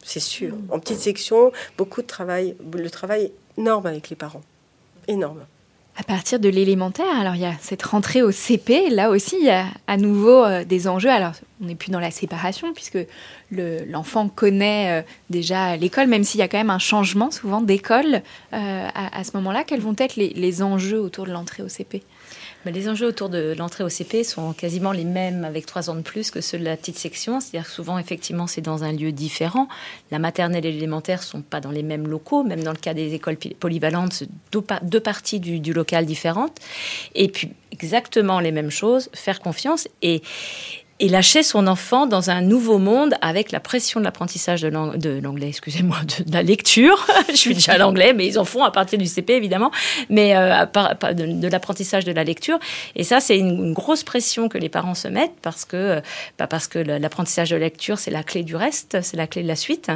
C'est 0.03 0.19
sûr. 0.19 0.53
En 0.69 0.79
petite 0.79 0.99
section, 0.99 1.51
beaucoup 1.77 2.01
de 2.01 2.07
travail. 2.07 2.55
Le 2.73 2.89
travail 2.89 3.31
énorme 3.57 3.85
avec 3.85 4.09
les 4.09 4.15
parents. 4.15 4.43
Énorme. 5.07 5.45
À 5.99 6.03
partir 6.03 6.39
de 6.39 6.47
l'élémentaire, 6.47 7.19
alors 7.19 7.33
il 7.33 7.41
y 7.41 7.45
a 7.45 7.55
cette 7.59 7.81
rentrée 7.81 8.21
au 8.21 8.31
CP, 8.31 8.91
là 8.91 9.09
aussi 9.09 9.35
il 9.39 9.45
y 9.47 9.49
a 9.49 9.65
à 9.87 9.97
nouveau 9.97 10.43
euh, 10.43 10.63
des 10.63 10.87
enjeux. 10.87 11.09
Alors 11.09 11.31
on 11.59 11.65
n'est 11.65 11.73
plus 11.73 11.89
dans 11.89 11.99
la 11.99 12.11
séparation 12.11 12.71
puisque 12.71 12.99
le- 13.49 13.83
l'enfant 13.89 14.29
connaît 14.29 15.01
euh, 15.01 15.05
déjà 15.31 15.75
l'école, 15.75 16.05
même 16.05 16.23
s'il 16.23 16.39
y 16.39 16.43
a 16.43 16.47
quand 16.47 16.59
même 16.59 16.69
un 16.69 16.77
changement 16.77 17.31
souvent 17.31 17.61
d'école 17.61 18.21
euh, 18.53 18.87
à, 18.93 19.23
ce 19.23 19.31
moment-là. 19.37 19.63
Quels 19.63 19.81
vont 19.81 19.95
être 19.97 20.17
les, 20.17 20.61
enjeux 20.61 20.99
autour 20.99 21.25
de 21.25 21.31
l'entrée 21.31 21.63
au 21.63 21.67
CP 21.67 22.03
les 22.69 22.89
enjeux 22.89 23.07
autour 23.07 23.29
de 23.29 23.53
l'entrée 23.57 23.83
au 23.83 23.89
CP 23.89 24.23
sont 24.23 24.53
quasiment 24.53 24.91
les 24.91 25.03
mêmes 25.03 25.45
avec 25.45 25.65
trois 25.65 25.89
ans 25.89 25.95
de 25.95 26.01
plus 26.01 26.31
que 26.31 26.41
ceux 26.41 26.57
de 26.57 26.63
la 26.63 26.77
petite 26.77 26.97
section. 26.97 27.39
C'est-à-dire 27.39 27.67
que 27.67 27.73
souvent, 27.73 27.97
effectivement, 27.97 28.47
c'est 28.47 28.61
dans 28.61 28.83
un 28.83 28.91
lieu 28.91 29.11
différent. 29.11 29.67
La 30.11 30.19
maternelle 30.19 30.65
et 30.65 30.71
l'élémentaire 30.71 31.23
sont 31.23 31.41
pas 31.41 31.59
dans 31.59 31.71
les 31.71 31.83
mêmes 31.83 32.07
locaux. 32.07 32.43
Même 32.43 32.63
dans 32.63 32.71
le 32.71 32.77
cas 32.77 32.93
des 32.93 33.13
écoles 33.13 33.37
polyvalentes, 33.37 34.23
deux 34.51 34.99
parties 34.99 35.39
du, 35.39 35.59
du 35.59 35.73
local 35.73 36.05
différentes. 36.05 36.57
Et 37.15 37.27
puis, 37.27 37.51
exactement 37.71 38.39
les 38.39 38.51
mêmes 38.51 38.71
choses, 38.71 39.09
faire 39.13 39.39
confiance 39.39 39.87
et, 40.01 40.21
et 40.99 41.09
lâcher 41.09 41.43
son 41.43 41.67
enfant 41.67 42.07
dans 42.07 42.31
un 42.31 42.41
nouveau 42.41 42.79
monde 42.79 43.13
avec 43.21 43.51
la 43.51 43.59
pression 43.59 43.99
de 43.99 44.05
l'apprentissage 44.05 44.61
de 44.61 44.67
l'ang- 44.67 44.97
de 44.97 45.19
l'anglais, 45.21 45.49
excusez-moi, 45.49 45.97
de, 46.25 46.31
la 46.33 46.41
lecture. 46.41 47.05
Je 47.29 47.35
suis 47.35 47.53
déjà 47.53 47.73
à 47.73 47.77
l'anglais, 47.77 48.13
mais 48.13 48.25
ils 48.25 48.39
en 48.39 48.45
font 48.45 48.63
à 48.63 48.71
partir 48.71 48.97
du 48.97 49.05
CP, 49.05 49.33
évidemment, 49.33 49.71
mais 50.09 50.35
euh, 50.35 50.65
de, 51.13 51.47
l'apprentissage 51.47 52.03
de 52.03 52.11
la 52.11 52.23
lecture. 52.23 52.57
Et 52.95 53.03
ça, 53.03 53.19
c'est 53.19 53.37
une, 53.37 53.73
grosse 53.73 54.03
pression 54.03 54.49
que 54.49 54.57
les 54.57 54.69
parents 54.69 54.95
se 54.95 55.07
mettent 55.07 55.35
parce 55.41 55.65
que, 55.65 55.77
euh, 55.77 56.01
bah, 56.39 56.47
parce 56.47 56.67
que 56.67 56.79
l'apprentissage 56.79 57.51
de 57.51 57.55
la 57.55 57.65
lecture, 57.65 57.99
c'est 57.99 58.11
la 58.11 58.23
clé 58.23 58.43
du 58.43 58.55
reste, 58.55 58.97
c'est 59.03 59.17
la 59.17 59.27
clé 59.27 59.43
de 59.43 59.47
la 59.47 59.55
suite. 59.55 59.91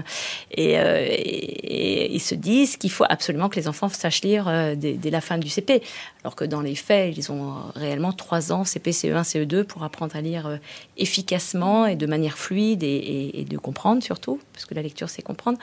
Et, 0.52 0.78
euh, 0.78 1.04
et- 1.08 2.14
ils 2.14 2.20
se 2.20 2.36
disent 2.36 2.78
qu'il 2.78 2.92
faut 2.92 3.06
absolument 3.10 3.50
que 3.50 3.56
les 3.56 3.68
enfants 3.68 3.90
sachent 3.90 4.22
lire 4.22 4.48
euh, 4.48 4.76
dès, 4.76 5.10
la 5.10 5.22
fin 5.22 5.38
du 5.38 5.50
CP. 5.50 5.82
Alors 6.24 6.36
que 6.36 6.46
dans 6.46 6.62
les 6.62 6.76
faits, 6.76 7.14
ils 7.18 7.32
ont 7.32 7.56
réellement 7.76 8.12
trois 8.14 8.52
ans, 8.52 8.64
CP, 8.66 8.92
CE1, 8.92 9.24
CE2, 9.24 9.64
pour 9.64 9.84
apprendre 9.84 10.16
à 10.16 10.22
lire 10.22 10.46
euh, 10.48 10.58
efficacement 10.98 11.86
et 11.86 11.96
de 11.96 12.06
manière 12.06 12.38
fluide 12.38 12.84
et, 12.84 12.88
et- 12.88 13.42
et 13.42 13.46
de 13.46 13.58
comprendre 13.58 14.04
surtout, 14.04 14.40
parce 14.54 14.66
que 14.66 14.74
la 14.74 14.82
lecture, 14.82 15.10
c'est 15.10 15.22
comprendre. 15.22 15.58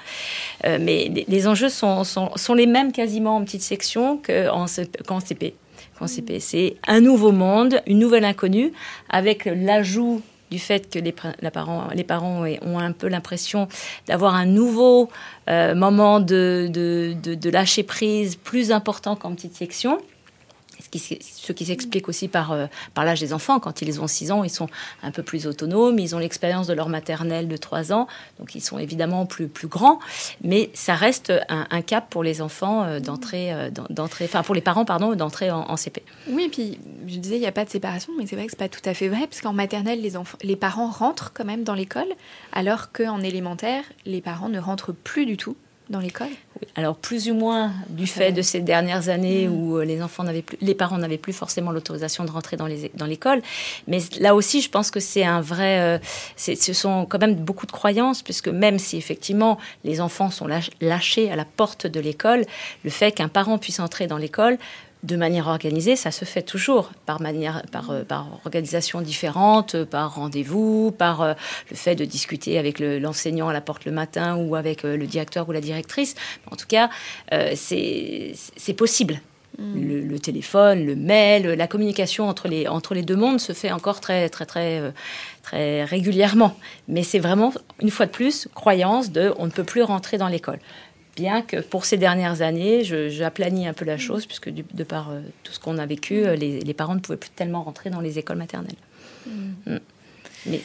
Euh, 0.64 0.78
mais 0.80 1.10
les, 1.14 1.24
les 1.28 1.46
enjeux 1.48 1.68
sont, 1.68 2.04
sont, 2.04 2.30
sont 2.36 2.54
les 2.54 2.66
mêmes 2.66 2.92
quasiment 2.92 3.36
en 3.36 3.44
petite 3.44 3.62
section 3.62 4.16
qu'en 4.24 4.66
CP. 4.66 4.98
qu'en 5.06 5.20
CP. 5.20 5.54
CP. 6.06 6.40
C'est 6.40 6.76
un 6.86 7.00
nouveau 7.00 7.32
monde, 7.32 7.80
une 7.86 7.98
nouvelle 7.98 8.24
inconnue, 8.24 8.72
avec 9.10 9.44
l'ajout 9.46 10.22
du 10.50 10.58
fait 10.58 10.88
que 10.90 10.98
les, 10.98 11.14
la 11.42 11.50
parent- 11.50 11.88
les 11.94 12.04
parents 12.04 12.44
ont 12.62 12.78
un 12.78 12.92
peu 12.92 13.08
l'impression 13.08 13.68
d'avoir 14.06 14.34
un 14.34 14.46
nouveau 14.46 15.10
euh, 15.50 15.74
moment 15.74 16.20
de, 16.20 16.68
de, 16.72 17.14
de- 17.22 17.34
de 17.34 17.50
lâcher 17.50 17.82
prise 17.82 18.36
plus 18.36 18.72
important 18.72 19.14
qu'en 19.14 19.34
petite 19.34 19.54
section. 19.54 19.98
Ce 20.92 21.52
qui 21.52 21.64
s'explique 21.64 22.08
aussi 22.08 22.28
par, 22.28 22.52
euh, 22.52 22.66
par 22.94 23.04
l'âge 23.04 23.20
des 23.20 23.32
enfants. 23.32 23.60
Quand 23.60 23.82
ils 23.82 24.00
ont 24.00 24.06
6 24.06 24.32
ans, 24.32 24.44
ils 24.44 24.50
sont 24.50 24.68
un 25.02 25.10
peu 25.10 25.22
plus 25.22 25.46
autonomes, 25.46 25.98
ils 25.98 26.14
ont 26.14 26.18
l'expérience 26.18 26.66
de 26.66 26.72
leur 26.72 26.88
maternelle 26.88 27.48
de 27.48 27.56
3 27.56 27.92
ans, 27.92 28.06
donc 28.38 28.54
ils 28.54 28.60
sont 28.60 28.78
évidemment 28.78 29.26
plus, 29.26 29.48
plus 29.48 29.68
grands, 29.68 29.98
mais 30.42 30.70
ça 30.74 30.94
reste 30.94 31.32
un, 31.48 31.82
cap 31.82 32.10
pour 32.10 32.22
les 32.22 32.42
enfants 32.42 32.84
euh, 32.84 33.00
d'entrer, 33.00 33.52
euh, 33.52 33.70
enfin 34.22 34.42
pour 34.42 34.54
les 34.54 34.60
parents, 34.60 34.84
pardon, 34.84 35.14
d'entrer 35.14 35.50
en, 35.50 35.76
CP. 35.76 36.02
Oui, 36.28 36.44
et 36.44 36.48
puis 36.48 36.78
je 37.06 37.18
disais, 37.18 37.36
il 37.36 37.40
n'y 37.40 37.46
a 37.46 37.52
pas 37.52 37.64
de 37.64 37.70
séparation, 37.70 38.12
mais 38.18 38.26
c'est 38.26 38.36
vrai 38.36 38.46
que 38.46 38.50
c'est 38.50 38.58
pas 38.58 38.68
tout 38.68 38.80
à 38.84 38.94
fait 38.94 39.08
vrai, 39.08 39.26
parce 39.26 39.40
qu'en 39.40 39.52
maternelle, 39.52 40.00
les, 40.00 40.12
les 40.42 40.56
parents 40.56 40.90
rentrent 40.90 41.32
quand 41.32 41.44
même 41.44 41.62
dans 41.62 41.74
l'école, 41.74 42.08
alors 42.52 42.92
qu'en 42.92 43.20
élémentaire, 43.20 43.84
les 44.06 44.20
parents 44.20 44.48
ne 44.48 44.58
rentrent 44.58 44.92
plus 44.92 45.26
du 45.26 45.36
tout 45.36 45.56
dans 45.90 46.00
l'école 46.00 46.28
Alors 46.74 46.96
plus 46.96 47.30
ou 47.30 47.34
moins 47.34 47.72
du 47.88 48.06
fait 48.06 48.32
de 48.32 48.42
ces 48.42 48.60
dernières 48.60 49.08
années 49.08 49.46
mm. 49.46 49.52
où 49.52 49.78
euh, 49.78 49.84
les 49.84 50.02
enfants 50.02 50.24
n'avaient 50.24 50.42
plus, 50.42 50.58
les 50.60 50.74
parents 50.74 50.98
n'avaient 50.98 51.18
plus 51.18 51.32
forcément 51.32 51.72
l'autorisation 51.72 52.24
de 52.24 52.30
rentrer 52.30 52.56
dans 52.56 52.66
les 52.66 52.90
dans 52.94 53.06
l'école, 53.06 53.42
mais 53.86 53.98
là 54.20 54.34
aussi 54.34 54.60
je 54.60 54.70
pense 54.70 54.90
que 54.90 55.00
c'est 55.00 55.24
un 55.24 55.40
vrai, 55.40 55.80
euh, 55.80 55.98
ce 56.36 56.72
sont 56.72 57.06
quand 57.06 57.18
même 57.18 57.34
beaucoup 57.34 57.66
de 57.66 57.72
croyances 57.72 58.22
puisque 58.22 58.48
même 58.48 58.78
si 58.78 58.96
effectivement 58.96 59.58
les 59.84 60.00
enfants 60.00 60.30
sont 60.30 60.48
lâchés 60.80 61.30
à 61.30 61.36
la 61.36 61.44
porte 61.44 61.86
de 61.86 62.00
l'école, 62.00 62.44
le 62.84 62.90
fait 62.90 63.12
qu'un 63.12 63.28
parent 63.28 63.58
puisse 63.58 63.80
entrer 63.80 64.06
dans 64.06 64.18
l'école 64.18 64.58
de 65.04 65.16
manière 65.16 65.46
organisée, 65.46 65.94
ça 65.96 66.10
se 66.10 66.24
fait 66.24 66.42
toujours 66.42 66.90
par 67.06 67.20
manière, 67.20 67.62
par, 67.70 67.90
euh, 67.90 68.02
par 68.02 68.40
organisation 68.44 69.00
différente, 69.00 69.76
euh, 69.76 69.84
par 69.84 70.16
rendez-vous, 70.16 70.90
par 70.90 71.22
euh, 71.22 71.34
le 71.70 71.76
fait 71.76 71.94
de 71.94 72.04
discuter 72.04 72.58
avec 72.58 72.80
l'enseignant 72.80 73.48
à 73.48 73.52
la 73.52 73.60
porte 73.60 73.84
le 73.84 73.92
matin 73.92 74.36
ou 74.36 74.56
avec 74.56 74.82
le 74.82 75.06
directeur 75.06 75.48
ou 75.48 75.52
la 75.52 75.60
directrice. 75.60 76.14
En 76.50 76.56
tout 76.56 76.66
cas, 76.66 76.90
c'est 77.54 78.34
possible. 78.76 79.20
Mm. 79.58 80.08
Le, 80.08 80.18
téléphone, 80.18 80.86
le 80.86 80.94
mail, 80.94 81.46
la 81.46 81.66
communication 81.66 82.28
entre 82.28 82.48
les, 82.48 82.68
entre 82.68 82.94
les 82.94 83.02
deux 83.02 83.16
mondes 83.16 83.40
se 83.40 83.52
fait 83.52 83.72
encore 83.72 84.00
très, 84.00 84.28
très, 84.28 84.46
très, 84.46 84.92
très 85.42 85.84
régulièrement. 85.84 86.56
Mais 86.86 87.02
c'est 87.02 87.18
vraiment, 87.18 87.52
une 87.80 87.90
fois 87.90 88.06
de 88.06 88.10
plus, 88.10 88.48
croyance 88.54 89.10
de 89.10 89.32
on 89.38 89.46
ne 89.46 89.50
peut 89.50 89.64
plus 89.64 89.82
rentrer 89.82 90.18
dans 90.18 90.28
l'école 90.28 90.58
bien 91.18 91.42
que 91.42 91.60
pour 91.60 91.84
ces 91.84 91.96
dernières 91.96 92.42
années, 92.42 92.84
j'aplanis 92.84 93.66
un 93.66 93.72
peu 93.72 93.84
la 93.84 93.98
chose, 93.98 94.26
puisque 94.26 94.50
de 94.50 94.84
par 94.84 95.10
euh, 95.10 95.20
tout 95.42 95.52
ce 95.52 95.58
qu'on 95.58 95.78
a 95.78 95.86
vécu, 95.86 96.24
euh, 96.24 96.36
les, 96.36 96.74
parents 96.74 96.94
ne 96.94 97.00
pouvaient 97.00 97.18
plus 97.18 97.30
tellement 97.30 97.62
rentrer 97.62 97.90
dans 97.90 98.00
les 98.00 98.18
écoles 98.18 98.36
maternelles. 98.36 98.76
Mm. 99.26 99.30
Mm. 99.74 99.80
Mais 100.46 100.60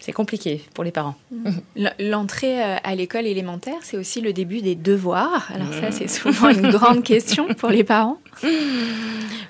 c'est 0.00 0.12
compliqué 0.12 0.64
pour 0.74 0.82
les 0.82 0.90
parents. 0.90 1.14
Mm. 1.30 1.86
L'entrée 2.00 2.62
euh, 2.62 2.76
à 2.82 2.94
l'école 2.94 3.26
élémentaire, 3.26 3.78
c'est 3.82 3.98
aussi 3.98 4.20
le 4.20 4.32
début 4.32 4.62
des 4.62 4.74
devoirs. 4.74 5.50
Alors 5.54 5.72
ça, 5.74 5.90
c'est 5.90 6.08
souvent 6.08 6.48
une 6.48 6.70
grande 6.70 7.04
question 7.04 7.48
pour 7.54 7.68
les 7.68 7.84
parents. 7.84 8.18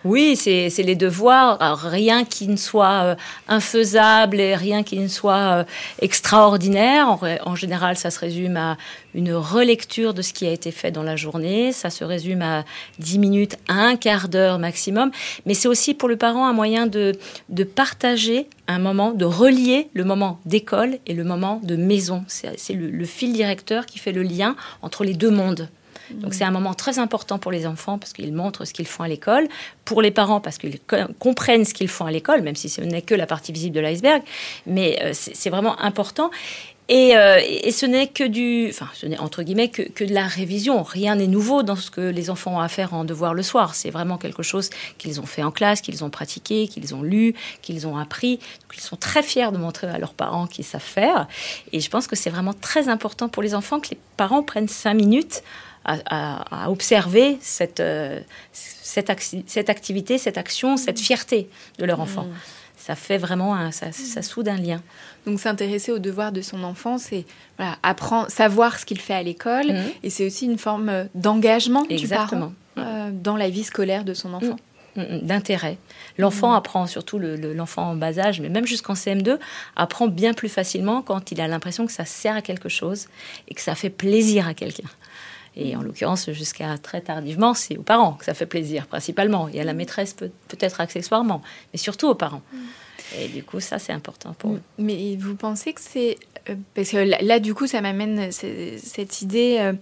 Oui, 0.05 0.35
c'est 0.35 0.71
les 0.79 0.97
devoirs. 0.97 1.59
rien 1.83 2.25
qui 2.25 2.49
ne 2.49 2.57
soit 2.57 3.05
euh, 3.05 3.15
infaisable 3.49 4.41
et 4.41 4.57
rien 4.57 4.83
qui 4.83 4.99
ne 4.99 5.09
soit 5.09 5.59
euh, 5.59 5.65
extraordinaire. 6.01 7.19
En, 7.45 7.55
général, 7.55 7.97
ça 7.97 8.11
se 8.11 8.19
résume 8.19 8.57
à 8.57 8.77
une 9.15 9.33
relecture 9.33 10.15
de 10.15 10.23
ce 10.23 10.33
qui 10.33 10.47
a 10.47 10.51
été 10.51 10.71
fait 10.71 10.91
dans 10.91 11.03
la 11.03 11.17
journée. 11.17 11.73
Ça 11.73 11.91
se 11.91 12.05
résume 12.05 12.43
à 12.43 12.65
10 12.99 13.19
minutes, 13.19 13.57
un 13.69 13.97
quart 13.97 14.29
d'heure 14.29 14.59
maximum. 14.59 15.11
Mais 15.47 15.55
c'est 15.55 15.69
aussi 15.69 15.95
pour 15.95 16.09
le 16.09 16.17
parent 16.17 16.47
un 16.47 16.53
moyen 16.53 16.87
de, 16.87 17.13
de 17.49 17.65
partager 17.65 18.49
un 18.69 18.79
moment, 18.79 19.13
de 19.13 19.25
relier 19.25 19.89
le 19.95 20.05
moment 20.05 20.41
d'école 20.47 20.99
et 21.07 21.15
le 21.15 21.25
moment 21.25 21.61
de 21.63 21.77
maison. 21.77 22.25
C'est 22.29 22.75
le 22.75 23.05
fil 23.05 23.33
directeur 23.33 23.87
qui 23.87 23.99
fait 23.99 24.13
le 24.13 24.23
lien 24.23 24.57
entre 24.83 25.05
les 25.05 25.15
deux 25.15 25.31
mondes. 25.31 25.69
Donc 26.15 26.35
c'est 26.35 26.45
un 26.45 26.51
moment 26.51 26.75
très 26.75 26.99
important 26.99 27.39
pour 27.39 27.53
les 27.53 27.67
enfants 27.67 27.99
parce 27.99 28.13
qu'ils 28.13 28.33
montrent 28.33 28.65
ce 28.65 28.73
qu'ils 28.73 28.87
font 28.87 29.05
à 29.05 29.09
l'école, 29.09 29.49
pour 29.85 30.03
les 30.03 30.11
parents 30.11 30.41
parce 30.41 30.59
qu'ils 30.59 30.79
comprennent 31.19 31.65
ce 31.65 31.75
qu'ils 31.75 31.89
font 31.89 32.07
à 32.07 32.11
l'école, 32.11 32.43
même 32.43 32.57
si 32.57 32.69
ce 32.69 32.81
n'est 32.81 33.03
que 33.03 33.15
la 33.15 33.27
partie 33.27 33.53
visible 33.53 33.75
de 33.77 33.81
l'iceberg, 33.81 34.23
mais 34.67 34.99
euh, 35.03 35.11
c'est 35.13 35.51
vraiment 35.51 35.81
important. 35.81 36.31
Euh, 36.91 37.41
et, 37.45 37.71
ce 37.71 37.87
n'est 37.87 38.09
que 38.09 38.25
du, 38.25 38.69
enfin, 38.71 38.89
ce 38.95 39.07
n'est 39.07 39.19
entre 39.19 39.43
guillemets 39.43 39.69
que, 39.69 40.05
de 40.05 40.13
la 40.13 40.27
révision. 40.27 40.83
Rien 40.83 41.17
n'est 41.17 41.29
nouveau 41.29 41.63
dans 41.63 41.77
ce 41.77 41.91
que 41.91 42.01
les 42.01 42.31
enfants 42.31 42.57
ont 42.57 42.61
à 42.61 42.69
faire 42.69 42.95
en 42.95 43.05
devoir 43.05 43.33
le 43.33 43.43
soir. 43.43 43.75
C'est 43.75 43.91
vraiment 43.91 44.19
quelque 44.19 44.43
chose 44.43 44.71
qu'ils 44.99 45.21
ont 45.21 45.27
fait 45.27 45.43
en 45.43 45.53
classe, 45.53 45.81
qu'ils 45.81 46.03
ont 46.03 46.11
pratiqué, 46.11 46.67
qu'ils 46.67 46.95
ont 46.95 47.03
lu, 47.03 47.35
qu'ils 47.63 47.87
ont 47.87 47.97
appris. 47.97 48.37
Donc, 48.37 48.77
ils 48.77 48.81
sont 48.81 48.97
très 48.97 49.23
fiers 49.23 49.53
de 49.53 49.59
montrer 49.59 49.87
à 49.87 49.99
leurs 49.99 50.15
parents 50.15 50.47
qu'ils 50.47 50.65
savent 50.65 50.81
faire. 50.81 51.29
Et 51.73 51.81
je 51.81 51.89
pense 51.89 52.09
que 52.09 52.17
c'est 52.17 52.31
vraiment 52.31 52.55
très 52.55 52.89
important 52.89 53.29
pour 53.29 53.43
les 53.43 53.55
enfants 53.55 53.79
que 53.79 53.91
les 53.91 53.99
parents 54.17 54.43
prennent 54.43 54.69
cinq 54.69 54.95
minutes 54.95 55.43
à, 55.85 56.71
observer 56.71 57.39
cette, 57.41 57.81
euh, 57.81 58.21
cette, 58.53 59.11
activité, 59.11 60.19
cette 60.19 60.39
action, 60.39 60.77
cette 60.77 61.01
fierté 61.01 61.49
de 61.79 61.85
leur 61.85 62.01
enfant. 62.01 62.25
Mm. 62.25 62.35
Ça 62.81 62.95
fait 62.95 63.19
vraiment, 63.19 63.55
un, 63.55 63.73
ça, 63.73 63.93
ça, 63.93 64.23
soude 64.23 64.49
un 64.49 64.57
lien. 64.57 64.81
Donc 65.27 65.39
s'intéresser 65.39 65.93
aux 65.93 65.99
devoirs 65.99 66.33
de 66.33 66.41
son 66.41 66.65
enfant, 66.65 66.97
c'est 66.97 67.27
voilà, 67.59 67.77
apprendre, 67.83 68.31
savoir 68.31 68.79
ce 68.79 68.87
qu'il 68.87 68.99
fait 68.99 69.13
à 69.13 69.23
l'école, 69.23 69.67
mm. 69.67 69.85
et 70.03 70.09
c'est 70.09 70.27
aussi 70.27 70.47
une 70.47 70.57
forme 70.57 70.89
euh, 70.89 71.05
d'engagement 71.15 71.83
du 71.83 72.09
parent 72.09 72.53
euh, 72.79 73.11
dans 73.13 73.37
la 73.37 73.51
vie 73.51 73.65
scolaire 73.65 74.05
de 74.05 74.15
son 74.15 74.33
enfant. 74.33 74.57
D'intérêt. 74.97 75.79
L'enfant 76.19 76.53
apprend, 76.53 76.87
surtout 76.87 77.19
l'enfant 77.19 77.91
en 77.91 77.95
bas 77.95 78.19
âge, 78.19 78.41
mais 78.41 78.49
même 78.49 78.67
jusqu'en 78.67 78.95
CM2, 78.95 79.39
apprend 79.77 80.09
bien 80.09 80.35
plus 80.35 80.49
facilement 80.49 81.01
quand 81.01 81.31
il 81.31 81.41
a 81.41 81.47
l'impression 81.47 81.87
que 81.87 81.93
ça 81.93 82.05
sert 82.05 82.35
à 82.35 82.43
quelque 82.43 82.69
chose 82.69 83.07
et 83.49 83.55
que 83.55 83.61
ça 83.61 83.77
fait 83.77 83.89
plaisir 83.89 84.49
à 84.49 84.53
quelqu'un. 84.53 84.89
Et 85.57 85.77
en 85.77 85.83
l'occurrence, 85.83 86.31
jusqu'à 86.31 86.79
très 86.79 87.01
tardivement, 87.01 87.55
c'est 87.55 87.77
aux 87.77 87.83
parents 87.83 88.13
que 88.13 88.25
ça 88.25 88.35
fait 88.35 88.47
plaisir, 88.47 88.87
principalement. 88.87 89.49
Et 89.49 89.61
à 89.61 89.65
la 89.65 89.75
maîtresse, 89.75 90.15
peut-être 90.15 90.81
accessoirement, 90.81 91.43
mais 91.73 91.79
surtout 91.79 92.09
aux 92.09 92.15
parents. 92.15 92.43
Mm. 92.53 92.59
Et 93.19 93.29
du 93.29 93.43
coup, 93.43 93.61
ça, 93.61 93.79
c'est 93.79 93.93
important 93.93 94.35
pour 94.39 94.53
eux. 94.53 94.61
Mais 94.79 95.17
vous 95.17 95.35
pensez 95.35 95.73
que 95.73 95.81
c'est 95.81 96.17
parce 96.75 96.91
que 96.91 97.25
là, 97.25 97.39
du 97.39 97.55
coup, 97.55 97.67
ça 97.67 97.81
m'amène 97.81 98.31
cette 98.33 99.23
idée 99.23 99.59
euh, 99.61 99.73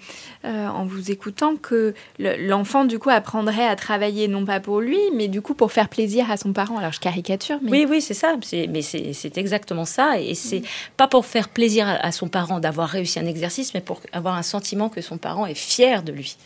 euh, 0.45 0.69
en 0.69 0.85
vous 0.85 1.11
écoutant 1.11 1.57
que 1.57 1.95
l'enfant, 2.19 2.85
du 2.85 2.99
coup, 2.99 3.11
apprendrait 3.11 3.67
à 3.67 3.77
travailler 3.77 4.29
non 4.29 4.45
pas 4.45 4.61
pour 4.61 4.81
lui, 4.81 5.01
mais 5.15 5.29
du 5.29 5.43
coup 5.43 5.55
pour 5.55 5.73
faire 5.73 5.89
plaisir 5.89 6.31
à 6.31 6.37
son 6.37 6.53
parent. 6.53 6.79
Alors, 6.79 6.93
je 6.93 7.01
caricature. 7.01 7.59
Mais... 7.63 7.71
Oui, 7.71 7.87
oui, 7.89 8.01
c'est 8.01 8.15
ça. 8.15 8.37
Mais 8.69 8.83
c'est 8.83 9.39
exactement 9.39 9.85
ça. 9.85 10.21
Et 10.21 10.35
c'est 10.35 10.63
pas 10.97 11.09
pour 11.09 11.27
faire 11.27 11.49
plaisir 11.49 11.87
à 12.01 12.13
son 12.13 12.29
parent 12.29 12.61
d'avoir 12.61 12.89
réussi 12.89 13.19
un 13.19 13.27
exercice, 13.27 13.75
mais 13.75 13.81
pour 13.81 14.01
avoir 14.13 14.37
un 14.37 14.43
sentiment 14.43 14.89
que 14.89 15.01
son 15.01 15.19
parent 15.19 15.47
est 15.47 15.55
fier 15.55 16.03
de 16.03 16.13
lui. 16.13 16.37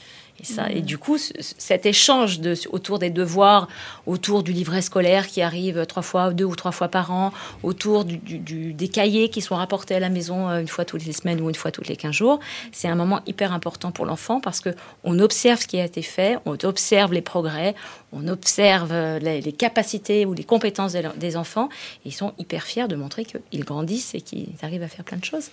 Et, 0.42 0.44
ça, 0.44 0.70
et 0.70 0.80
du 0.80 0.98
coup, 0.98 1.18
cet 1.18 1.86
échange 1.86 2.40
de, 2.40 2.54
autour 2.70 2.98
des 2.98 3.10
devoirs, 3.10 3.68
autour 4.06 4.42
du 4.42 4.52
livret 4.52 4.82
scolaire 4.82 5.28
qui 5.28 5.40
arrive 5.40 5.86
trois 5.86 6.02
fois, 6.02 6.32
deux 6.32 6.44
ou 6.44 6.56
trois 6.56 6.72
fois 6.72 6.88
par 6.88 7.12
an, 7.12 7.32
autour 7.62 8.04
du, 8.04 8.18
des 8.72 8.88
cahiers 8.88 9.28
qui 9.28 9.40
sont 9.40 9.54
rapportés 9.54 9.94
à 9.94 10.00
la 10.00 10.08
maison 10.08 10.48
euh, 10.48 10.60
une 10.60 10.68
fois 10.68 10.84
toutes 10.84 11.04
les 11.04 11.12
semaines 11.12 11.40
ou 11.40 11.48
une 11.48 11.54
fois 11.54 11.70
toutes 11.70 11.88
les 11.88 11.96
15 11.96 12.12
jours, 12.12 12.40
c'est 12.72 12.88
un 12.88 12.94
moment 12.94 13.20
hyper 13.26 13.52
important 13.52 13.92
pour 13.92 14.04
l'enfant 14.04 14.40
parce 14.40 14.60
que 14.60 14.70
on 15.04 15.18
observe 15.18 15.60
ce 15.60 15.66
qui 15.66 15.78
a 15.80 15.84
été 15.84 16.02
fait, 16.02 16.38
on 16.44 16.56
observe 16.64 17.12
les 17.12 17.22
progrès, 17.22 17.74
on 18.12 18.28
observe 18.28 18.92
euh, 18.92 19.18
les, 19.18 19.52
capacités 19.52 20.26
ou 20.26 20.34
les 20.34 20.44
compétences 20.44 20.92
des, 20.92 21.36
enfants. 21.36 21.68
Et 22.04 22.08
ils 22.08 22.12
sont 22.12 22.32
hyper 22.38 22.64
fiers 22.64 22.88
de 22.88 22.96
montrer 22.96 23.24
qu'ils 23.24 23.64
grandissent 23.64 24.14
et 24.14 24.20
qu'ils 24.20 24.54
arrivent 24.62 24.82
à 24.82 24.88
faire 24.88 25.04
plein 25.04 25.18
de 25.18 25.24
choses. 25.24 25.50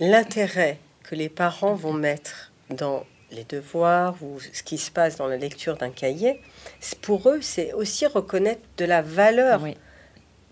L'intérêt 0.00 0.78
que 1.02 1.14
les 1.14 1.28
parents 1.28 1.74
vont 1.74 1.92
mettre 1.92 2.52
dans 2.70 3.04
les 3.30 3.44
devoirs 3.44 4.16
ou 4.22 4.38
ce 4.40 4.62
qui 4.62 4.78
se 4.78 4.90
passe 4.90 5.16
dans 5.16 5.26
la 5.26 5.36
lecture 5.36 5.76
d'un 5.76 5.90
cahier, 5.90 6.40
pour 7.02 7.28
eux, 7.28 7.40
c'est 7.42 7.72
aussi 7.72 8.06
reconnaître 8.06 8.62
de 8.76 8.84
la 8.84 9.02
valeur 9.02 9.62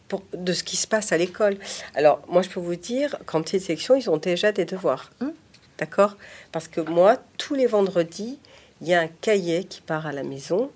pour, 0.09 0.23
de 0.33 0.53
ce 0.53 0.63
qui 0.63 0.77
se 0.77 0.87
passe 0.87 1.13
à 1.13 1.19
l'école. 1.19 1.57
Alors, 1.95 2.23
moi, 2.29 2.43
je 2.43 2.49
peux 2.49 2.61
vous 2.61 2.77
dire 2.77 3.17
qu'en 3.27 3.43
petite 3.43 3.63
section, 3.63 3.97
ils 3.97 4.11
ont 4.11 4.19
déjà 4.19 4.53
des 4.53 4.65
devoirs. 4.65 5.11
Hum. 5.21 5.33
D'accord? 5.79 6.17
Parce 6.53 6.69
que 6.69 6.81
moi, 6.81 7.19
tous 7.37 7.55
les 7.55 7.67
vendredis, 7.67 8.39
il 8.81 8.89
y 8.89 8.95
a 8.95 9.01
un 9.01 9.09
cahier 9.09 9.65
qui 9.65 9.81
part 9.81 10.07
à 10.07 10.13
la 10.13 10.23
maison 10.23 10.71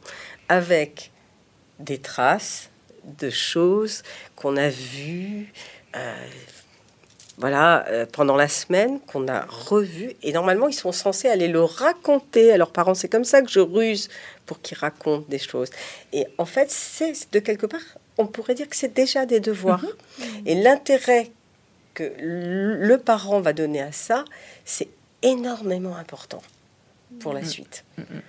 avec 0.48 1.10
des 1.78 1.98
traces 1.98 2.70
de 3.04 3.30
choses 3.30 4.02
qu'on 4.36 4.56
a 4.56 4.68
vues, 4.68 5.52
euh, 5.96 6.26
voilà, 7.40 7.86
euh, 7.88 8.04
pendant 8.04 8.36
la 8.36 8.48
semaine 8.48 9.00
qu'on 9.00 9.26
a 9.26 9.46
revu. 9.48 10.12
Et 10.22 10.32
normalement, 10.32 10.68
ils 10.68 10.74
sont 10.74 10.92
censés 10.92 11.28
aller 11.28 11.48
le 11.48 11.64
raconter 11.64 12.52
à 12.52 12.58
leurs 12.58 12.70
parents. 12.70 12.94
C'est 12.94 13.08
comme 13.08 13.24
ça 13.24 13.40
que 13.40 13.50
je 13.50 13.60
ruse 13.60 14.10
pour 14.44 14.60
qu'ils 14.60 14.76
racontent 14.76 15.24
des 15.28 15.38
choses. 15.38 15.70
Et 16.12 16.26
en 16.36 16.44
fait, 16.44 16.70
c'est 16.70 17.32
de 17.32 17.38
quelque 17.38 17.66
part, 17.66 17.80
on 18.18 18.26
pourrait 18.26 18.54
dire 18.54 18.68
que 18.68 18.76
c'est 18.76 18.92
déjà 18.92 19.24
des 19.24 19.40
devoirs. 19.40 19.82
Mhm. 20.18 20.26
Et 20.46 20.54
l'intérêt 20.54 21.30
que 21.94 22.12
le 22.18 22.98
parent 22.98 23.40
va 23.40 23.54
donner 23.54 23.80
à 23.80 23.92
ça, 23.92 24.24
c'est 24.66 24.88
énormément 25.22 25.96
important 25.96 26.42
pour 27.20 27.32
la 27.32 27.40
mhm. 27.40 27.46
suite. 27.46 27.84
Mhm. 27.96 28.20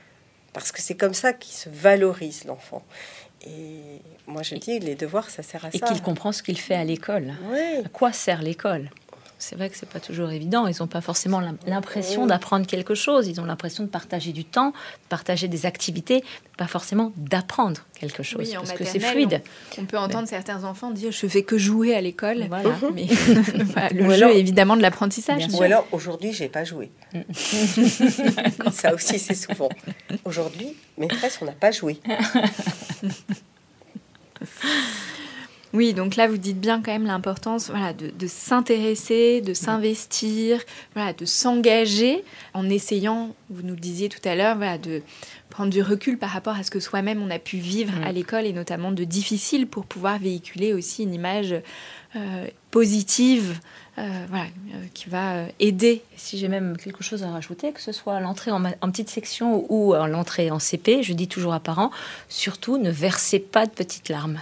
Parce 0.54 0.72
que 0.72 0.82
c'est 0.82 0.96
comme 0.96 1.14
ça 1.14 1.34
qu'il 1.34 1.54
se 1.54 1.70
valorise 1.70 2.46
l'enfant. 2.46 2.84
Et 3.46 4.02
moi, 4.28 4.44
je 4.44 4.56
dis, 4.56 4.80
les 4.80 4.96
devoirs, 4.96 5.30
ça 5.30 5.44
sert 5.44 5.66
à 5.66 5.72
ça. 5.72 5.78
Et 5.78 5.82
qu'il 5.82 6.02
comprend 6.02 6.32
ce 6.32 6.44
qu'il 6.44 6.60
fait 6.60 6.76
à 6.76 6.84
l'école. 6.84 7.34
À 7.84 7.90
quoi 7.90 8.14
sert 8.14 8.42
l'école? 8.42 8.90
C'est 9.42 9.56
vrai 9.56 9.70
que 9.70 9.76
c'est 9.76 9.90
pas 9.90 10.00
toujours 10.00 10.30
évident. 10.30 10.68
Ils 10.68 10.76
n'ont 10.80 10.88
pas 10.88 11.02
forcément 11.02 11.42
l'impression 11.66 12.28
d'apprendre 12.28 12.68
quelque 12.68 12.94
chose. 12.94 13.28
Ils 13.28 13.42
ont 13.42 13.46
l'impression 13.46 13.84
de 13.84 13.90
partager 13.90 14.34
du 14.34 14.46
temps, 14.46 14.70
de 14.70 15.08
partager 15.10 15.48
des 15.48 15.66
activités, 15.66 16.24
pas 16.58 16.68
forcément 16.68 17.12
d'apprendre 17.18 17.82
quelque 18.00 18.22
chose 18.22 18.54
parce 18.54 18.72
que 18.74 18.84
c'est 18.84 19.00
fluide. 19.00 19.42
On, 19.80 19.86
peut 19.86 19.98
entendre 19.98 20.28
certains 20.28 20.64
enfants 20.64 20.92
dire 20.92 21.12
je 21.12 21.26
fais 21.26 21.42
que 21.42 21.58
jouer 21.58 21.96
à 21.96 22.02
l'école, 22.02 22.50
mais 22.94 23.08
le 23.94 24.14
jeu 24.14 24.30
est 24.30 24.40
évidemment 24.40 24.78
de 24.78 24.84
l'apprentissage. 24.84 25.48
Ou 25.54 25.64
alors 25.64 25.88
aujourd'hui 25.92 26.34
j'ai 26.34 26.50
pas 26.50 26.64
joué. 26.64 26.92
Ça 28.72 28.94
aussi 28.94 29.18
c'est 29.18 29.34
souvent. 29.34 29.70
Aujourd'hui 30.24 30.76
maîtresse 30.98 31.40
on 31.42 31.46
n'a 31.46 31.52
pas 31.52 31.72
joué. 31.72 32.00
Oui, 35.74 35.94
donc 35.94 36.18
là, 36.18 36.28
vous 36.28 36.38
dites 36.38 36.60
bien 36.60 36.82
quand 36.82 36.92
même 36.92 37.06
l'importance 37.06 37.70
voilà, 37.70 37.94
de, 37.94 38.28
s'intéresser, 38.28 39.40
de 39.40 39.54
s'investir, 39.54 40.62
voilà, 40.94 41.14
de 41.14 41.24
s'engager 41.24 42.26
en 42.54 42.70
essayant, 42.70 43.34
vous 43.50 43.62
nous 43.62 43.76
le 43.76 43.80
disiez 43.80 44.10
tout 44.10 44.20
à 44.28 44.36
l'heure, 44.36 44.58
voilà, 44.58 44.78
de 44.78 45.02
prendre 45.50 45.70
du 45.70 45.82
recul 45.82 46.18
par 46.18 46.30
rapport 46.30 46.56
à 46.56 46.64
ce 46.64 46.72
que 46.72 46.80
soi-même 46.80 47.22
on 47.22 47.30
a 47.30 47.40
pu 47.40 47.58
vivre 47.58 47.94
à 48.06 48.12
l'école 48.12 48.46
et 48.46 48.54
notamment 48.54 48.92
de 48.92 49.04
difficile 49.04 49.68
pour 49.68 49.86
pouvoir 49.86 50.20
véhiculer 50.20 50.74
aussi 50.74 51.04
une 51.04 51.14
image 51.14 51.56
euh, 52.16 52.48
positive 52.72 53.58
euh, 53.98 54.26
voilà, 54.30 54.46
euh, 54.46 54.86
qui 54.94 55.10
va 55.10 55.46
aider. 55.60 56.04
Si 56.18 56.38
j'ai 56.38 56.50
même 56.50 56.76
quelque 56.76 57.04
chose 57.04 57.24
à 57.24 57.32
rajouter, 57.32 57.72
que 57.72 57.82
ce 57.82 57.94
soit 57.94 58.20
l'entrée 58.20 58.52
en, 58.52 58.64
en, 58.66 58.92
petite 58.92 59.10
section 59.10 59.66
ou 59.70 59.94
l'entrée 59.94 60.52
en 60.52 60.60
CP, 60.60 61.02
je 61.02 61.14
dis 61.14 61.30
toujours 61.30 61.54
à 61.54 61.62
parents, 61.62 61.92
surtout 62.28 62.78
ne 62.78 62.92
versez 62.92 63.40
pas 63.40 63.66
de 63.66 63.72
petites 63.72 64.10
larmes 64.10 64.42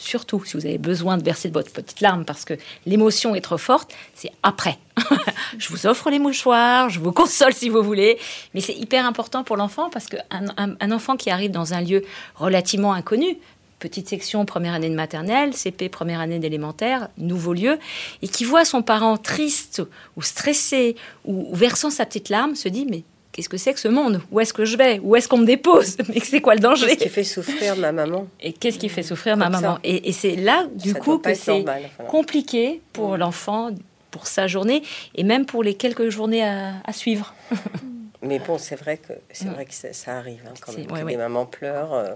surtout 0.00 0.42
si 0.44 0.56
vous 0.56 0.66
avez 0.66 0.78
besoin 0.78 1.18
de 1.18 1.22
verser 1.22 1.48
de 1.48 1.54
votre 1.54 1.70
petite 1.70 2.00
larme 2.00 2.24
parce 2.24 2.44
que 2.44 2.54
l'émotion 2.86 3.34
est 3.34 3.40
trop 3.40 3.58
forte, 3.58 3.94
c'est 4.14 4.32
après. 4.42 4.78
je 5.58 5.68
vous 5.68 5.86
offre 5.86 6.10
les 6.10 6.18
mouchoirs, 6.18 6.88
je 6.88 6.98
vous 6.98 7.12
console 7.12 7.52
si 7.52 7.68
vous 7.68 7.82
voulez, 7.82 8.18
mais 8.54 8.60
c'est 8.60 8.74
hyper 8.74 9.06
important 9.06 9.44
pour 9.44 9.56
l'enfant 9.56 9.90
parce 9.90 10.06
qu'un 10.06 10.20
un, 10.56 10.92
enfant 10.92 11.16
qui 11.16 11.30
arrive 11.30 11.50
dans 11.50 11.74
un 11.74 11.82
lieu 11.82 12.02
relativement 12.34 12.92
inconnu, 12.92 13.38
petite 13.78 14.08
section 14.08 14.44
première 14.44 14.74
année 14.74 14.90
de 14.90 14.94
maternelle, 14.94 15.54
CP 15.54 15.88
première 15.88 16.20
année 16.20 16.38
d'élémentaire, 16.38 17.08
nouveau 17.18 17.52
lieu, 17.52 17.78
et 18.22 18.28
qui 18.28 18.44
voit 18.44 18.64
son 18.64 18.82
parent 18.82 19.16
triste 19.16 19.82
ou 20.16 20.22
stressé 20.22 20.96
ou 21.24 21.54
versant 21.54 21.90
sa 21.90 22.06
petite 22.06 22.28
larme, 22.28 22.54
se 22.54 22.68
dit 22.68 22.86
mais 22.88 23.04
qu'est-ce 23.32 23.48
que 23.48 23.56
c'est 23.56 23.72
que 23.72 23.80
ce 23.80 23.88
monde? 23.88 24.20
Où 24.30 24.40
est-ce 24.40 24.52
que 24.52 24.64
je 24.64 24.76
vais? 24.76 24.98
Où 25.02 25.16
est-ce 25.16 25.28
qu'on 25.28 25.38
me 25.38 25.46
dépose? 25.46 25.96
Mais 26.08 26.20
c'est 26.20 26.40
quoi 26.40 26.54
le 26.54 26.60
danger? 26.60 26.86
Qu'est-ce 26.86 27.04
qui 27.04 27.08
fait 27.08 27.24
souffrir 27.24 27.76
ma 27.76 27.92
maman? 27.92 28.26
Et 28.40 28.52
qu'est-ce 28.52 28.78
qui 28.78 28.88
fait 28.88 29.02
souffrir 29.02 29.36
ma 29.36 29.48
maman? 29.48 29.78
Et, 29.84 30.12
c'est 30.12 30.36
là, 30.36 30.66
du 30.74 30.94
coup, 30.94 31.18
que 31.18 31.34
c'est 31.34 31.64
compliqué 32.08 32.80
pour 32.92 33.14
mm. 33.14 33.16
l'enfant, 33.16 33.70
pour 34.10 34.26
sa 34.26 34.46
journée, 34.46 34.82
et 35.14 35.22
même 35.22 35.46
pour 35.46 35.62
les 35.62 35.74
quelques 35.74 36.08
journées 36.08 36.44
à, 36.44 36.92
suivre. 36.92 37.34
Mais 38.22 38.38
bon, 38.38 38.58
c'est 38.58 38.76
vrai 38.76 38.98
que 38.98 39.14
c'est 39.32 39.46
mm. 39.46 39.52
vrai 39.52 39.64
que 39.64 39.74
ça, 39.74 40.16
arrive 40.16 40.42
hein, 40.46 40.54
quand 40.60 40.72
même. 40.76 41.08
les 41.08 41.16
mamans 41.16 41.46
pleurent. 41.46 41.94
Euh. 41.94 42.10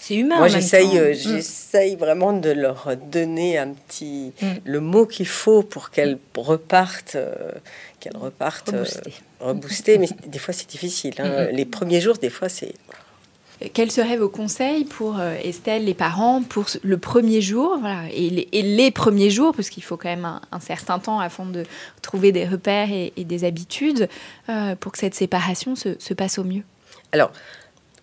C'est 0.00 0.16
humain. 0.16 0.38
Moi, 0.38 0.48
j'essaye, 0.48 0.98
euh, 0.98 1.12
mm. 1.12 1.14
j'essaye 1.14 1.96
vraiment 1.96 2.32
de 2.32 2.50
leur 2.50 2.96
donner 2.96 3.56
un 3.56 3.68
petit 3.68 4.32
le 4.64 4.80
mot 4.80 5.06
qu'il 5.06 5.28
faut 5.28 5.62
pour 5.62 5.90
qu'elles 5.90 6.18
repartent, 6.36 7.14
euh, 7.14 7.52
qu'elles 8.02 8.16
repartent 8.16 8.74
rebooster, 9.40 9.98
mais 9.98 10.08
des 10.26 10.38
fois 10.38 10.52
c'est 10.52 10.68
difficile. 10.68 11.14
Hein. 11.18 11.28
Mm-hmm. 11.28 11.50
Les 11.52 11.64
premiers 11.64 12.00
jours, 12.00 12.18
des 12.18 12.30
fois 12.30 12.48
c'est. 12.48 12.74
Quels 13.74 13.92
seraient 13.92 14.16
vos 14.16 14.28
conseils 14.28 14.84
pour 14.84 15.20
euh, 15.20 15.36
Estelle, 15.42 15.84
les 15.84 15.94
parents, 15.94 16.42
pour 16.42 16.66
le 16.82 16.98
premier 16.98 17.40
jour 17.40 17.78
voilà, 17.80 18.02
et, 18.12 18.28
les, 18.62 18.90
premiers 18.90 19.30
jours, 19.30 19.54
parce 19.54 19.70
qu'il 19.70 19.84
faut 19.84 19.96
quand 19.96 20.08
même 20.08 20.24
un, 20.50 20.60
certain 20.60 20.98
temps 20.98 21.20
afin 21.20 21.44
de 21.44 21.64
trouver 22.00 22.32
des 22.32 22.44
repères 22.44 22.88
et, 22.90 23.12
des 23.16 23.44
habitudes 23.44 24.08
euh, 24.48 24.74
pour 24.74 24.90
que 24.90 24.98
cette 24.98 25.14
séparation 25.14 25.76
se, 25.76 26.14
passe 26.14 26.38
au 26.38 26.44
mieux? 26.44 26.62
Alors, 27.12 27.30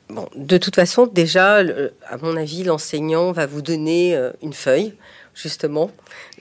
bon, 0.08 0.30
de 0.36 0.58
toute 0.58 0.76
façon, 0.76 1.08
déjà, 1.08 1.58
à 1.58 2.18
mon 2.22 2.38
avis, 2.38 2.64
l'enseignant 2.64 3.34
va 3.34 3.46
vous 3.46 3.62
donner 3.62 4.16
euh, 4.16 4.32
une 4.42 4.54
feuille, 4.54 4.94
justement, 5.42 5.90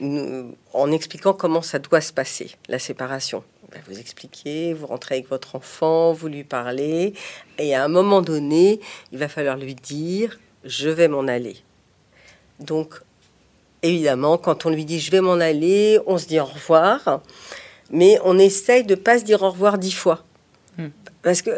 en 0.01 0.91
expliquant 0.91 1.33
comment 1.33 1.61
ça 1.61 1.79
doit 1.79 2.01
se 2.01 2.11
passer, 2.11 2.51
la 2.67 2.79
séparation. 2.79 3.43
Bah, 3.71 3.77
vous 3.87 3.99
expliquez, 3.99 4.73
vous 4.73 4.87
rentrez 4.87 5.15
avec 5.15 5.29
votre 5.29 5.55
enfant, 5.55 6.11
vous 6.11 6.27
lui 6.27 6.43
parlez, 6.43 7.13
et 7.57 7.75
à 7.75 7.83
un 7.83 7.87
moment 7.87 8.21
donné, 8.21 8.79
il 9.11 9.19
va 9.19 9.27
falloir 9.27 9.57
lui 9.57 9.75
dire 9.75 10.39
je 10.65 10.89
vais 10.89 11.07
m'en 11.07 11.27
aller. 11.27 11.57
Donc, 12.59 12.95
évidemment, 13.83 14.37
quand 14.37 14.65
on 14.65 14.69
lui 14.69 14.85
dit 14.85 14.99
je 14.99 15.11
vais 15.11 15.21
m'en 15.21 15.39
aller, 15.39 15.99
on 16.05 16.17
se 16.17 16.25
dit 16.25 16.39
au 16.39 16.45
revoir, 16.45 17.21
mais 17.91 18.19
on 18.25 18.37
essaye 18.37 18.83
de 18.83 18.95
pas 18.95 19.19
se 19.19 19.23
dire 19.23 19.43
au 19.43 19.51
revoir 19.51 19.77
dix 19.77 19.93
fois, 19.93 20.25
hmm. 20.77 20.87
parce 21.21 21.41
que 21.41 21.51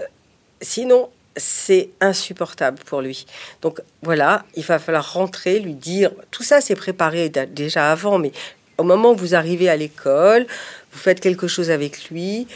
sinon 0.62 1.10
c'est 1.38 1.90
insupportable 2.02 2.80
pour 2.86 3.02
lui. 3.02 3.26
Donc 3.62 3.82
voilà, 4.02 4.46
il 4.56 4.64
va 4.64 4.80
falloir 4.80 5.14
rentrer, 5.14 5.60
lui 5.60 5.74
dire, 5.74 6.12
tout 6.30 6.44
ça 6.44 6.62
c'est 6.62 6.76
préparé 6.76 7.30
déjà 7.30 7.92
avant, 7.92 8.18
mais 8.20 8.32
au 8.78 8.84
moment 8.84 9.12
où 9.12 9.16
vous 9.16 9.36
arrivez 9.36 9.70
à 9.70 9.78
l'école, 9.78 10.46
vous 10.92 11.00
faites 11.00 11.20
quelque 11.20 11.48
chose 11.48 11.70
avec 11.72 12.10
lui, 12.10 12.48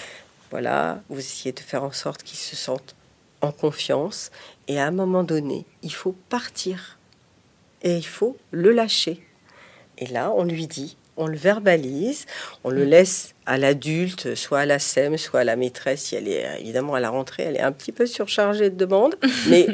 voilà, 0.51 1.01
vous 1.09 1.19
essayez 1.19 1.51
de 1.51 1.59
faire 1.59 1.83
en 1.83 1.91
sorte 1.91 2.23
qu'il 2.23 2.37
se 2.37 2.55
sente 2.55 2.95
en 3.41 3.51
confiance, 3.51 4.31
et 4.67 4.79
à 4.79 4.85
un 4.85 4.91
moment 4.91 5.23
donné, 5.23 5.65
il 5.83 5.93
faut 5.93 6.15
partir, 6.29 6.97
et 7.83 7.95
il 7.95 8.05
faut 8.05 8.37
le 8.51 8.71
lâcher. 8.71 9.21
Et 9.97 10.07
là, 10.07 10.31
on 10.31 10.43
lui 10.43 10.67
dit, 10.67 10.97
on 11.17 11.27
le 11.27 11.37
verbalise, 11.37 12.25
on 12.63 12.69
le 12.69 12.83
laisse 12.83 13.33
à 13.45 13.57
l'adulte, 13.57 14.35
soit 14.35 14.59
à 14.59 14.65
la 14.65 14.79
SEM, 14.79 15.17
soit 15.17 15.41
à 15.41 15.43
la 15.43 15.55
maîtresse, 15.55 16.03
si 16.03 16.15
elle 16.15 16.27
est 16.27 16.45
évidemment 16.59 16.95
à 16.95 16.99
la 16.99 17.09
rentrée, 17.09 17.43
elle 17.43 17.55
est 17.55 17.61
un 17.61 17.71
petit 17.71 17.91
peu 17.91 18.05
surchargée 18.05 18.69
de 18.69 18.75
demandes, 18.75 19.15
mais 19.47 19.67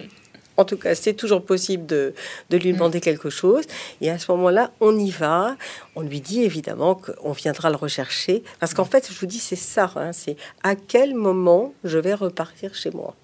en 0.57 0.65
tout 0.65 0.77
cas, 0.77 0.95
c'est 0.95 1.13
toujours 1.13 1.43
possible 1.43 1.85
de, 1.85 2.13
lui 2.51 2.73
demander 2.73 2.99
mm. 2.99 3.01
quelque 3.01 3.29
chose. 3.29 3.63
Et 3.99 4.09
à 4.11 4.19
ce 4.19 4.31
moment-là, 4.31 4.71
on 4.79 4.97
y 4.97 5.09
va. 5.09 5.55
On 5.95 6.01
lui 6.01 6.21
dit 6.21 6.43
évidemment 6.43 6.95
qu'on 6.95 7.31
viendra 7.31 7.69
le 7.69 7.77
rechercher. 7.77 8.43
Parce 8.59 8.73
qu'en 8.73 8.85
fait, 8.85 9.09
je 9.11 9.17
vous 9.19 9.25
dis, 9.25 9.39
c'est 9.39 9.55
ça. 9.55 9.91
Hein, 9.95 10.11
c'est 10.13 10.35
à 10.63 10.75
quel 10.75 11.15
moment 11.15 11.73
je 11.83 11.97
vais 11.97 12.13
repartir 12.13 12.75
chez 12.75 12.91
moi. 12.91 13.15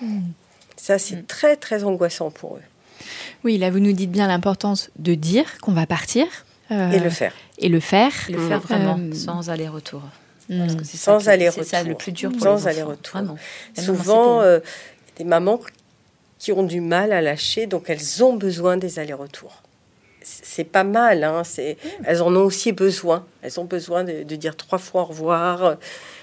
Mm. 0.00 0.20
Ça, 0.76 0.98
c'est 0.98 1.16
mm. 1.16 1.26
très, 1.26 1.56
très 1.56 1.84
angoissant 1.84 2.30
pour 2.30 2.56
eux. 2.56 2.62
Oui, 3.44 3.58
là, 3.58 3.70
vous 3.70 3.80
nous 3.80 3.92
dites 3.92 4.10
bien 4.10 4.28
l'importance 4.28 4.90
de 4.98 5.14
dire 5.14 5.58
qu'on 5.60 5.72
va 5.72 5.86
partir. 5.86 6.26
Euh, 6.72 6.90
et 6.90 6.98
le 6.98 7.10
faire. 7.10 7.32
Et 7.58 7.68
le 7.68 7.80
faire. 7.80 8.12
Le 8.28 8.48
faire 8.48 8.60
vraiment, 8.60 8.98
euh, 8.98 9.14
sans 9.14 9.50
aller-retour. 9.50 10.02
Sans 10.84 11.28
aller-retour. 11.28 11.64
C'est 11.64 11.76
ça 11.76 11.82
le 11.82 11.94
plus 11.94 12.12
dur 12.12 12.32
pour 12.32 12.42
Sans 12.42 12.66
aller-retour. 12.66 13.20
Souvent, 13.76 14.40
euh, 14.40 14.60
des 15.16 15.24
mamans 15.24 15.60
qui 16.38 16.52
ont 16.52 16.62
du 16.62 16.80
mal 16.80 17.12
à 17.12 17.20
lâcher, 17.20 17.66
donc 17.66 17.88
elles 17.88 18.24
ont 18.24 18.34
besoin 18.34 18.76
des 18.76 18.98
allers-retours. 18.98 19.62
C'est 20.24 20.64
pas 20.64 20.84
mal, 20.84 21.24
hein, 21.24 21.42
c'est, 21.44 21.76
elles 22.04 22.22
en 22.22 22.34
ont 22.34 22.44
aussi 22.44 22.72
besoin. 22.72 23.26
Elles 23.42 23.58
ont 23.58 23.64
besoin 23.64 24.04
de, 24.04 24.22
dire 24.22 24.56
trois 24.56 24.78
fois 24.78 25.02
au 25.02 25.06
revoir, 25.06 25.76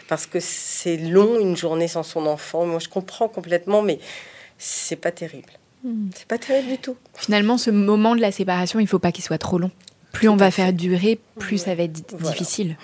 parce 0.08 0.26
que 0.26 0.39
c'est 0.39 0.97
long 0.97 1.39
une 1.39 1.58
journée 1.58 1.89
sans 1.89 2.04
son 2.04 2.26
enfant. 2.26 2.66
Moi, 2.66 2.80
je 2.80 2.88
comprends 2.88 3.28
complètement, 3.28 3.82
mais 3.82 4.00
c'est 4.58 4.95
pas 4.95 5.12
terrible. 5.12 5.52
Hmm. 5.84 6.10
C'est 6.16 6.28
pas 6.28 6.38
terrible 6.38 6.70
du 6.70 6.78
tout. 6.78 6.95
Finalement, 7.14 7.58
ce 7.58 7.72
moment 7.72 8.16
de 8.16 8.22
la 8.22 8.32
séparation, 8.32 8.80
il 8.80 8.88
faut 8.88 9.00
pas 9.00 9.12
qu'il 9.12 9.24
soit 9.24 9.38
trop 9.38 9.58
long. 9.58 9.72
Plus 10.12 10.30
on 10.30 10.36
va 10.36 10.51
faire 10.51 10.74
durer, 10.74 11.20
plus 11.38 11.60
ça 11.60 11.76
va 11.76 11.84
être 11.84 12.16
difficile. 12.18 12.78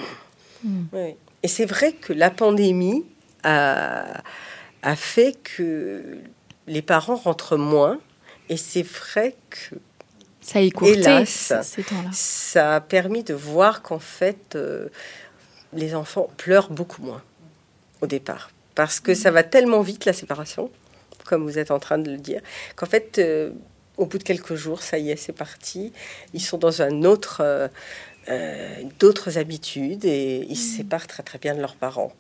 Hmm. 0.64 0.84
Oui. 0.94 1.16
Et 1.44 1.48
c'est 1.48 1.66
vrai 1.66 1.94
que 1.94 2.14
la 2.14 2.30
pandémie 2.30 3.04
a, 3.44 4.22
a 4.82 4.96
fait 4.96 5.38
que 5.44 6.20
les 6.68 6.82
parents 6.82 7.16
rentrent 7.16 7.58
moins. 7.58 8.00
Et 8.50 8.58
c'est 8.58 8.84
vrai 8.84 9.36
que 9.50 9.76
ça 10.42 10.60
a 10.60 10.62
hélas, 10.62 11.54
ça 12.12 12.76
a 12.76 12.82
permis 12.82 13.24
de 13.24 13.34
voir 13.34 13.82
qu'en 13.82 13.98
fait, 13.98 14.56
euh, 14.56 14.90
les 15.74 15.96
enfants 15.96 16.30
pleurent 16.38 16.70
beaucoup 16.70 17.02
moins 17.02 17.24
au 18.02 18.08
départ. 18.08 18.52
Parce 18.76 19.00
que 19.00 19.16
ça 19.16 19.32
va 19.32 19.42
tellement 19.42 19.82
vite, 19.82 20.06
la 20.06 20.14
séparation, 20.14 20.70
comme 21.26 21.44
vous 21.44 21.58
êtes 21.58 21.72
en 21.72 21.80
train 21.80 21.98
de 21.98 22.12
le 22.12 22.18
dire, 22.18 22.42
qu'en 22.76 22.86
fait, 22.86 23.18
euh, 23.18 23.52
au 23.98 24.06
bout 24.06 24.18
de 24.18 24.24
quelques 24.24 24.56
jours, 24.56 24.82
ça 24.82 24.98
y 24.98 25.12
est, 25.12 25.16
c'est 25.16 25.34
parti. 25.34 25.92
Ils 26.34 26.42
sont 26.42 26.58
dans 26.58 26.82
un 26.82 27.04
autre, 27.04 27.42
euh, 27.42 27.68
euh, 28.28 28.82
d'autres 29.00 29.38
habitudes 29.38 30.04
et 30.04 30.48
ils 30.50 30.56
se 30.56 30.74
mm. 30.74 30.78
séparent 30.78 31.08
très 31.08 31.22
très 31.22 31.38
bien 31.38 31.54
de 31.54 31.62
leurs 31.62 31.76
parents. 31.76 32.12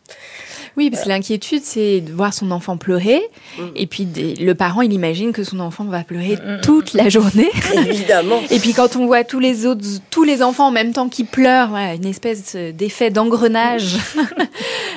Oui, 0.77 0.91
parce 0.91 1.03
que 1.03 1.09
l'inquiétude, 1.09 1.63
c'est 1.63 2.01
de 2.01 2.13
voir 2.13 2.33
son 2.33 2.51
enfant 2.51 2.77
pleurer. 2.77 3.21
Mm. 3.57 3.63
Et 3.75 3.87
puis 3.87 4.07
le 4.39 4.53
parent, 4.53 4.81
il 4.81 4.93
imagine 4.93 5.33
que 5.33 5.43
son 5.43 5.59
enfant 5.59 5.83
va 5.85 6.03
pleurer 6.03 6.35
mm, 6.35 6.61
toute 6.61 6.93
la 6.93 7.09
journée. 7.09 7.49
Évidemment. 7.87 8.39
et 8.51 8.59
puis 8.59 8.73
quand 8.73 8.95
on 8.95 9.07
voit 9.07 9.23
tous 9.23 9.39
les 9.39 9.65
autres, 9.65 9.83
tous 10.11 10.23
les 10.23 10.43
enfants 10.43 10.67
en 10.67 10.71
même 10.71 10.93
temps 10.93 11.09
qui 11.09 11.23
pleurent, 11.23 11.75
une 11.75 12.05
espèce 12.05 12.55
d'effet 12.55 13.09
d'engrenage. 13.09 13.97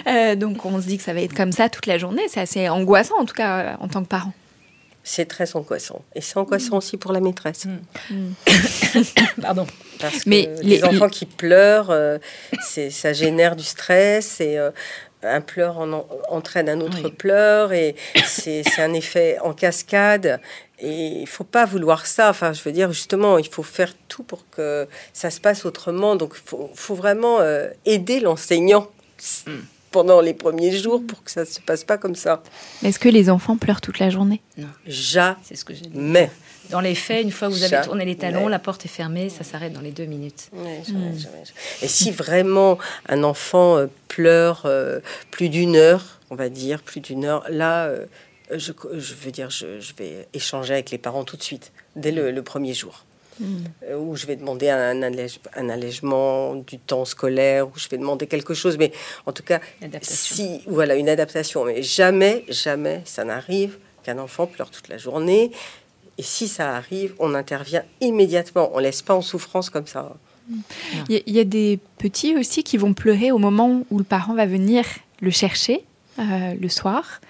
Euh, 0.06 0.36
donc 0.36 0.64
on 0.64 0.80
se 0.80 0.86
dit 0.86 0.96
que 0.96 1.02
ça 1.02 1.12
va 1.12 1.20
être 1.20 1.34
comme 1.34 1.52
ça 1.52 1.68
toute 1.68 1.84
la 1.84 1.98
journée. 1.98 2.22
C'est 2.28 2.40
assez 2.40 2.68
angoissant 2.68 3.16
en 3.18 3.26
tout 3.26 3.34
cas 3.34 3.76
en 3.78 3.88
tant 3.88 4.02
que 4.02 4.08
parent. 4.08 4.32
C'est 5.10 5.24
très 5.26 5.56
angoissant. 5.56 6.04
Et 6.14 6.20
c'est 6.20 6.36
angoissant 6.36 6.76
aussi 6.76 6.98
pour 6.98 7.12
la 7.12 7.20
maîtresse. 7.20 7.64
Pardon. 9.40 9.66
Parce 10.00 10.24
que 10.24 10.28
Mais 10.28 10.50
les, 10.62 10.76
les- 10.76 10.84
enfants 10.84 11.08
qui 11.08 11.24
pleurent, 11.24 11.90
euh, 11.90 12.18
c'est, 12.62 12.90
ça 12.90 13.12
génère 13.12 13.56
du 13.56 13.64
stress 13.64 14.40
et 14.40 14.58
euh, 14.58 14.70
un 15.22 15.40
pleur 15.40 15.78
en- 15.78 16.06
entraîne 16.28 16.68
un 16.68 16.80
autre 16.80 17.00
Oui. 17.02 17.10
pleur 17.10 17.72
et 17.72 17.96
c'est, 18.26 18.62
un 18.78 18.92
effet 18.92 19.38
en 19.42 19.54
cascade. 19.54 20.40
Et 20.78 21.20
il 21.22 21.26
faut 21.26 21.42
pas 21.44 21.64
vouloir 21.64 22.06
ça. 22.06 22.28
Enfin, 22.30 22.52
je 22.52 22.62
veux 22.62 22.70
dire, 22.72 22.92
justement, 22.92 23.38
il 23.38 23.48
faut 23.48 23.62
faire 23.64 23.94
tout 24.08 24.22
pour 24.22 24.48
que 24.50 24.86
ça 25.12 25.30
se 25.30 25.40
passe 25.40 25.64
autrement. 25.64 26.16
Donc, 26.16 26.34
il 26.36 26.48
faut, 26.48 26.70
faut 26.74 26.94
vraiment 26.94 27.40
euh, 27.40 27.68
aider 27.86 28.20
l'enseignant 28.20 28.88
pendant 29.90 30.20
les 30.20 30.34
premiers 30.34 30.76
jours 30.76 31.02
pour 31.06 31.22
que 31.24 31.30
ça 31.30 31.44
se 31.44 31.60
passe 31.60 31.84
pas 31.84 31.98
comme 31.98 32.14
ça. 32.14 32.42
Est-ce 32.84 32.98
que 32.98 33.08
les 33.08 33.30
enfants 33.30 33.56
pleurent 33.56 33.80
toute 33.80 33.98
la 33.98 34.10
journée? 34.10 34.40
Jamais. 34.86 35.36
C'est 35.42 35.56
ce 35.56 35.64
que 35.64 35.74
j'ai 35.74 35.82
dit. 35.82 35.90
Mais. 35.94 36.30
Dans 36.70 36.80
les 36.80 36.94
faits, 36.94 37.22
une 37.24 37.30
fois 37.30 37.48
que 37.48 37.54
vous 37.54 37.62
avez 37.64 37.80
tourné 37.82 38.04
les 38.04 38.16
talons, 38.16 38.46
la 38.46 38.58
porte 38.58 38.84
est 38.84 38.88
fermée, 38.88 39.30
ça 39.30 39.42
s'arrête 39.42 39.72
dans 39.72 39.80
les 39.80 39.90
deux 39.90 40.04
minutes. 40.04 40.50
Ouais, 40.52 40.82
jamais, 40.86 41.18
jamais, 41.18 41.18
jamais. 41.18 41.42
Et 41.80 41.88
si 41.88 42.10
vraiment 42.10 42.78
un 43.08 43.24
enfant 43.24 43.78
euh, 43.78 43.86
pleure 44.08 44.64
euh, 44.66 45.00
plus 45.30 45.48
d'une 45.48 45.76
heure, 45.76 46.20
on 46.28 46.34
va 46.34 46.50
dire, 46.50 46.82
plus 46.82 47.00
d'une 47.00 47.24
heure, 47.24 47.42
là, 47.48 47.86
euh, 47.86 48.04
je, 48.50 48.72
je 48.98 49.14
veux 49.14 49.30
dire, 49.30 49.48
je, 49.48 49.80
je 49.80 49.94
vais 49.96 50.28
échanger 50.34 50.74
avec 50.74 50.90
les 50.90 50.98
parents 50.98 51.24
tout 51.24 51.38
de 51.38 51.42
suite, 51.42 51.72
dès 51.96 52.12
le, 52.12 52.30
le 52.32 52.42
premier 52.42 52.74
jour. 52.74 53.06
Euh, 53.40 53.96
Où 53.98 54.16
je 54.16 54.26
vais 54.26 54.36
demander 54.36 54.68
un, 54.68 55.00
allège- 55.02 55.38
un 55.54 55.68
allègement 55.68 56.54
du 56.56 56.78
temps 56.78 57.04
scolaire, 57.04 57.66
où 57.68 57.72
je 57.76 57.88
vais 57.88 57.98
demander 57.98 58.26
quelque 58.26 58.54
chose, 58.54 58.76
mais 58.78 58.92
en 59.26 59.32
tout 59.32 59.42
cas, 59.42 59.60
Une 59.80 59.86
adaptation. 59.88 60.34
si 60.36 60.60
voilà 60.66 60.94
une 60.96 61.08
adaptation, 61.08 61.64
mais 61.64 61.82
jamais, 61.82 62.44
jamais 62.48 63.02
ça 63.04 63.24
n'arrive 63.24 63.78
qu'un 64.02 64.18
enfant 64.18 64.46
pleure 64.46 64.70
toute 64.70 64.88
la 64.88 64.98
journée. 64.98 65.50
Et 66.18 66.22
si 66.22 66.48
ça 66.48 66.74
arrive, 66.74 67.14
on 67.20 67.34
intervient 67.34 67.84
immédiatement. 68.00 68.70
On 68.74 68.78
laisse 68.80 69.02
pas 69.02 69.14
en 69.14 69.22
souffrance 69.22 69.70
comme 69.70 69.86
ça. 69.86 70.16
Il 71.08 71.14
y, 71.14 71.18
a- 71.18 71.22
il 71.26 71.34
y 71.36 71.40
a 71.40 71.44
des 71.44 71.78
petits 71.98 72.34
aussi 72.36 72.64
qui 72.64 72.76
vont 72.76 72.94
pleurer 72.94 73.30
au 73.32 73.38
moment 73.38 73.82
où 73.90 73.98
le 73.98 74.04
parent 74.04 74.34
va 74.34 74.46
venir 74.46 74.84
le 75.20 75.30
chercher 75.30 75.84
euh, 76.18 76.54
le 76.60 76.68
soir. 76.68 77.20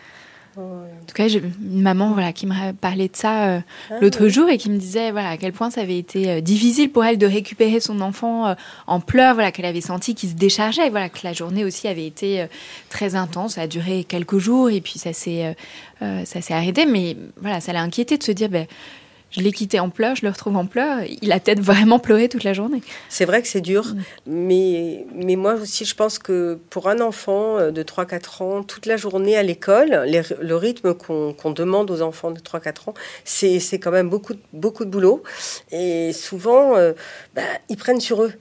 En 0.59 1.05
tout 1.07 1.15
cas, 1.15 1.29
j'ai 1.29 1.39
une 1.39 1.83
maman 1.83 2.13
voilà, 2.13 2.33
qui 2.33 2.47
me 2.47 2.73
parlait 2.73 3.09
de 3.09 3.17
ça 3.17 3.49
euh, 3.49 3.61
l'autre 4.01 4.29
jour 4.29 4.49
et 4.49 4.59
qui 4.59 4.71
me 4.71 4.77
disait 4.77 5.11
voilà, 5.11 5.31
à 5.31 5.37
quel 5.37 5.53
point 5.53 5.71
ça 5.71 5.83
avait 5.83 5.99
été 5.99 6.31
euh, 6.31 6.41
difficile 6.41 6.91
pour 6.91 7.05
elle 7.05 7.17
de 7.17 7.27
récupérer 7.27 7.81
son 7.81 8.01
enfant 8.01 8.49
euh, 8.49 8.55
en 8.87 9.01
pleurs, 9.01 9.35
voilà, 9.35 9.53
qu'elle 9.53 9.67
avait 9.67 9.81
senti 9.81 10.15
qu'il 10.15 10.29
se 10.31 10.35
déchargeait, 10.35 10.91
voilà, 10.91 11.09
que 11.09 11.21
la 11.23 11.33
journée 11.33 11.65
aussi 11.65 11.87
avait 11.87 12.07
été 12.07 12.47
très 12.91 13.15
intense. 13.15 13.55
Ça 13.55 13.63
a 13.63 13.67
duré 13.67 14.05
quelques 14.05 14.39
jours 14.39 14.71
et 14.71 14.81
puis 14.81 14.99
ça 14.99 15.13
s'est 15.13 15.57
ça 16.01 16.41
s'est 16.41 16.55
arrêté. 16.55 16.87
Mais 16.87 17.17
voilà, 17.41 17.61
ça 17.61 17.73
l'a 17.73 17.83
inquiété 17.83 18.19
de 18.19 18.23
se 18.23 18.33
dire 18.33 18.49
ben, 18.49 18.67
je 19.31 19.41
l'ai 19.41 19.53
quitté 19.53 19.79
en 19.81 19.91
pleurs, 19.91 20.17
je 20.17 20.25
le 20.25 20.31
retrouve 20.33 20.57
en 20.57 20.67
pleurs. 20.67 21.01
Il 21.23 21.33
a 21.33 21.41
peut-être 21.41 21.61
vraiment 21.61 21.99
pleuré 21.99 22.29
toute 22.29 22.45
la 22.45 22.53
journée. 22.55 22.81
C'est 23.09 23.25
vrai 23.27 23.43
que 23.43 23.49
c'est 23.49 23.61
dur, 23.61 23.95
mais, 24.27 25.07
mais 25.15 25.37
moi 25.37 25.55
aussi, 25.55 25.85
je 25.85 25.95
pense 25.95 26.19
que 26.19 26.59
pour 26.71 26.89
un 26.89 27.01
enfant 27.01 27.59
euh, 27.59 27.71
de 27.71 27.83
3-4 27.83 28.43
ans, 28.43 28.63
toute 28.63 28.87
la 28.87 28.97
journée 28.97 29.37
à 29.37 29.43
l'école, 29.43 30.05
les- 30.07 30.23
le 30.41 30.57
rythme 30.57 30.95
qu'on 30.95 31.33
qu'on 31.35 31.51
demande 31.51 31.91
aux 31.91 32.01
enfants 32.03 32.31
de 32.31 32.41
3-4 32.41 32.89
ans, 32.89 32.95
c'est 33.25 33.61
c'est 33.61 33.79
quand 33.79 33.91
même 33.91 34.09
beaucoup, 34.09 34.35
de- 34.35 34.41
beaucoup 34.53 34.85
de 34.85 34.91
boulot. 34.91 35.23
Et 35.73 36.13
souvent, 36.13 36.77
euh, 36.77 36.93
bah, 37.35 37.43
ils 37.69 37.77
prennent 37.77 38.01
sur 38.01 38.23
eux. 38.23 38.33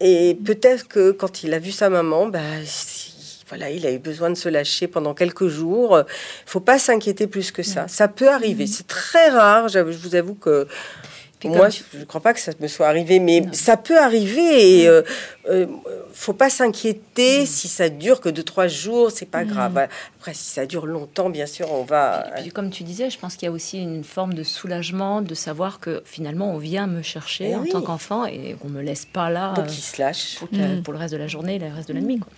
Et 0.00 0.36
peut-être 0.44 0.88
que 0.88 1.10
quand 1.10 1.42
il 1.42 1.54
a 1.54 1.58
vu 1.58 1.72
sa 1.72 1.88
maman, 1.88 2.26
bah, 2.28 2.40
voilà, 3.48 3.70
il 3.70 3.86
a 3.86 3.92
eu 3.92 3.98
besoin 3.98 4.30
de 4.30 4.34
se 4.34 4.48
lâcher 4.48 4.88
pendant 4.88 5.14
quelques 5.14 5.46
jours. 5.48 5.98
Il 6.00 6.04
faut 6.50 6.60
pas 6.60 6.78
s'inquiéter 6.78 7.26
plus 7.26 7.50
que 7.52 7.62
ça. 7.62 7.86
Ça 7.88 8.08
peut 8.08 8.28
arriver. 8.28 8.66
C'est 8.66 8.86
très 8.86 9.28
rare. 9.30 9.68
Je 9.68 9.78
vous 9.80 10.14
avoue 10.14 10.34
que 10.34 10.66
moi, 11.44 11.68
tu- 11.68 11.84
je 11.94 11.98
ne 11.98 12.04
crois 12.04 12.20
pas 12.20 12.34
que 12.34 12.40
ça 12.40 12.50
me 12.58 12.66
soit 12.66 12.88
arrivé, 12.88 13.20
mais 13.20 13.44
ça 13.52 13.76
peut 13.76 13.98
arriver. 14.00 14.80
Et 14.82 14.88
euh, 14.88 15.02
euh, 15.48 15.66
faut 16.12 16.32
pas 16.32 16.50
s'inquiéter 16.50 17.46
si 17.46 17.68
ça 17.68 17.88
dure 17.88 18.20
que 18.20 18.28
deux 18.28 18.42
trois 18.42 18.66
jours, 18.66 19.12
c'est 19.12 19.30
pas 19.30 19.44
grave. 19.44 19.70
Voilà. 19.72 19.88
Après, 20.18 20.34
si 20.34 20.44
ça 20.46 20.66
dure 20.66 20.86
longtemps, 20.86 21.30
bien 21.30 21.46
sûr, 21.46 21.70
on 21.72 21.84
va. 21.84 22.26
Et 22.38 22.42
puis, 22.42 22.50
comme 22.50 22.70
tu 22.70 22.82
disais, 22.82 23.10
je 23.10 23.18
pense 23.18 23.36
qu'il 23.36 23.46
y 23.46 23.48
a 23.48 23.52
aussi 23.52 23.78
une 23.80 24.02
forme 24.02 24.34
de 24.34 24.42
soulagement 24.42 25.22
de 25.22 25.34
savoir 25.36 25.78
que 25.78 26.02
finalement 26.04 26.50
on 26.52 26.58
vient 26.58 26.88
me 26.88 27.02
chercher 27.02 27.50
Eh 27.50 27.54
en 27.56 27.60
oui. 27.60 27.70
tant 27.70 27.82
qu'enfant 27.82 28.24
et 28.26 28.56
qu'on 28.60 28.68
me 28.68 28.82
laisse 28.82 29.04
pas 29.04 29.30
là 29.30 29.52
Donc, 29.54 29.66
euh, 29.66 29.70
il 29.70 29.74
se 29.80 30.02
lâche. 30.02 30.36
pour, 30.40 30.48
pour 30.82 30.92
le 30.94 30.98
reste 30.98 31.12
de 31.12 31.18
la 31.18 31.28
journée 31.28 31.56
et 31.56 31.58
le 31.60 31.66
reste 31.72 31.88
de 31.88 31.94
la 31.94 32.00
nuit. 32.00 32.18
Quoi. 32.18 32.32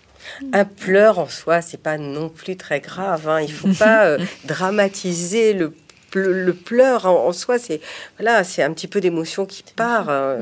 Un 0.52 0.64
pleur 0.64 1.18
en 1.18 1.28
soi, 1.28 1.62
c'est 1.62 1.82
pas 1.82 1.98
non 1.98 2.28
plus 2.28 2.56
très 2.56 2.80
grave. 2.80 3.28
Hein. 3.28 3.40
Il 3.40 3.52
faut 3.52 3.72
pas 3.72 4.06
euh, 4.06 4.18
dramatiser 4.44 5.52
le 5.54 5.74
le 6.14 6.54
pleur 6.54 7.04
en, 7.04 7.32
soi, 7.32 7.58
c'est 7.58 7.82
voilà, 8.18 8.42
c'est 8.42 8.62
un 8.62 8.72
petit 8.72 8.88
peu 8.88 8.98
d'émotion 8.98 9.44
qui 9.44 9.62
part. 9.76 10.08
hein. 10.08 10.38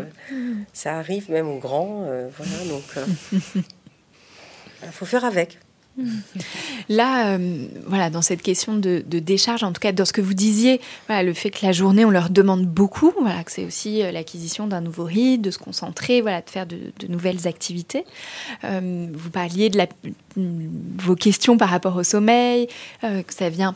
Ça 0.72 0.96
arrive 0.96 1.28
même 1.28 1.48
aux 1.48 1.58
grands, 1.58 2.04
euh, 2.08 2.28
voilà. 2.36 2.72
Donc, 2.72 2.84
il 4.84 4.92
faut 4.92 5.06
faire 5.06 5.24
avec. 5.24 5.58
Là, 6.88 7.36
euh, 7.36 7.66
voilà, 7.86 8.10
dans 8.10 8.22
cette 8.22 8.42
question 8.42 8.76
de, 8.76 9.00
décharge, 9.00 9.64
en 9.64 9.72
tout 9.72 9.80
cas 9.80 9.92
dans 9.92 10.04
ce 10.04 10.12
que 10.12 10.20
vous 10.20 10.34
disiez, 10.34 10.80
le 11.08 11.32
fait 11.32 11.50
que 11.50 11.64
la 11.64 11.72
journée, 11.72 12.04
on 12.04 12.10
leur 12.10 12.30
demande 12.30 12.66
beaucoup, 12.66 13.12
voilà, 13.20 13.42
que 13.44 13.52
c'est 13.52 13.64
aussi 13.64 14.02
euh, 14.02 14.12
l'acquisition 14.12 14.66
d'un 14.66 14.80
nouveau 14.80 15.04
rythme, 15.04 15.42
de 15.42 15.50
se 15.50 15.58
concentrer, 15.58 16.20
voilà, 16.20 16.42
de 16.42 16.50
faire 16.50 16.66
de, 16.66 16.78
nouvelles 17.08 17.46
activités. 17.46 18.04
Euh, 18.64 19.06
vous 19.12 19.30
parliez 19.30 19.70
de 19.70 19.78
vos 20.36 21.14
questions 21.14 21.56
par 21.56 21.68
rapport 21.68 21.96
au 21.96 22.02
sommeil, 22.02 22.68
que 23.02 23.34
ça 23.34 23.48
vient 23.48 23.74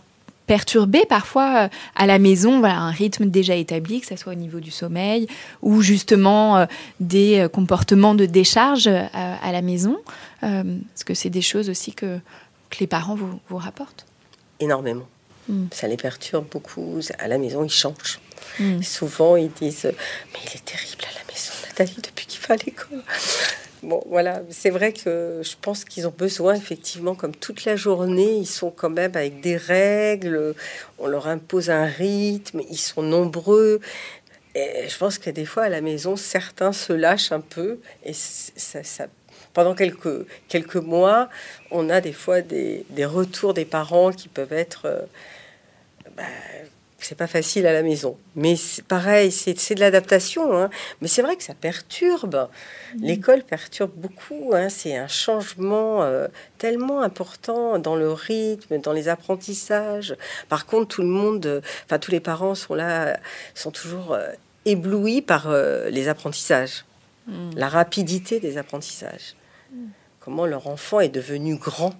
perturber 0.51 1.07
parfois 1.07 1.67
euh, 1.67 1.69
à 1.95 2.07
la 2.07 2.19
maison 2.19 2.59
voilà, 2.59 2.81
un 2.81 2.91
rythme 2.91 3.27
déjà 3.27 3.55
établi, 3.55 4.01
que 4.01 4.09
ce 4.09 4.17
soit 4.17 4.33
au 4.33 4.37
niveau 4.37 4.59
du 4.59 4.73
sommeil 4.73 5.29
ou 5.63 5.81
justement 5.81 6.57
euh, 6.57 6.67
des 6.99 7.39
euh, 7.39 7.49
comportements 7.49 8.17
de 8.17 8.27
décharge 8.27 8.89
à, 8.89 9.37
à 9.37 9.53
la 9.53 9.63
maison. 9.63 10.01
Est-ce 10.43 11.05
que 11.05 11.15
c'est 11.15 11.31
des 11.31 11.41
choses 11.41 11.71
aussi 11.71 11.93
que, 11.93 12.19
que 12.69 12.81
les 12.81 12.89
parents 12.89 13.15
vous, 13.15 13.39
vous 13.49 13.59
rapportent? 13.59 14.07
Énormément. 14.59 15.07
Mm. 15.49 15.67
Ça 15.71 15.87
les 15.87 15.97
perturbe 15.97 16.47
beaucoup. 16.51 16.99
À 17.21 17.29
la 17.29 17.39
maison, 17.39 17.63
ils 17.63 17.71
changent. 17.71 18.19
Mm. 18.59 18.83
Souvent, 18.83 19.37
ils 19.37 19.53
disent 19.53 19.93
Mais 20.33 20.41
il 20.45 20.57
est 20.57 20.65
terrible 20.65 21.05
à 21.05 21.15
la 21.17 21.33
maison, 21.33 21.53
Nathalie, 21.69 22.03
depuis 22.03 22.27
qu'il 22.27 22.41
va 22.41 22.55
à 22.55 22.57
l'école. 22.57 23.05
Bon, 23.83 24.03
voilà, 24.07 24.43
c'est 24.51 24.69
vrai 24.69 24.93
que 24.93 25.41
je 25.43 25.55
pense 25.61 25.85
qu'ils 25.87 26.07
ont 26.07 26.15
besoin, 26.17 26.55
effectivement, 26.55 27.15
comme 27.15 27.35
toute 27.35 27.65
la 27.65 27.77
journée, 27.77 28.35
ils 28.37 28.47
sont 28.47 28.71
quand 28.71 28.91
même 28.91 29.13
avec 29.17 29.41
des 29.41 29.57
règles, 29.57 30.55
on 30.99 31.07
leur 31.07 31.27
impose 31.29 31.71
un 31.71 31.87
rythme, 31.87 32.61
ils 32.71 32.77
sont 32.77 33.03
nombreux. 33.03 33.81
Et 34.55 34.89
je 34.89 34.99
pense 34.99 35.19
que 35.19 35.31
des 35.31 35.47
fois, 35.47 35.65
à 35.65 35.69
la 35.71 35.81
maison, 35.81 36.17
certains 36.17 36.73
se 36.73 36.93
lâchent 36.93 37.33
un 37.33 37.41
peu 37.41 37.81
et 38.05 38.13
ça, 38.15 38.83
ça- 38.85 39.07
pendant 39.55 39.75
quelques, 39.75 40.27
quelques 40.49 40.77
mois, 40.77 41.29
on 41.71 41.91
a 41.91 42.01
des 42.01 42.13
fois 42.13 42.43
des, 42.43 42.85
des 42.91 43.07
retours 43.07 43.55
des 43.55 43.65
parents 43.67 44.13
qui 44.13 44.29
peuvent 44.29 44.53
être. 44.53 44.87
euh, 44.87 45.03
bah, 46.17 46.23
c'est 47.07 47.15
pas 47.17 47.27
facile 47.27 47.67
à 47.67 47.73
la 47.73 47.83
maison. 47.83 48.17
Mais 48.37 48.57
c'est 48.57 48.85
pareil, 48.85 49.31
c'est 49.33 49.75
de 49.75 49.81
l'adaptation. 49.81 50.57
hein. 50.57 50.71
Mais 51.01 51.09
c'est 51.09 51.23
vrai 51.23 51.37
que 51.37 51.43
ça 51.43 51.55
perturbe. 51.55 52.49
L'école 52.99 53.43
perturbe 53.43 53.93
beaucoup. 53.95 54.53
hein. 54.55 54.69
C'est 54.69 54.97
un 54.97 55.09
changement 55.09 56.03
euh, 56.03 56.29
tellement 56.59 57.01
important 57.03 57.79
dans 57.79 57.97
le 57.97 58.13
rythme, 58.13 58.79
dans 58.79 58.93
les 58.93 59.09
apprentissages. 59.09 60.17
Par 60.49 60.67
contre, 60.67 60.89
tout 60.89 61.03
le 61.03 61.09
monde, 61.09 61.47
euh, 61.47 61.61
enfin 61.87 61.99
tous 61.99 62.11
les 62.11 62.21
parents 62.21 62.55
sont 62.55 62.75
là, 62.75 63.19
sont 63.55 63.71
toujours 63.71 64.15
euh, 64.15 64.29
éblouis 64.65 65.23
par 65.23 65.49
les 65.91 66.09
apprentissages, 66.09 66.85
la 67.57 67.69
rapidité 67.69 68.41
des 68.41 68.59
apprentissages. 68.59 69.35
Comment 70.21 70.45
leur 70.45 70.67
enfant 70.67 71.01
est 71.01 71.09
devenu 71.09 71.57
grand 71.57 71.95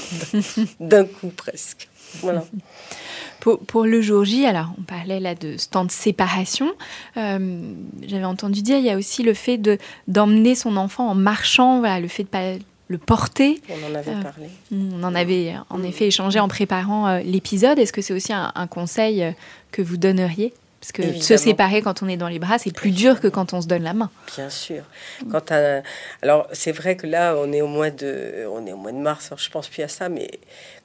d'un 0.80 1.06
coup 1.06 1.28
presque. 1.28 1.88
Voilà. 2.20 2.44
Pour, 3.48 3.58
pour 3.60 3.84
le 3.84 4.02
jour 4.02 4.24
J, 4.26 4.44
alors 4.44 4.66
on 4.78 4.82
parlait 4.82 5.20
là 5.20 5.34
de 5.34 5.56
ce 5.56 5.70
temps 5.70 5.86
de 5.86 5.90
séparation. 5.90 6.70
Euh, 7.16 7.72
J'avais 8.06 8.26
entendu 8.26 8.60
dire 8.60 8.76
il 8.76 8.84
y 8.84 8.90
a 8.90 8.96
aussi 8.98 9.22
le 9.22 9.32
fait 9.32 9.56
de 9.56 9.78
d'emmener 10.06 10.54
son 10.54 10.76
enfant 10.76 11.08
en 11.08 11.14
marchant, 11.14 11.78
voilà, 11.78 11.98
le 11.98 12.08
fait 12.08 12.24
de 12.24 12.28
pas 12.28 12.52
le 12.88 12.98
porter. 12.98 13.62
On 13.70 13.90
en 13.90 13.94
avait 13.94 14.10
Euh, 14.10 14.22
parlé. 14.22 14.48
On 14.70 15.02
en 15.02 15.14
avait 15.14 15.54
en 15.70 15.82
effet 15.82 16.08
échangé 16.08 16.40
en 16.40 16.48
préparant 16.48 17.06
euh, 17.08 17.20
l'épisode. 17.20 17.78
Est-ce 17.78 17.92
que 17.94 18.02
c'est 18.02 18.12
aussi 18.12 18.34
un, 18.34 18.52
un 18.54 18.66
conseil 18.66 19.24
que 19.72 19.80
vous 19.80 19.96
donneriez? 19.96 20.52
Parce 20.80 20.92
que 20.92 21.02
se 21.20 21.36
séparer 21.36 21.82
quand 21.82 22.02
on 22.04 22.08
est 22.08 22.16
dans 22.16 22.28
les 22.28 22.38
bras, 22.38 22.58
c'est 22.58 22.72
plus 22.72 22.92
dur 22.92 23.20
que 23.20 23.26
quand 23.26 23.52
on 23.52 23.60
se 23.60 23.66
donne 23.66 23.82
la 23.82 23.94
main. 23.94 24.10
Bien 24.36 24.48
sûr. 24.48 24.84
Quand 25.30 25.50
un- 25.50 25.82
Alors, 26.22 26.46
c'est 26.52 26.70
vrai 26.70 26.96
que 26.96 27.06
là, 27.06 27.34
on 27.36 27.52
est 27.52 27.62
au 27.62 27.66
mois 27.66 27.90
de, 27.90 28.46
on 28.48 28.64
est 28.64 28.72
au 28.72 28.76
mois 28.76 28.92
de 28.92 28.96
mars, 28.98 29.26
alors 29.26 29.38
je 29.40 29.50
pense 29.50 29.68
plus 29.68 29.82
à 29.82 29.88
ça, 29.88 30.08
mais 30.08 30.30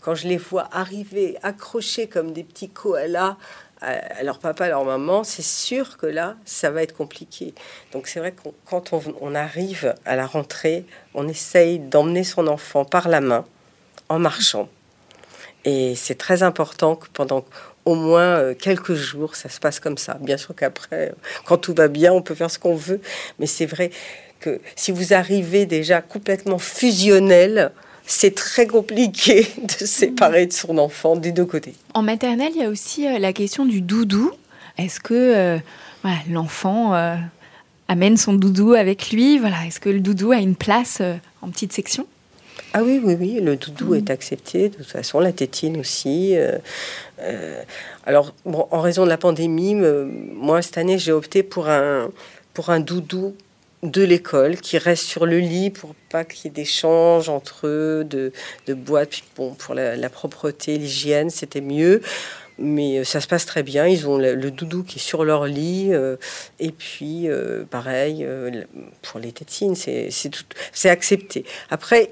quand 0.01 0.15
je 0.15 0.27
les 0.27 0.37
vois 0.37 0.67
arriver, 0.71 1.37
accrochés 1.43 2.07
comme 2.07 2.33
des 2.33 2.43
petits 2.43 2.69
koalas 2.69 3.37
à, 3.81 3.91
à 3.91 4.23
leur 4.23 4.39
papa, 4.39 4.65
à 4.65 4.69
leur 4.69 4.83
maman, 4.83 5.23
c'est 5.23 5.43
sûr 5.45 5.97
que 5.97 6.07
là, 6.07 6.37
ça 6.43 6.71
va 6.71 6.81
être 6.81 6.95
compliqué. 6.97 7.53
Donc, 7.91 8.07
c'est 8.07 8.19
vrai 8.19 8.31
que 8.31 8.49
quand 8.65 8.93
on, 8.93 9.01
on 9.21 9.35
arrive 9.35 9.93
à 10.05 10.15
la 10.15 10.25
rentrée, 10.25 10.85
on 11.13 11.27
essaye 11.27 11.77
d'emmener 11.77 12.23
son 12.23 12.47
enfant 12.47 12.83
par 12.83 13.09
la 13.09 13.21
main, 13.21 13.45
en 14.09 14.17
marchant. 14.17 14.69
Et 15.65 15.93
c'est 15.95 16.15
très 16.17 16.41
important 16.43 16.95
que 16.95 17.07
pendant 17.13 17.45
au 17.85 17.95
moins 17.95 18.37
euh, 18.37 18.53
quelques 18.53 18.93
jours, 18.93 19.35
ça 19.35 19.49
se 19.49 19.59
passe 19.59 19.79
comme 19.79 19.97
ça. 19.97 20.17
Bien 20.21 20.37
sûr 20.37 20.55
qu'après, 20.55 21.09
euh, 21.09 21.15
quand 21.45 21.57
tout 21.57 21.73
va 21.73 21.87
bien, 21.87 22.13
on 22.13 22.21
peut 22.21 22.35
faire 22.35 22.51
ce 22.51 22.59
qu'on 22.59 22.75
veut, 22.75 23.01
mais 23.39 23.45
c'est 23.45 23.65
vrai 23.65 23.91
que 24.39 24.59
si 24.75 24.91
vous 24.91 25.13
arrivez 25.13 25.65
déjà 25.65 26.01
complètement 26.01 26.59
fusionnel, 26.59 27.71
c'est 28.05 28.35
très 28.35 28.67
compliqué 28.67 29.47
de 29.79 29.85
séparer 29.85 30.45
de 30.45 30.53
son 30.53 30.77
enfant 30.77 31.15
des 31.15 31.31
deux 31.31 31.45
côtés. 31.45 31.75
En 31.93 32.01
maternelle, 32.01 32.51
il 32.55 32.61
y 32.61 32.65
a 32.65 32.69
aussi 32.69 33.07
euh, 33.07 33.19
la 33.19 33.33
question 33.33 33.65
du 33.65 33.81
doudou. 33.81 34.31
Est-ce 34.77 34.99
que 34.99 35.59
l'enfant 36.27 36.93
amène 37.87 38.17
son 38.17 38.33
doudou 38.33 38.73
avec 38.73 39.11
lui? 39.11 39.37
Voilà, 39.37 39.67
est-ce 39.67 39.79
que 39.79 39.89
le 39.89 39.99
doudou 39.99 40.31
a 40.31 40.37
une 40.37 40.55
place 40.55 40.99
en 41.43 41.49
petite 41.49 41.73
section? 41.73 42.07
Ah 42.75 42.81
oui, 42.81 42.99
oui, 43.03 43.15
oui, 43.19 43.39
le 43.39 43.55
doudou 43.55 43.93
est 43.93 44.09
accepté, 44.09 44.69
de 44.69 44.77
toute 44.77 44.87
façon, 44.87 45.19
la 45.19 45.31
tétine 45.31 45.79
aussi. 45.79 46.35
Euh, 46.35 46.57
euh, 47.19 47.61
alors, 48.03 48.33
bon, 48.45 48.67
en 48.71 48.81
raison 48.81 49.03
de 49.03 49.09
la 49.09 49.17
pandémie, 49.17 49.75
moi, 49.75 50.63
cette 50.63 50.79
année, 50.79 50.97
j'ai 50.97 51.11
opté 51.11 51.43
pour 51.43 51.69
un, 51.69 52.09
pour 52.55 52.71
un 52.71 52.79
doudou 52.79 53.35
de 53.83 54.01
l'école 54.01 54.57
qui 54.57 54.79
reste 54.79 55.03
sur 55.03 55.27
le 55.27 55.37
lit 55.37 55.69
pour 55.69 55.93
pas 56.09 56.23
qu'il 56.23 56.45
y 56.45 56.47
ait 56.47 56.51
d'échanges 56.51 57.29
entre 57.29 57.67
eux, 57.67 58.03
de, 58.09 58.31
de 58.65 58.73
boîtes. 58.73 59.21
bon, 59.37 59.53
pour 59.53 59.75
la, 59.75 60.09
propreté, 60.09 60.79
l'hygiène, 60.79 61.29
c'était 61.29 61.61
mieux. 61.61 62.01
Mais 62.57 62.99
euh, 62.99 63.03
ça 63.03 63.21
se 63.21 63.27
passe 63.27 63.45
très 63.45 63.61
bien. 63.61 63.85
Ils 63.85 64.07
ont 64.07 64.17
le, 64.17 64.49
doudou 64.49 64.81
qui 64.81 64.97
est 64.97 65.01
sur 65.01 65.25
leur 65.25 65.45
lit. 65.45 65.91
et 66.59 66.71
puis, 66.71 67.27
pareil, 67.69 68.27
pour 69.03 69.19
les 69.19 69.31
tétines, 69.31 69.75
c'est 69.75 70.89
accepté. 70.89 71.45
Après, 71.69 72.09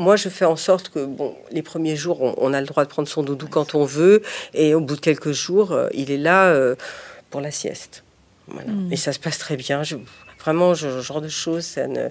moi, 0.00 0.16
je 0.16 0.30
fais 0.30 0.46
en 0.46 0.56
sorte 0.56 0.88
que, 0.88 1.04
bon, 1.04 1.36
les 1.52 1.60
premiers 1.60 1.94
jours, 1.94 2.34
on, 2.38 2.54
a 2.54 2.60
le 2.60 2.66
droit 2.66 2.84
de 2.84 2.88
prendre 2.88 3.06
son 3.06 3.22
doudou 3.22 3.46
quand 3.48 3.74
on 3.74 3.84
veut, 3.84 4.22
et 4.54 4.74
au 4.74 4.80
bout 4.80 4.96
de 4.96 5.00
quelques 5.00 5.32
jours, 5.32 5.72
euh, 5.72 5.88
il 5.92 6.10
est 6.10 6.16
là 6.16 6.46
euh, 6.46 6.74
pour 7.28 7.42
la 7.42 7.50
sieste. 7.50 8.02
Hmm. 8.48 8.90
Et 8.90 8.96
ça 8.96 9.12
se 9.12 9.18
passe 9.18 9.36
très 9.36 9.56
bien. 9.56 9.82
Je, 9.82 9.96
vraiment, 10.42 10.74
ce 10.74 11.02
genre 11.02 11.20
de 11.20 11.28
choses, 11.28 11.64
ça 11.64 11.86
ne. 11.86 12.08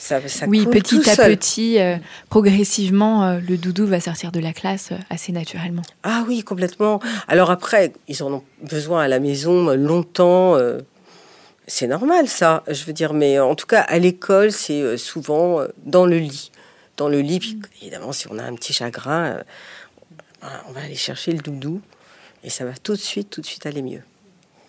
Ça, 0.00 0.20
ça 0.28 0.46
oui, 0.46 0.64
petit 0.64 1.10
à 1.10 1.16
petit, 1.16 1.80
euh, 1.80 1.96
progressivement, 2.30 3.40
le 3.40 3.56
doudou 3.56 3.84
va 3.84 3.98
sortir 3.98 4.30
de 4.30 4.38
la 4.38 4.52
classe 4.52 4.90
assez 5.10 5.32
naturellement. 5.32 5.82
Ah 6.04 6.24
oui, 6.28 6.44
complètement. 6.44 7.00
Alors 7.26 7.50
après, 7.50 7.92
ils 8.06 8.22
en 8.22 8.32
ont 8.32 8.44
besoin 8.62 9.02
à 9.02 9.08
la 9.08 9.18
maison 9.18 9.74
longtemps. 9.74 10.56
c'est 11.66 11.88
normal, 11.88 12.28
ça, 12.28 12.62
je 12.68 12.84
veux 12.84 12.92
dire. 12.92 13.12
Mais 13.12 13.40
en 13.40 13.56
tout 13.56 13.66
cas, 13.66 13.80
à 13.80 13.98
l'école, 13.98 14.52
c'est 14.52 14.96
souvent 14.96 15.64
dans 15.84 16.06
le 16.06 16.18
lit 16.18 16.52
dans 16.98 17.08
le 17.08 17.20
lit. 17.20 17.38
Puis, 17.38 17.58
évidemment, 17.80 18.12
si 18.12 18.26
on 18.30 18.38
a 18.38 18.42
un 18.42 18.54
petit 18.54 18.74
chagrin, 18.74 19.24
euh, 19.24 19.42
on 20.68 20.72
va 20.72 20.82
aller 20.82 20.94
chercher 20.94 21.32
le 21.32 21.38
doudou 21.38 21.80
et 22.44 22.50
ça 22.50 22.66
va 22.66 22.72
tout 22.74 22.92
de 22.92 22.98
suite, 22.98 23.30
tout 23.30 23.40
de 23.40 23.46
suite 23.46 23.64
aller 23.64 23.80
mieux. 23.80 24.02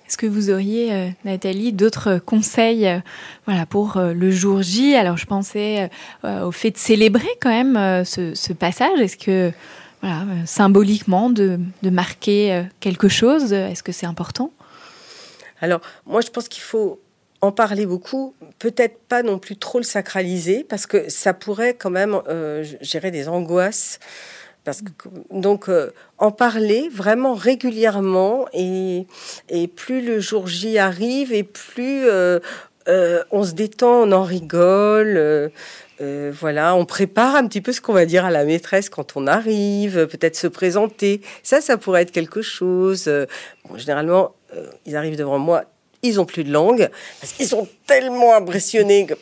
Est-ce 0.07 0.17
que 0.17 0.25
vous 0.25 0.49
auriez, 0.49 0.91
euh, 0.91 1.09
Nathalie, 1.25 1.73
d'autres 1.73 2.17
conseils 2.17 2.87
euh, 2.87 2.99
voilà, 3.45 3.65
pour 3.65 3.99
le 3.99 4.31
jour 4.31 4.61
J? 4.61 4.95
Alors, 4.95 5.17
je 5.17 5.25
pensais 5.25 5.91
au 6.23 6.51
fait 6.51 6.71
de 6.71 6.77
célébrer 6.77 7.29
quand 7.41 7.49
même 7.49 8.05
ce, 8.05 8.53
passage. 8.53 8.99
Est-ce 8.99 9.17
que, 9.17 9.51
voilà, 10.01 10.25
symboliquement, 10.45 11.29
de, 11.29 11.59
de 11.83 11.89
marquer 11.89 12.63
quelque 12.79 13.07
chose, 13.07 13.53
est-ce 13.53 13.83
que 13.83 13.91
c'est 13.91 14.07
important? 14.07 14.51
Alors, 15.61 15.81
moi, 16.07 16.21
je 16.21 16.29
pense 16.29 16.47
qu'il 16.47 16.63
faut 16.63 16.99
en 17.41 17.51
parler 17.51 17.85
beaucoup, 17.85 18.35
peut-être 18.59 18.99
pas 19.07 19.23
non 19.23 19.39
plus 19.39 19.55
trop 19.55 19.79
le 19.79 19.83
sacraliser, 19.83 20.65
parce 20.67 20.85
que 20.85 21.09
ça 21.09 21.33
pourrait 21.33 21.73
quand 21.73 21.89
même 21.89 22.19
euh, 22.27 22.65
gérer 22.81 23.11
des 23.11 23.29
angoisses. 23.29 23.99
Parce 24.65 24.81
que, 24.81 24.89
donc, 25.31 25.69
euh, 25.69 25.91
en 26.17 26.31
parler 26.31 26.89
vraiment 26.91 27.33
régulièrement, 27.33 28.45
et, 28.53 29.07
et 29.47 29.67
plus 29.67 30.01
le 30.01 30.19
jour 30.19 30.47
J 30.47 30.77
arrive, 30.77 31.31
et 31.31 31.43
plus 31.43 32.07
euh, 32.07 32.39
on 33.31 33.43
se 33.43 33.53
détend, 33.53 34.01
on 34.01 34.11
en 34.11 34.23
rigole. 34.23 35.51
voilà, 35.99 36.75
on 36.75 36.85
prépare 36.85 37.35
un 37.35 37.47
petit 37.47 37.61
peu 37.61 37.71
ce 37.71 37.79
qu'on 37.79 37.93
va 37.93 38.05
dire 38.05 38.25
à 38.25 38.31
la 38.31 38.43
maîtresse 38.43 38.89
quand 38.89 39.15
on 39.15 39.27
arrive, 39.27 40.07
peut-être 40.07 40.35
se 40.35 40.47
présenter. 40.47 41.21
Ça, 41.43 41.61
ça 41.61 41.77
pourrait 41.77 42.01
être 42.01 42.11
quelque 42.11 42.41
chose. 42.41 43.09
généralement, 43.75 44.33
ils 44.85 44.95
arrivent 44.95 45.17
devant 45.17 45.39
moi 45.39 45.65
ils 46.03 46.19
ont 46.19 46.25
plus 46.25 46.43
de 46.43 46.51
langue 46.51 46.89
parce 47.19 47.33
qu'ils 47.33 47.47
sont 47.47 47.67
tellement 47.85 48.35
impressionnés 48.35 49.05
que 49.05 49.15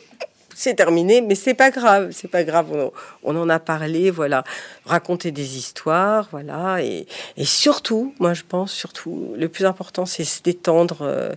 c'est 0.58 0.74
terminé, 0.74 1.20
mais 1.20 1.36
c'est 1.36 1.54
pas 1.54 1.70
grave, 1.70 2.10
c'est 2.10 2.26
pas 2.26 2.42
grave. 2.42 2.90
On, 3.22 3.36
en 3.36 3.48
a 3.48 3.60
parlé, 3.60 4.10
voilà, 4.10 4.42
raconter 4.84 5.30
des 5.30 5.56
histoires, 5.56 6.28
voilà, 6.32 6.82
et, 6.82 7.06
surtout, 7.44 8.12
moi 8.18 8.34
je 8.34 8.42
pense 8.42 8.72
surtout, 8.72 9.34
le 9.36 9.48
plus 9.48 9.66
important, 9.66 10.04
c'est 10.04 10.24
se 10.24 10.42
détendre. 10.42 11.02
Euh, 11.02 11.32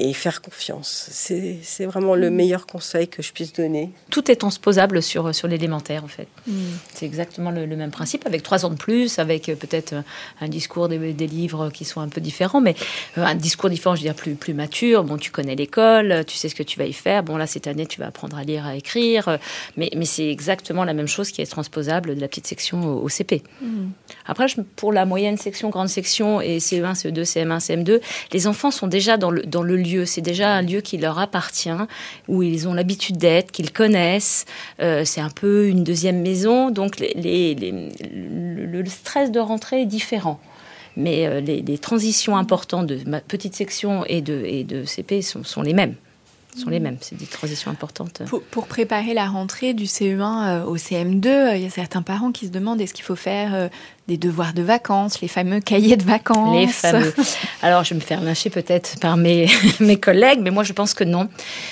et 0.00 0.14
faire 0.14 0.40
confiance. 0.40 1.08
C'est 1.10 1.84
vraiment 1.84 2.14
le 2.14 2.30
mm. 2.30 2.34
meilleur 2.34 2.66
conseil 2.66 3.06
que 3.06 3.22
je 3.22 3.32
puisse 3.32 3.52
donner. 3.52 3.90
Tout 4.08 4.30
est 4.30 4.36
transposable 4.36 5.02
sur, 5.02 5.34
sur 5.34 5.46
l'élémentaire, 5.46 6.04
en 6.04 6.08
fait. 6.08 6.26
Mm. 6.46 6.52
C'est 6.94 7.04
exactement 7.04 7.50
le, 7.50 7.66
même 7.66 7.90
principe, 7.90 8.26
avec 8.26 8.42
trois 8.42 8.64
ans 8.64 8.70
de 8.70 8.76
plus, 8.76 9.18
avec 9.18 9.50
euh, 9.50 9.56
peut-être 9.56 9.94
un 10.40 10.48
discours, 10.48 10.88
des, 10.88 11.12
des, 11.12 11.26
livres 11.26 11.68
qui 11.68 11.84
sont 11.84 12.00
un 12.00 12.08
peu 12.08 12.22
différents, 12.22 12.62
mais 12.62 12.74
euh, 13.18 13.24
un 13.24 13.34
discours 13.34 13.68
différent, 13.68 13.94
je 13.94 14.00
veux 14.00 14.06
dire, 14.06 14.14
plus, 14.14 14.34
plus 14.34 14.54
mature. 14.54 15.04
Bon, 15.04 15.18
tu 15.18 15.30
connais 15.30 15.54
l'école, 15.54 16.24
tu 16.26 16.36
sais 16.36 16.48
ce 16.48 16.54
que 16.54 16.62
tu 16.62 16.78
vas 16.78 16.86
y 16.86 16.94
faire. 16.94 17.22
Bon, 17.22 17.36
là, 17.36 17.46
cette 17.46 17.66
année, 17.66 17.86
tu 17.86 18.00
vas 18.00 18.06
apprendre 18.06 18.38
à 18.38 18.42
lire, 18.42 18.64
à 18.64 18.76
écrire. 18.76 19.28
Euh, 19.28 19.36
mais, 19.76 19.90
mais 19.94 20.06
c'est 20.06 20.30
exactement 20.30 20.84
la 20.84 20.94
même 20.94 21.08
chose 21.08 21.30
qui 21.30 21.42
est 21.42 21.46
transposable 21.46 22.14
de 22.14 22.20
la 22.22 22.28
petite 22.28 22.46
section 22.46 23.02
au, 23.02 23.08
CP. 23.10 23.42
Mm. 23.60 23.88
Après, 24.26 24.46
pour 24.76 24.94
la 24.94 25.04
moyenne 25.04 25.36
section, 25.36 25.68
grande 25.68 25.90
section 25.90 26.40
et 26.40 26.58
CE1, 26.58 26.94
CE2, 26.94 27.24
CM1, 27.24 27.58
CM2, 27.58 28.00
les 28.32 28.46
enfants 28.46 28.70
sont 28.70 28.86
déjà 28.86 29.18
dans 29.18 29.30
le, 29.30 29.42
dans 29.42 29.62
le 29.62 29.76
lieu 29.76 29.89
c'est 30.04 30.20
déjà 30.20 30.54
un 30.54 30.62
lieu 30.62 30.80
qui 30.80 30.98
leur 30.98 31.18
appartient, 31.18 31.70
où 32.28 32.42
ils 32.42 32.68
ont 32.68 32.74
l'habitude 32.74 33.18
d'être, 33.18 33.52
qu'ils 33.52 33.72
connaissent. 33.72 34.44
Euh, 34.80 35.04
c'est 35.04 35.20
un 35.20 35.30
peu 35.30 35.68
une 35.68 35.84
deuxième 35.84 36.20
maison, 36.20 36.70
donc 36.70 36.96
le, 37.00 38.84
stress 38.86 39.30
de 39.30 39.40
rentrée 39.40 39.82
est 39.82 39.86
différent. 39.86 40.40
Mais 40.96 41.26
euh, 41.26 41.40
les, 41.40 41.78
transitions 41.78 42.36
importantes 42.36 42.86
de 42.86 42.98
ma 43.08 43.20
petite 43.20 43.54
section 43.54 44.04
et 44.06 44.20
de, 44.20 44.42
et 44.44 44.64
de 44.64 44.84
CP 44.84 45.22
sont 45.22 45.62
les 45.62 45.74
mêmes 45.74 45.94
sont 46.56 46.70
les 46.70 46.80
mêmes. 46.80 46.96
C'est 47.00 47.16
des 47.16 47.26
transitions 47.26 47.70
importantes. 47.70 48.22
Pour, 48.50 48.66
préparer 48.66 49.14
la 49.14 49.26
rentrée 49.26 49.74
du 49.74 49.84
CE1 49.84 50.20
euh, 50.20 50.64
au 50.64 50.76
CM2, 50.76 51.26
euh, 51.26 51.56
il 51.56 51.62
y 51.62 51.66
a 51.66 51.70
certains 51.70 52.02
parents 52.02 52.32
qui 52.32 52.46
se 52.46 52.50
demandent 52.50 52.80
est-ce 52.80 52.94
qu'il 52.94 53.04
faut 53.04 53.16
faire 53.16 53.70
des 54.08 54.16
devoirs 54.16 54.52
de 54.54 54.62
vacances, 54.62 55.20
les 55.20 55.28
fameux 55.28 55.60
cahiers 55.60 55.96
de 55.96 56.02
vacances. 56.02 56.56
Les 56.56 56.66
fameux. 56.66 57.14
Alors, 57.62 57.84
je 57.84 57.90
vais 57.90 58.00
me 58.00 58.04
faire 58.04 58.20
lyncher 58.20 58.50
peut-être 58.50 58.98
par 58.98 59.16
mes, 59.16 59.48
mes 59.80 59.98
collègues, 59.98 60.40
mais 60.40 60.50
moi, 60.50 60.64
je 60.64 60.72
pense 60.72 60.94
que 60.94 61.04
non. 61.04 61.28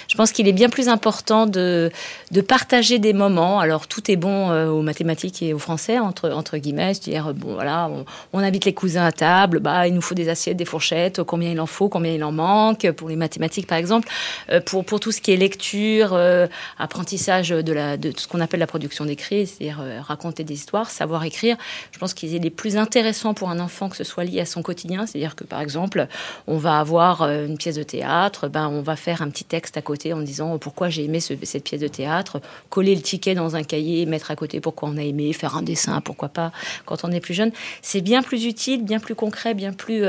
Je 0.08 0.14
pense 0.14 0.30
qu'il 0.30 0.46
est 0.46 0.52
bien 0.52 0.68
plus 0.68 0.88
important 0.88 1.46
de, 1.46 1.90
de 2.30 2.40
partager 2.40 2.98
des 2.98 3.12
moments. 3.12 3.58
Alors, 3.58 3.88
tout 3.88 4.10
est 4.10 4.16
bon 4.16 4.50
aux 4.68 4.82
mathématiques 4.82 5.42
et 5.42 5.52
au 5.52 5.58
français, 5.58 5.98
entre, 5.98 6.30
entre 6.30 6.58
guillemets. 6.58 6.94
C'est-à-dire, 6.94 7.34
bon, 7.34 7.54
voilà, 7.54 7.90
on, 8.32 8.38
invite 8.38 8.66
les 8.66 8.74
cousins 8.74 9.04
à 9.04 9.12
table, 9.12 9.58
bah, 9.58 9.88
il 9.88 9.94
nous 9.94 10.00
faut 10.00 10.14
des 10.14 10.28
assiettes, 10.28 10.56
des 10.56 10.64
fourchettes, 10.64 11.22
combien 11.24 11.50
il 11.50 11.60
en 11.60 11.66
faut, 11.66 11.88
combien 11.88 12.12
il 12.12 12.22
en 12.22 12.32
manque. 12.32 12.88
Pour 12.92 13.08
les 13.08 13.16
mathématiques, 13.16 13.66
par 13.66 13.78
exemple, 13.78 14.08
pour, 14.64 14.84
pour 14.84 15.00
tout 15.00 15.10
ce 15.10 15.20
qui 15.20 15.32
est 15.32 15.36
lecture, 15.36 16.14
euh, 16.14 16.46
apprentissage 16.78 17.48
de, 17.50 17.72
la, 17.72 17.96
de 17.96 18.12
ce 18.16 18.26
qu'on 18.26 18.40
appelle 18.40 18.60
la 18.60 18.66
production 18.66 19.04
d'écrit, 19.04 19.46
c'est-à-dire 19.46 19.80
euh, 19.80 20.00
raconter 20.00 20.44
des 20.44 20.54
histoires, 20.54 20.90
savoir 20.90 21.24
écrire, 21.24 21.56
je 21.92 21.98
pense 21.98 22.14
qu'il 22.18 22.34
est 22.34 22.40
les 22.40 22.50
plus 22.50 22.76
intéressants 22.76 23.32
pour 23.32 23.48
un 23.48 23.60
enfant 23.60 23.88
que 23.88 23.96
ce 23.96 24.02
soit 24.02 24.24
lié 24.24 24.40
à 24.40 24.46
son 24.46 24.62
quotidien. 24.62 25.06
C'est-à-dire 25.06 25.36
que, 25.36 25.44
par 25.44 25.60
exemple, 25.60 26.08
on 26.46 26.58
va 26.58 26.80
avoir 26.80 27.22
euh, 27.22 27.46
une 27.46 27.56
pièce 27.56 27.76
de 27.76 27.84
théâtre, 27.84 28.48
ben, 28.48 28.68
on 28.68 28.82
va 28.82 28.96
faire 28.96 29.22
un 29.22 29.30
petit 29.30 29.44
texte 29.44 29.76
à 29.76 29.82
côté 29.82 30.12
en 30.12 30.20
disant 30.20 30.54
oh, 30.54 30.58
pourquoi 30.58 30.88
j'ai 30.88 31.04
aimé 31.04 31.20
cette 31.20 31.64
pièce 31.64 31.80
de 31.80 31.88
théâtre, 31.88 32.40
coller 32.70 32.94
le 32.94 33.02
ticket 33.02 33.34
dans 33.34 33.54
un 33.54 33.62
cahier, 33.62 34.04
mettre 34.04 34.32
à 34.32 34.36
côté 34.36 34.60
pourquoi 34.60 34.88
on 34.88 34.96
a 34.96 35.02
aimé, 35.02 35.32
faire 35.32 35.56
un 35.56 35.62
dessin, 35.62 36.00
pourquoi 36.00 36.28
pas, 36.28 36.50
quand 36.86 37.04
on 37.04 37.12
est 37.12 37.20
plus 37.20 37.34
jeune. 37.34 37.52
C'est 37.82 38.00
bien 38.00 38.22
plus 38.22 38.46
utile, 38.46 38.82
bien 38.84 38.98
plus 38.98 39.14
concret, 39.14 39.54
bien 39.54 39.72
plus, 39.72 40.04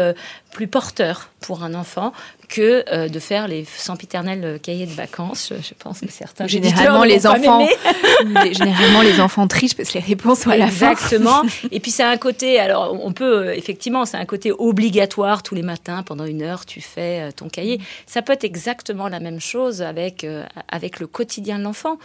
plus 0.52 0.68
porteur 0.68 1.30
pour 1.42 1.64
un 1.64 1.74
enfant 1.74 2.12
que 2.48 2.84
euh, 2.92 3.08
de 3.08 3.20
faire 3.20 3.48
les 3.48 3.64
sempiternels 3.66 4.42
euh, 4.44 4.58
cahiers 4.58 4.88
de 4.88 4.92
vacances. 4.92 5.54
Je 5.62 5.74
pense 5.78 6.00
que 6.00 6.12
certains 6.12 6.48
généralement 6.48 7.04
les 7.04 7.28
enfants, 7.28 7.66
généralement 8.52 9.02
les 9.02 9.20
enfants 9.22 9.48
trichent 9.48 9.76
parce 9.76 9.90
que 9.90 10.00
les 10.00 10.04
réponses 10.04 10.40
sont 10.40 10.50
à 10.50 10.58
la 10.58 10.66
Exactement. 10.66 11.44
Et 11.72 11.80
puis 11.80 11.92
c'est 11.92 12.04
un 12.04 12.18
côté, 12.18 12.60
alors 12.60 12.98
on 13.04 13.14
peut 13.14 13.50
euh, 13.50 13.56
effectivement, 13.56 14.06
c'est 14.06 14.18
un 14.18 14.26
côté 14.26 14.52
obligatoire 14.52 15.44
tous 15.44 15.56
les 15.56 15.62
matins 15.62 16.04
pendant 16.04 16.26
une 16.26 16.42
heure, 16.42 16.66
tu 16.66 16.82
fais 16.82 17.32
ton 17.34 17.48
cahier. 17.48 17.80
Ça 18.08 18.22
peut 18.22 18.34
être 18.34 18.44
exactement 18.44 19.08
la 19.08 19.20
même 19.20 19.40
chose 19.40 19.82
avec 19.82 20.26
avec 20.70 21.00
le 21.00 21.08
quotidien 21.08 21.60
de 21.60 21.64
l'enfant 21.64 21.98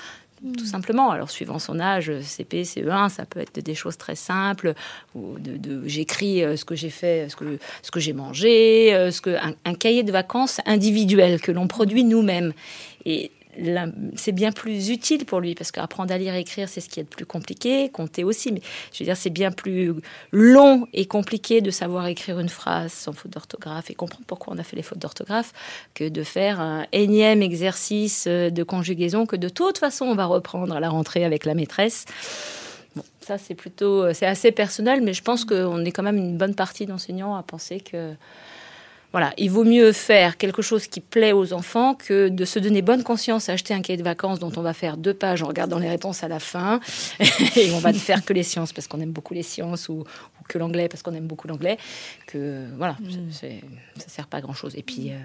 tout 0.59 0.66
simplement. 0.66 1.11
Alors, 1.11 1.30
suivant 1.30 1.59
son 1.59 1.80
âge, 1.80 2.12
CP, 2.20 2.62
CE1, 2.62 3.09
ça 3.09 3.24
peut 3.24 3.41
être 3.41 3.61
des 3.61 3.74
choses 3.74 3.97
très 3.97 4.14
simples, 4.14 4.74
ou 5.14 5.39
de, 5.39 5.82
j'écris 5.87 6.45
euh, 6.45 6.57
ce 6.57 6.64
que 6.64 6.74
j'ai 6.74 6.91
fait, 6.91 7.28
ce 7.30 7.37
que, 7.37 7.59
ce 7.82 7.91
que 7.91 8.01
j'ai 8.01 8.12
mangé, 8.12 8.95
euh, 8.95 9.11
ce 9.11 9.20
que, 9.20 9.37
un, 9.64 9.74
cahier 9.74 10.03
de 10.03 10.12
vacances 10.12 10.61
individuel 10.66 11.41
que 11.41 11.53
l'on 11.53 11.66
produit 11.66 12.05
nous-mêmes. 12.05 12.53
Et 13.07 13.30
c'est 14.17 14.33
bien 14.33 14.53
plus 14.53 14.91
utile 14.91 15.25
pour 15.25 15.41
lui 15.41 15.55
parce 15.55 15.71
qu'apprendre 15.71 16.13
à 16.13 16.19
lire 16.19 16.35
et 16.35 16.41
écrire, 16.41 16.69
c'est 16.69 16.81
ce 16.81 16.89
qui 16.89 17.01
est 17.01 17.05
le 17.05 17.09
plus 17.09 17.27
compliqué, 17.27 17.89
compter 17.89 18.25
aussi, 18.25 18.53
mais 18.53 18.61
je 18.93 18.99
veux 19.01 19.05
dire, 19.05 19.17
c'est 19.17 19.31
bien 19.31 19.51
plus 19.53 19.93
long 20.33 20.87
et 20.93 21.07
compliqué 21.07 21.61
de 21.61 21.71
savoir 21.71 22.07
écrire 22.07 22.39
une 22.39 22.49
phrase 22.49 22.93
sans 22.93 23.13
faute 23.13 23.33
d'orthographe 23.33 23.91
et 23.91 23.95
comprendre 23.95 24.25
pourquoi 24.27 24.55
on 24.55 24.59
a 24.59 24.63
fait 24.63 24.77
les 24.77 24.83
fautes 24.83 24.99
d'orthographe 24.99 25.53
que 25.95 26.09
de 26.09 26.23
faire 26.23 26.61
un 26.61 26.87
énième 26.93 27.43
exercice 27.43 28.27
de 28.27 28.63
conjugaison 28.63 29.27
que 29.27 29.37
de 29.37 29.49
toute 29.49 29.79
façon 29.79 30.07
on 30.07 30.15
va 30.15 30.27
reprendre 30.27 30.75
à 30.75 30.81
la 30.81 30.89
rentrée 30.89 31.25
avec 31.25 31.45
la 31.45 31.55
maîtresse. 31.55 32.05
Bon, 32.97 33.03
ça 33.21 33.39
c'est 33.39 33.55
plutôt, 33.55 34.13
c'est 34.13 34.27
assez 34.27 34.53
personnel, 34.53 35.01
mais 35.03 35.13
je 35.13 35.23
pense 35.23 35.45
qu'on 35.45 35.85
est 35.85 35.93
quand 35.93 36.03
même 36.03 36.19
une 36.19 36.37
bonne 36.37 36.55
partie 36.55 36.87
d'enseignants 36.87 37.35
à 37.35 37.43
penser 37.43 37.81
que 37.81 38.15
voilà, 39.15 39.33
il 39.39 39.49
vaut 39.49 39.62
mieux 39.62 39.93
faire 39.93 40.37
quelque 40.37 40.61
chose 40.61 40.89
qui 40.89 40.99
plaît 40.99 41.31
aux 41.31 41.53
enfants 41.53 41.95
que 41.95 42.29
de 42.29 42.45
se 42.45 42.59
donner 42.59 42.83
bonne 42.83 43.05
conscience 43.05 43.49
à 43.49 43.53
acheter 43.53 43.73
un 43.73 43.81
cahier 43.81 43.97
de 43.97 44.03
vacances 44.03 44.41
dont 44.41 44.51
on 44.57 44.61
va 44.61 44.73
faire 44.73 44.97
deux 44.97 45.15
pages 45.15 45.41
en 45.45 45.47
regardant 45.47 45.79
les 45.79 45.89
réponses 45.89 46.25
à 46.25 46.29
la 46.29 46.41
fin 46.41 46.81
et 47.21 47.71
on 47.71 47.79
va 47.79 47.93
ne 47.93 47.97
faire 47.97 48.25
que 48.25 48.33
les 48.33 48.43
sciences 48.43 48.73
parce 48.73 48.89
qu'on 48.89 48.99
aime 48.99 49.12
beaucoup 49.12 49.33
les 49.33 49.45
sciences 49.45 49.89
ou, 49.89 50.03
que 50.49 50.59
l'anglais 50.59 50.89
parce 50.89 51.05
qu'on 51.05 51.15
aime 51.15 51.29
beaucoup 51.29 51.47
l'anglais. 51.47 51.79
Que 52.27 52.65
voilà, 52.77 52.97
mm. 53.01 53.31
ça 53.31 54.09
sert 54.09 54.27
pas 54.27 54.39
à 54.39 54.41
grand 54.41 54.53
chose. 54.53 54.75
Et 54.77 54.83
puis, 54.83 55.12
euh, 55.12 55.19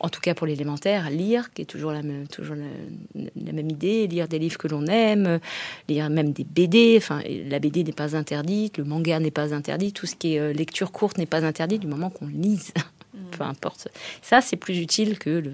en 0.00 0.08
tout 0.08 0.22
cas 0.22 0.32
pour 0.32 0.46
l'élémentaire, 0.46 1.10
lire, 1.10 1.52
qui 1.52 1.60
est 1.60 1.66
toujours 1.66 1.92
la 1.92 2.02
même, 2.02 2.26
toujours 2.26 2.56
la, 2.56 3.52
même 3.52 3.70
idée, 3.70 4.06
lire 4.06 4.26
des 4.26 4.38
livres 4.38 4.56
que 4.56 4.68
l'on 4.68 4.86
aime, 4.86 5.38
lire 5.90 6.08
même 6.08 6.32
des 6.32 6.44
BD. 6.44 6.94
Enfin, 6.96 7.20
la 7.46 7.58
BD 7.58 7.84
n'est 7.84 7.92
pas 7.92 8.16
interdite, 8.16 8.78
le 8.78 8.84
manga 8.84 9.20
n'est 9.20 9.30
pas 9.30 9.52
interdit, 9.52 9.92
tout 9.92 10.06
ce 10.06 10.16
qui 10.16 10.36
est 10.36 10.38
euh, 10.38 10.54
lecture 10.54 10.92
courte 10.92 11.18
n'est 11.18 11.26
pas 11.26 11.44
interdit 11.44 11.78
du 11.78 11.86
moment 11.86 12.08
qu'on 12.08 12.26
lise 12.26 12.72
peu 13.30 13.44
importe. 13.44 13.88
Ça, 14.22 14.40
c'est 14.40 14.56
plus 14.56 14.78
utile 14.78 15.18
que 15.18 15.30
le 15.30 15.52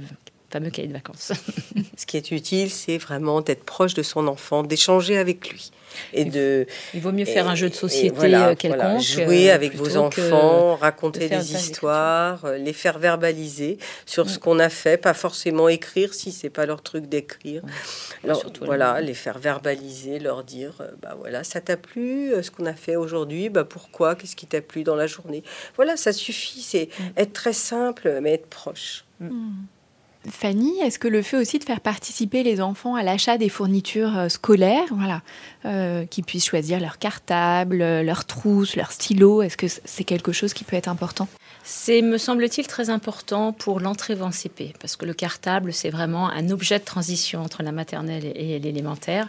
fameux 0.50 0.70
cahier 0.70 0.88
de 0.88 0.92
vacances. 0.92 1.32
Ce 1.96 2.06
qui 2.06 2.16
est 2.16 2.30
utile, 2.30 2.70
c'est 2.70 2.98
vraiment 2.98 3.40
d'être 3.40 3.64
proche 3.64 3.94
de 3.94 4.02
son 4.02 4.26
enfant, 4.26 4.62
d'échanger 4.62 5.16
avec 5.16 5.50
lui. 5.50 5.70
Et 6.12 6.22
il, 6.22 6.30
de, 6.30 6.66
il 6.94 7.00
vaut 7.00 7.12
mieux 7.12 7.24
faire 7.24 7.48
un 7.48 7.54
jeu 7.54 7.68
de 7.68 7.74
société 7.74 8.14
voilà, 8.14 8.54
quelconque. 8.54 9.00
jouer 9.00 9.50
euh, 9.50 9.54
avec 9.54 9.74
vos 9.74 9.96
enfants, 9.96 10.76
raconter 10.76 11.28
des 11.28 11.54
histoires, 11.54 12.44
euh, 12.44 12.56
les 12.58 12.72
faire 12.72 12.98
verbaliser 12.98 13.78
sur 14.06 14.30
ce 14.30 14.36
mm. 14.36 14.40
qu'on 14.40 14.58
a 14.58 14.68
fait, 14.68 14.96
pas 14.96 15.14
forcément 15.14 15.68
écrire 15.68 16.14
si 16.14 16.32
c'est 16.32 16.50
pas 16.50 16.66
leur 16.66 16.82
truc 16.82 17.06
d'écrire. 17.06 17.62
voilà, 18.62 19.00
les 19.00 19.14
faire 19.14 19.38
verbaliser, 19.38 20.18
leur 20.18 20.44
dire, 20.44 20.74
euh, 20.80 20.90
bah 21.02 21.16
voilà, 21.18 21.44
ça 21.44 21.60
t'a 21.60 21.76
plu, 21.76 22.32
ce 22.42 22.50
qu'on 22.50 22.66
a 22.66 22.74
fait 22.74 22.96
aujourd'hui, 22.96 23.48
bah 23.48 23.64
pourquoi, 23.64 24.14
qu'est-ce 24.14 24.36
qui 24.36 24.46
t'a 24.46 24.60
plu 24.60 24.84
dans 24.84 24.96
la 24.96 25.06
journée? 25.06 25.42
Voilà, 25.76 25.96
ça 25.96 26.12
suffit, 26.12 26.62
c'est 26.62 26.88
mm. 26.98 27.02
être 27.16 27.32
très 27.32 27.52
simple, 27.52 28.18
mais 28.22 28.34
être 28.34 28.46
proche. 28.46 29.04
Mm. 29.20 29.50
Fanny, 30.28 30.78
est-ce 30.80 30.98
que 30.98 31.08
le 31.08 31.22
fait 31.22 31.38
aussi 31.38 31.58
de 31.58 31.64
faire 31.64 31.80
participer 31.80 32.42
les 32.42 32.60
enfants 32.60 32.94
à 32.94 33.02
l'achat 33.02 33.38
des 33.38 33.48
fournitures 33.48 34.18
euh, 34.18 34.28
scolaires, 34.28 34.84
voilà, 34.90 35.22
euh, 35.64 36.04
qu'ils 36.04 36.24
puissent 36.24 36.46
choisir 36.46 36.78
leur 36.78 36.98
cartable, 36.98 37.78
leur 37.78 38.26
trousse, 38.26 38.76
leur 38.76 38.92
stylo, 38.92 39.40
est-ce 39.42 39.56
que 39.56 39.66
c'est 39.68 40.04
quelque 40.04 40.32
chose 40.32 40.52
qui 40.52 40.64
peut 40.64 40.76
être 40.76 40.88
important? 40.88 41.26
C'est, 41.62 42.02
me 42.02 42.18
semble-t-il, 42.18 42.66
très 42.66 42.90
important 42.90 43.52
pour 43.52 43.80
l'entrée 43.80 44.20
en 44.20 44.30
CP, 44.30 44.74
parce 44.80 44.96
que 44.96 45.06
le 45.06 45.14
cartable, 45.14 45.72
c'est 45.72 45.90
vraiment 45.90 46.28
un 46.28 46.50
objet 46.50 46.78
de 46.78 46.84
transition 46.84 47.42
entre 47.42 47.62
la 47.62 47.72
maternelle 47.72 48.32
et 48.34 48.58
l'élémentaire. 48.58 49.28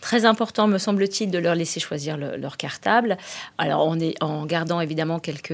Très 0.00 0.24
important, 0.24 0.66
me 0.66 0.78
semble-t-il, 0.78 1.30
de 1.30 1.38
leur 1.38 1.54
laisser 1.54 1.78
choisir 1.78 2.16
leur 2.16 2.56
cartable. 2.56 3.18
Alors, 3.58 3.86
on 3.86 4.00
est 4.00 4.14
en 4.22 4.46
gardant 4.46 4.80
évidemment 4.80 5.18
quelques 5.18 5.52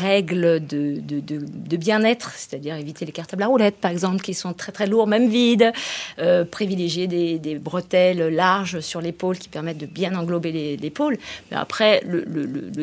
règles 0.00 0.64
de, 0.66 1.76
bien-être, 1.76 2.32
c'est-à-dire 2.34 2.76
éviter 2.76 3.04
les 3.04 3.12
cartables 3.12 3.42
à 3.42 3.46
roulettes, 3.46 3.76
par 3.76 3.90
exemple, 3.90 4.22
qui 4.22 4.32
sont 4.32 4.54
très 4.54 4.72
très 4.72 4.86
lourds, 4.86 5.06
même 5.06 5.28
vides. 5.28 5.72
Euh, 6.18 6.44
privilégier 6.44 7.06
des, 7.06 7.54
bretelles 7.58 8.34
larges 8.34 8.80
sur 8.80 9.00
l'épaule 9.00 9.38
qui 9.38 9.48
permettent 9.48 9.78
de 9.78 9.86
bien 9.86 10.14
englober 10.14 10.76
l'épaule. 10.76 11.18
Mais 11.50 11.56
après, 11.56 12.02
le, 12.06 12.24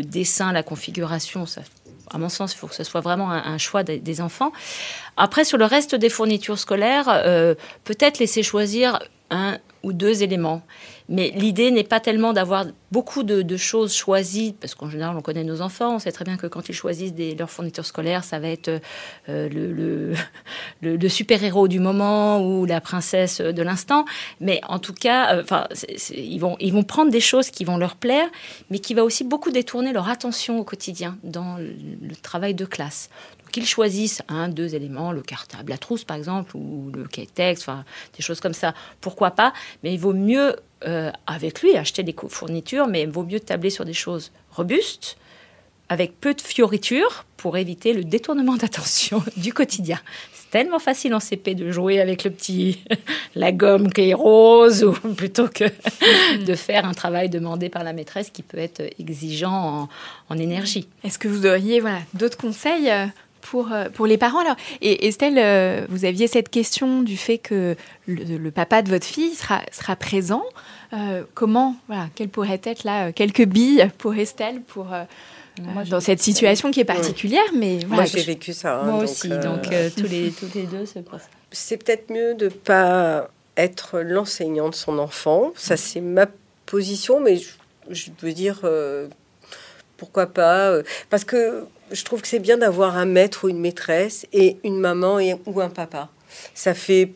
dessin, 0.03 0.51
la 0.51 0.63
configuration, 0.63 1.45
à 2.11 2.17
mon 2.17 2.29
sens, 2.29 2.53
il 2.53 2.57
faut 2.57 2.67
que 2.67 2.75
ce 2.75 2.83
soit 2.83 3.01
vraiment 3.01 3.31
un, 3.31 3.57
choix 3.57 3.83
des, 3.83 4.21
enfants. 4.21 4.51
Après, 5.17 5.45
sur 5.45 5.57
le 5.57 5.65
reste 5.65 5.95
des 5.95 6.09
fournitures 6.09 6.59
scolaires, 6.59 7.05
euh, 7.09 7.55
peut-être 7.85 8.19
laisser 8.19 8.43
choisir 8.43 8.99
un 9.29 9.57
ou 9.83 9.93
deux 9.93 10.23
éléments. 10.23 10.61
Mais 11.09 11.31
l'idée 11.35 11.71
n'est 11.71 11.83
pas 11.83 11.99
tellement 11.99 12.31
d'avoir 12.31 12.65
beaucoup 12.91 13.23
de, 13.23 13.57
choses 13.57 13.93
choisies, 13.93 14.55
parce 14.59 14.75
qu'en 14.75 14.89
général, 14.89 15.17
on 15.17 15.21
connaît 15.21 15.43
nos 15.43 15.61
enfants, 15.61 15.95
on 15.95 15.99
sait 15.99 16.11
très 16.11 16.23
bien 16.23 16.37
que 16.37 16.47
quand 16.47 16.69
ils 16.69 16.73
choisissent 16.73 17.13
des, 17.13 17.35
leurs 17.35 17.49
fournitures 17.49 17.85
scolaires, 17.85 18.23
ça 18.23 18.39
va 18.39 18.47
être 18.47 18.69
euh, 19.29 19.49
le, 19.49 20.13
le, 20.81 21.09
super-héros 21.09 21.67
du 21.67 21.79
moment 21.79 22.45
ou 22.45 22.65
la 22.65 22.79
princesse 22.79 23.41
de 23.41 23.61
l'instant. 23.61 24.05
Mais 24.39 24.61
en 24.67 24.79
tout 24.79 24.93
cas, 24.93 25.35
euh, 25.35 25.43
enfin, 25.43 25.67
ils, 26.15 26.39
vont, 26.39 26.55
ils 26.59 26.71
vont 26.71 26.83
prendre 26.83 27.11
des 27.11 27.19
choses 27.19 27.49
qui 27.49 27.65
vont 27.65 27.77
leur 27.77 27.95
plaire, 27.95 28.29
mais 28.69 28.79
qui 28.79 28.93
va 28.93 29.03
aussi 29.03 29.23
beaucoup 29.23 29.51
détourner 29.51 29.91
leur 29.91 30.07
attention 30.07 30.59
au 30.59 30.63
quotidien 30.63 31.17
dans 31.23 31.57
le 31.57 32.15
travail 32.15 32.53
de 32.53 32.65
classe 32.65 33.09
qu'ils 33.51 33.67
choisissent 33.67 34.21
un, 34.27 34.49
deux 34.49 34.75
éléments, 34.75 35.11
le 35.11 35.21
cartable, 35.21 35.69
la 35.69 35.77
trousse 35.77 36.03
par 36.03 36.17
exemple, 36.17 36.55
ou 36.55 36.91
le 36.93 37.07
texte, 37.25 37.63
enfin 37.63 37.83
des 38.17 38.23
choses 38.23 38.39
comme 38.39 38.53
ça, 38.53 38.73
pourquoi 39.01 39.31
pas, 39.31 39.53
mais 39.83 39.93
il 39.93 39.99
vaut 39.99 40.13
mieux 40.13 40.55
euh, 40.87 41.11
avec 41.27 41.61
lui 41.61 41.77
acheter 41.77 42.01
des 42.01 42.15
fournitures, 42.29 42.87
mais 42.87 43.03
il 43.03 43.09
vaut 43.09 43.23
mieux 43.23 43.39
tabler 43.39 43.69
sur 43.69 43.85
des 43.85 43.93
choses 43.93 44.31
robustes, 44.51 45.17
avec 45.89 46.19
peu 46.19 46.33
de 46.33 46.41
fioritures, 46.41 47.25
pour 47.37 47.57
éviter 47.57 47.93
le 47.93 48.03
détournement 48.03 48.55
d'attention 48.57 49.23
du 49.37 49.53
quotidien. 49.53 49.99
C'est 50.33 50.49
tellement 50.49 50.79
facile 50.79 51.13
en 51.13 51.19
CP 51.19 51.55
de 51.55 51.71
jouer 51.71 51.99
avec 51.99 52.23
le 52.23 52.31
petit, 52.31 52.79
la 53.35 53.51
gomme 53.51 53.91
qui 53.91 54.09
est 54.09 54.13
rose, 54.13 54.83
ou 55.03 55.13
plutôt 55.13 55.47
que 55.47 55.65
de 56.45 56.55
faire 56.55 56.85
un 56.85 56.93
travail 56.93 57.29
demandé 57.29 57.69
par 57.69 57.83
la 57.83 57.93
maîtresse 57.93 58.29
qui 58.29 58.41
peut 58.41 58.57
être 58.57 58.81
exigeant 58.99 59.87
en, 60.29 60.37
énergie. 60.37 60.87
Est-ce 61.03 61.19
que 61.19 61.27
vous 61.27 61.45
auriez 61.45 61.79
voilà, 61.79 61.99
d'autres 62.13 62.37
conseils 62.37 62.89
euh, 62.89 63.05
pour, 63.41 63.71
euh, 63.71 63.89
pour 63.89 64.07
les 64.07 64.17
parents. 64.17 64.39
Alors, 64.39 64.55
et 64.81 65.07
Estelle, 65.07 65.37
euh, 65.37 65.85
vous 65.89 66.05
aviez 66.05 66.27
cette 66.27 66.49
question 66.49 67.01
du 67.01 67.17
fait 67.17 67.37
que 67.37 67.75
le, 68.07 68.49
papa 68.49 68.81
de 68.81 68.89
votre 68.89 69.05
fille 69.05 69.33
sera, 69.35 69.61
sera 69.71 69.95
présent. 69.95 70.43
Euh, 70.93 71.23
comment, 71.33 71.75
voilà, 71.87 72.07
quelles 72.15 72.29
pourraient 72.29 72.61
être 72.63 72.83
là 72.83 73.11
quelques 73.11 73.45
billes 73.45 73.89
pour 73.97 74.15
Estelle 74.15 74.61
pour 74.61 74.87
dans 75.89 75.99
cette 75.99 76.21
situation 76.21 76.71
qui 76.71 76.79
est 76.79 76.85
particulière, 76.85 77.43
mais 77.55 77.79
moi 77.87 78.05
j'ai 78.05 78.21
vécu 78.21 78.53
ça. 78.53 78.79
Hein, 78.79 78.85
moi 78.85 79.03
aussi, 79.03 79.29
donc 79.29 79.63
tous 79.95 80.03
les 80.03 80.31
tous 80.31 80.49
les 80.55 80.63
deux 80.63 80.85
c'est 80.85 81.03
C'est 81.51 81.77
peut-être 81.77 82.09
mieux 82.09 82.33
de 82.35 82.47
pas 82.47 83.29
être 83.57 83.99
l'enseignant 83.99 84.69
de 84.69 84.75
son 84.75 84.97
enfant. 84.97 85.51
Ça 85.55 85.77
c'est 85.77 86.01
ma 86.01 86.25
position, 86.65 87.19
mais 87.19 87.37
je, 87.37 87.49
je 87.89 88.09
veux 88.21 88.33
dire 88.33 88.61
pourquoi 90.01 90.25
pas 90.25 90.73
Parce 91.11 91.23
que 91.23 91.65
je 91.91 92.03
trouve 92.03 92.21
que 92.21 92.27
c'est 92.27 92.39
bien 92.39 92.57
d'avoir 92.57 92.97
un 92.97 93.05
maître 93.05 93.45
ou 93.45 93.49
une 93.49 93.59
maîtresse 93.59 94.25
et 94.33 94.57
une 94.63 94.79
maman 94.79 95.19
et, 95.19 95.35
ou 95.45 95.61
un 95.61 95.69
papa. 95.69 96.09
Ça 96.55 96.73
fait 96.73 97.11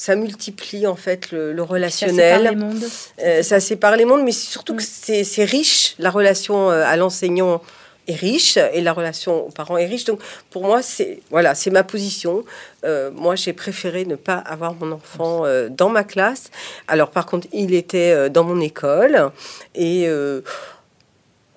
ça 0.00 0.16
multiplie 0.16 0.86
en 0.86 0.96
fait 0.96 1.30
le, 1.30 1.62
relationnel. 1.62 2.16
Ça 2.16 2.38
sépare 2.38 2.52
les 2.52 2.56
mondes. 2.56 2.84
Euh, 3.22 3.42
ça 3.42 3.60
sépare 3.60 3.96
les 3.96 4.04
mondes, 4.06 4.22
mais 4.24 4.32
surtout 4.32 4.74
que 4.74 4.82
mm. 4.82 5.24
c'est 5.24 5.44
riche. 5.44 5.94
La 5.98 6.08
relation 6.08 6.70
euh, 6.70 6.84
à 6.86 6.96
l'enseignant 6.96 7.60
est 8.08 8.14
riche 8.14 8.56
et 8.56 8.80
la 8.80 8.94
relation 8.94 9.48
aux 9.48 9.50
parents 9.50 9.76
est 9.76 9.84
riche. 9.84 10.06
Donc 10.06 10.20
pour 10.48 10.64
moi, 10.64 10.80
c'est 10.80 11.20
voilà, 11.28 11.54
c'est 11.54 11.68
ma 11.68 11.84
position. 11.84 12.44
Euh, 12.86 13.10
moi, 13.10 13.34
j'ai 13.36 13.52
préféré 13.52 14.06
ne 14.06 14.16
pas 14.16 14.38
avoir 14.38 14.72
mon 14.72 14.92
enfant 14.92 15.44
dans 15.68 15.90
ma 15.90 16.02
classe. 16.02 16.50
Alors 16.88 17.10
par 17.10 17.26
contre, 17.26 17.46
il 17.52 17.74
était 17.74 18.30
dans 18.30 18.44
mon 18.44 18.58
école 18.62 19.30
et 19.74 20.08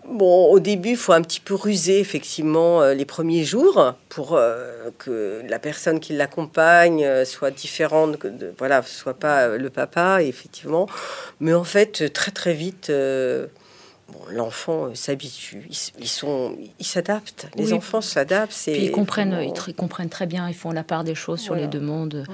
Bon, 0.09 0.51
au 0.51 0.59
début, 0.59 0.91
il 0.91 0.97
faut 0.97 1.13
un 1.13 1.21
petit 1.21 1.39
peu 1.39 1.55
ruser, 1.55 1.99
effectivement, 1.99 2.81
euh, 2.81 2.93
les 2.93 3.05
premiers 3.05 3.45
jours 3.45 3.93
pour 4.09 4.35
euh, 4.35 4.89
que 4.97 5.41
la 5.47 5.59
personne 5.59 6.01
qui 6.01 6.11
l'accompagne 6.13 7.05
euh, 7.05 7.23
soit 7.23 7.51
différente, 7.51 8.17
que 8.17 8.27
de, 8.27 8.53
voilà, 8.57 8.81
soit 8.81 9.13
pas 9.13 9.47
le 9.57 9.69
papa, 9.69 10.21
effectivement. 10.21 10.89
Mais 11.39 11.53
en 11.53 11.63
fait, 11.63 12.11
très 12.11 12.31
très 12.31 12.53
vite, 12.53 12.91
l'enfant 14.29 14.85
euh, 14.85 14.95
s'habitue, 14.95 15.67
ils, 15.99 16.07
sont, 16.07 16.55
ils 16.79 16.85
s'adaptent. 16.85 17.47
Les 17.55 17.73
enfants 17.73 18.01
s'adaptent. 18.01 18.53
Puis 18.65 18.85
ils 18.85 18.91
comprennent, 18.91 19.51
ils, 19.67 19.73
comprennent 19.73 20.09
très 20.09 20.25
bien. 20.25 20.47
Ils 20.49 20.55
font 20.55 20.71
la 20.71 20.83
part 20.83 21.03
des 21.03 21.15
choses 21.15 21.39
sur 21.39 21.55
les 21.55 21.67
demandes. 21.67 22.25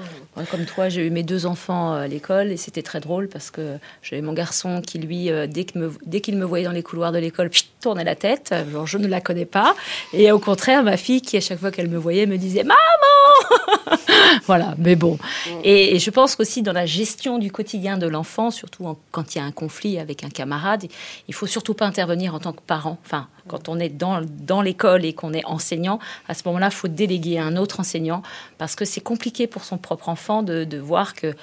comme 0.50 0.64
toi, 0.64 0.88
j'ai 0.88 1.06
eu 1.06 1.10
mes 1.10 1.22
deux 1.22 1.46
enfants 1.46 1.92
à 1.94 2.06
l'école 2.06 2.50
et 2.50 2.56
c'était 2.56 2.82
très 2.82 3.00
drôle 3.00 3.28
parce 3.28 3.50
que 3.50 3.78
j'avais 4.02 4.22
mon 4.22 4.32
garçon 4.32 4.82
qui 4.82 4.98
lui, 4.98 5.30
euh, 5.30 5.46
dès 5.46 5.64
qu'il 5.64 5.80
me, 5.80 5.92
dès 6.04 6.20
qu'il 6.20 6.36
me 6.36 6.44
voyait 6.44 6.64
dans 6.64 6.72
les 6.72 6.82
couloirs 6.82 7.12
de 7.12 7.18
l'école, 7.18 7.50
tournait 7.80 8.04
la 8.04 8.16
tête. 8.16 8.54
Genre, 8.70 8.86
je 8.86 8.98
ne 8.98 9.06
la 9.06 9.20
connais 9.20 9.46
pas. 9.46 9.74
Et 10.12 10.30
au 10.32 10.38
contraire, 10.38 10.82
ma 10.82 10.96
fille 10.96 11.22
qui 11.22 11.36
à 11.36 11.40
chaque 11.40 11.58
fois 11.58 11.70
qu'elle 11.70 11.88
me 11.88 11.98
voyait 11.98 12.26
me 12.26 12.36
disait 12.36 12.64
maman. 12.64 13.96
voilà. 14.46 14.74
Mais 14.78 14.96
bon. 14.96 15.18
Et, 15.64 15.98
je 15.98 16.10
pense 16.10 16.36
qu'aussi 16.36 16.62
dans 16.62 16.72
la 16.72 16.86
gestion 16.86 17.38
du 17.38 17.50
quotidien 17.50 17.98
de 17.98 18.06
l'enfant, 18.06 18.50
surtout 18.50 18.96
quand 19.10 19.34
il 19.34 19.38
y 19.38 19.40
a 19.40 19.44
un 19.44 19.52
conflit 19.52 19.98
avec 19.98 20.24
un 20.24 20.28
camarade, 20.28 20.86
il 21.28 21.34
faut 21.34 21.46
surtout 21.46 21.59
pas 21.74 21.86
intervenir 21.86 22.34
en 22.34 22.38
tant 22.40 22.52
que 22.52 22.60
parent, 22.60 22.98
enfin 23.04 23.28
Quand 23.48 23.68
on 23.68 23.78
est 23.78 23.88
dans, 23.88 24.20
dans 24.22 24.62
l'école 24.62 25.04
et 25.04 25.12
qu'on 25.12 25.32
est 25.32 25.44
enseignant, 25.44 25.98
à 26.28 26.34
ce 26.34 26.42
moment-là, 26.46 26.68
il 26.68 26.74
faut 26.74 26.88
déléguer 26.88 27.38
à 27.38 27.44
un 27.44 27.56
autre 27.56 27.80
enseignant 27.80 28.22
parce 28.58 28.76
que 28.76 28.84
c'est 28.84 29.00
compliqué 29.00 29.46
pour 29.46 29.64
son 29.64 29.78
propre 29.78 30.08
enfant 30.08 30.42
de, 30.42 30.64
de 30.64 30.78
voir 30.78 31.14
que 31.14 31.34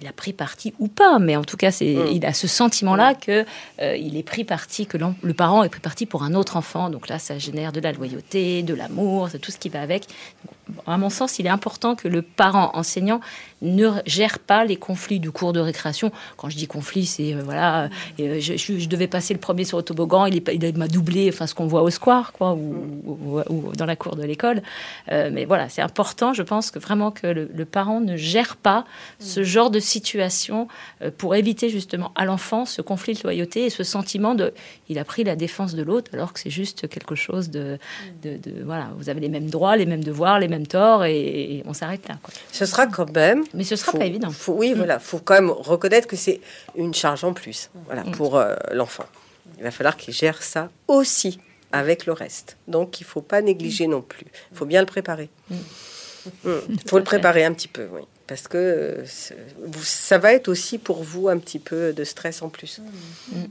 il 0.00 0.06
a 0.06 0.12
pris 0.12 0.32
parti 0.32 0.74
ou 0.78 0.88
pas, 0.88 1.18
mais 1.18 1.36
en 1.36 1.44
tout 1.44 1.56
cas, 1.56 1.70
c'est, 1.70 1.94
Mm. 1.94 2.08
il 2.12 2.26
a 2.26 2.32
ce 2.32 2.48
sentiment-là 2.48 3.14
que 3.14 3.44
euh, 3.80 3.96
il 3.96 4.16
est 4.16 4.22
pris 4.22 4.44
parti, 4.44 4.86
que 4.86 4.98
le 4.98 5.34
parent 5.34 5.62
est 5.62 5.68
pris 5.68 5.80
parti 5.80 6.06
pour 6.06 6.22
un 6.22 6.34
autre 6.34 6.56
enfant. 6.56 6.90
Donc 6.90 7.08
là, 7.08 7.18
ça 7.18 7.38
génère 7.38 7.72
de 7.72 7.80
la 7.80 7.92
loyauté, 7.92 8.62
de 8.62 8.74
l'amour, 8.74 9.28
c'est 9.30 9.38
tout 9.38 9.52
ce 9.52 9.58
qui 9.58 9.68
va 9.68 9.80
avec. 9.80 10.06
Donc, 10.44 10.54
à 10.86 10.96
mon 10.98 11.10
sens, 11.10 11.38
il 11.38 11.46
est 11.46 11.50
important 11.50 11.94
que 11.94 12.08
le 12.08 12.22
parent 12.22 12.70
enseignant 12.74 13.20
ne 13.62 13.90
gère 14.06 14.38
pas 14.38 14.64
les 14.64 14.76
conflits 14.76 15.20
du 15.20 15.30
cours 15.30 15.52
de 15.52 15.60
récréation. 15.60 16.12
Quand 16.36 16.50
je 16.50 16.56
dis 16.56 16.66
conflit, 16.66 17.06
c'est 17.06 17.34
euh, 17.34 17.42
voilà, 17.42 17.88
euh, 18.20 18.38
je, 18.40 18.56
je- 18.56 18.88
devais 18.88 19.06
passer 19.08 19.32
le 19.32 19.40
premier 19.40 19.64
sur 19.64 19.78
le 19.78 19.82
toboggan, 19.82 20.26
il, 20.26 20.36
est 20.36 20.40
pas- 20.40 20.52
il 20.52 20.76
m'a 20.76 20.86
doublé, 20.88 21.30
enfin 21.32 21.46
ce 21.46 21.54
qu'on 21.54 21.66
voit 21.66 21.82
au 21.82 21.88
square, 21.90 22.32
quoi, 22.32 22.52
ou, 22.52 22.98
ou- 23.06 23.40
ou 23.48 23.72
dans 23.76 23.86
la 23.86 23.96
cour 23.96 24.16
de 24.16 24.22
l'école. 24.22 24.62
Euh, 25.10 25.30
mais 25.32 25.46
voilà, 25.46 25.68
c'est 25.70 25.80
important, 25.82 26.32
je 26.34 26.42
pense 26.42 26.70
que 26.70 26.78
vraiment 26.78 27.10
que 27.10 27.26
le, 27.26 27.50
le 27.54 27.64
parent 27.64 28.00
ne 28.00 28.16
gère 28.16 28.56
pas 28.56 28.84
ce 29.18 29.42
genre 29.42 29.70
de 29.70 29.80
situation 29.80 30.68
euh, 31.02 31.10
pour 31.16 31.34
éviter 31.34 31.70
justement 31.70 32.12
à 32.16 32.24
l'enfant 32.26 32.66
ce 32.66 32.82
conflit 32.82 33.14
de 33.14 33.22
loyauté 33.22 33.64
et 33.64 33.70
ce 33.70 33.82
sentiment 33.82 34.34
de 34.34 34.52
il 34.90 34.98
a 34.98 35.04
pris 35.04 35.24
la 35.24 35.36
défense 35.36 35.74
de 35.74 35.82
l'autre 35.82 36.10
alors 36.12 36.32
que 36.34 36.40
c'est 36.40 36.50
juste 36.50 36.86
quelque 36.88 37.14
chose 37.14 37.48
de, 37.50 37.78
de, 38.22 38.36
de- 38.36 38.62
voilà, 38.62 38.90
vous 38.98 39.08
avez 39.08 39.20
les 39.20 39.28
mêmes 39.30 39.48
droits, 39.48 39.76
les 39.76 39.86
mêmes 39.86 40.04
devoirs, 40.04 40.38
les 40.38 40.48
mêmes 40.48 40.53
torts 40.62 41.04
et, 41.04 41.16
et 41.56 41.62
on 41.66 41.74
s'arrête 41.74 42.06
là. 42.08 42.16
Quoi. 42.22 42.32
Ce 42.52 42.64
sera 42.66 42.86
quand 42.86 43.12
même. 43.14 43.42
Mais 43.54 43.64
ce 43.64 43.74
sera 43.76 43.92
faut- 43.92 43.98
pas 43.98 44.06
évident. 44.06 44.30
faut- 44.30 44.52
oui, 44.54 44.72
voilà, 44.74 44.98
faut 45.00 45.18
quand 45.18 45.34
même 45.34 45.50
reconnaître 45.50 46.06
que 46.06 46.16
c'est 46.16 46.40
une 46.76 46.94
charge 46.94 47.24
en 47.24 47.32
plus, 47.32 47.70
voilà, 47.86 48.04
Mm. 48.04 48.10
pour 48.12 48.36
euh, 48.36 48.54
l'enfant. 48.72 49.04
Il 49.58 49.64
va 49.64 49.70
falloir 49.70 49.96
qu'il 49.96 50.14
gère 50.14 50.42
ça 50.42 50.70
aussi 50.88 51.38
avec 51.72 52.06
le 52.06 52.12
reste. 52.12 52.56
Donc, 52.68 53.00
il 53.00 53.04
faut 53.04 53.20
pas 53.20 53.42
négliger 53.42 53.86
non 53.88 54.00
plus. 54.00 54.26
Il 54.52 54.56
faut 54.56 54.66
bien 54.66 54.80
le 54.80 54.86
préparer. 54.86 55.28
Mm. 55.50 55.56
Il 56.70 56.78
faut 56.88 56.96
le 56.96 57.04
préparer 57.04 57.44
un 57.44 57.52
petit 57.52 57.68
peu, 57.68 57.86
oui. 57.92 58.00
Parce 58.26 58.48
que 58.48 58.56
euh, 58.56 59.04
ça 59.82 60.16
va 60.16 60.32
être 60.32 60.48
aussi 60.48 60.78
pour 60.78 61.02
vous 61.02 61.28
un 61.28 61.36
petit 61.36 61.58
peu 61.58 61.92
de 61.92 62.04
stress 62.04 62.40
en 62.40 62.48
plus. 62.48 62.80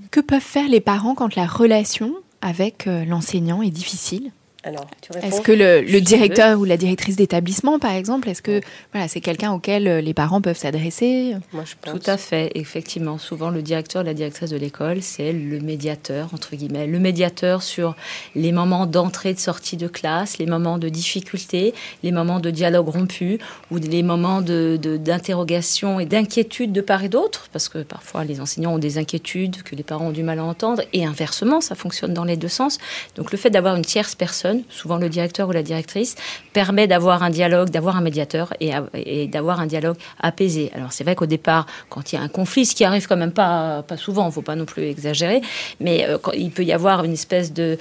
Que 0.09 0.19
peuvent 0.19 0.41
faire 0.41 0.67
les 0.67 0.81
parents 0.81 1.13
quand 1.13 1.35
la 1.35 1.45
relation 1.45 2.15
avec 2.41 2.87
euh, 2.87 3.05
l'enseignant 3.05 3.61
est 3.61 3.69
difficile? 3.69 4.31
Alors, 4.65 4.85
tu 5.01 5.11
réponds 5.11 5.27
Est-ce 5.27 5.41
que 5.41 5.51
le, 5.51 5.99
directeur 5.99 6.57
ou 6.59 6.63
la 6.63 6.77
directrice 6.77 7.17
d'établissement, 7.17 7.79
par 7.79 7.91
exemple, 7.91 8.29
est-ce 8.29 8.41
que 8.41 8.61
voilà, 8.93 9.09
c'est 9.09 9.19
quelqu'un 9.19 9.51
auquel 9.51 9.87
euh, 9.87 9.99
les 10.01 10.13
parents 10.13 10.39
peuvent 10.39 10.57
s'adresser? 10.57 11.35
Moi, 11.51 11.63
je 11.65 11.73
pense. 11.81 11.99
Tout 11.99 12.09
à 12.09 12.15
fait, 12.17 12.49
effectivement. 12.55 13.17
Souvent, 13.17 13.49
le 13.49 13.61
directeur, 13.61 14.03
la 14.03 14.13
directrice 14.13 14.49
de 14.51 14.57
l'école, 14.57 15.01
c'est 15.01 15.33
le 15.33 15.59
médiateur, 15.59 16.29
entre 16.33 16.55
guillemets. 16.55 16.87
Le 16.87 16.99
médiateur 16.99 17.61
sur 17.61 17.95
les 18.35 18.51
moments 18.53 18.85
d'entrée, 18.85 19.33
de 19.33 19.39
sortie 19.39 19.75
de 19.75 19.87
classe, 19.87 20.37
les 20.37 20.45
moments 20.45 20.77
de 20.77 20.87
difficulté, 20.87 21.73
les 22.03 22.11
moments 22.13 22.39
de 22.39 22.49
dialogue 22.49 22.87
rompu, 22.87 23.39
ou 23.69 23.77
les 23.77 24.01
moments 24.03 24.41
de- 24.41 24.79
de- 24.81 24.95
d'interrogation 24.97 25.99
et 25.99 26.05
d'inquiétude 26.05 26.71
de 26.71 26.81
part 26.81 27.03
et 27.03 27.09
d'autre, 27.09 27.47
parce 27.51 27.67
que 27.67 27.79
parfois 27.79 28.23
les 28.23 28.39
enseignants 28.39 28.75
ont 28.75 28.79
des 28.79 28.97
inquiétudes 28.97 29.61
que 29.63 29.75
les 29.75 29.83
parents 29.83 30.07
ont 30.07 30.11
du 30.11 30.23
mal 30.23 30.39
à 30.39 30.43
entendre, 30.45 30.83
et 30.93 31.05
inversement, 31.05 31.59
ça 31.59 31.75
fonctionne 31.75 32.13
dans 32.13 32.23
les 32.23 32.37
deux 32.37 32.47
sens. 32.47 32.77
Donc 33.17 33.31
le 33.33 33.37
fait 33.37 33.49
d'avoir 33.49 33.75
une 33.75 33.83
tierce 33.85 34.15
personne, 34.15 34.52
souvent 34.69 34.97
le 34.97 35.09
directeur 35.09 35.49
ou 35.49 35.51
la 35.51 35.63
directrice, 35.63 36.15
permet 36.53 36.87
d'avoir 36.87 37.23
un 37.23 37.29
dialogue, 37.29 37.69
d'avoir 37.69 37.97
un 37.97 38.01
médiateur 38.01 38.53
et, 38.59 39.27
d'avoir 39.27 39.59
un 39.59 39.65
dialogue 39.65 39.97
apaisé. 40.19 40.71
Alors 40.75 40.91
c'est 40.91 41.03
vrai 41.03 41.15
qu'au 41.15 41.25
départ, 41.25 41.65
quand 41.89 42.11
il 42.11 42.15
y 42.15 42.19
a 42.19 42.21
un 42.21 42.27
conflit, 42.27 42.65
ce 42.65 42.75
qui 42.75 42.83
arrive 42.83 43.07
quand 43.07 43.17
même 43.17 43.31
pas, 43.31 43.83
pas 43.87 43.97
souvent, 43.97 44.27
il 44.27 44.31
faut 44.31 44.41
pas 44.41 44.55
non 44.55 44.65
plus 44.65 44.83
exagérer, 44.83 45.41
mais 45.79 46.05
euh, 46.07 46.17
il 46.35 46.51
peut 46.51 46.63
y 46.63 46.71
avoir 46.71 47.03
une 47.03 47.13
espèce 47.13 47.53
de, 47.53 47.77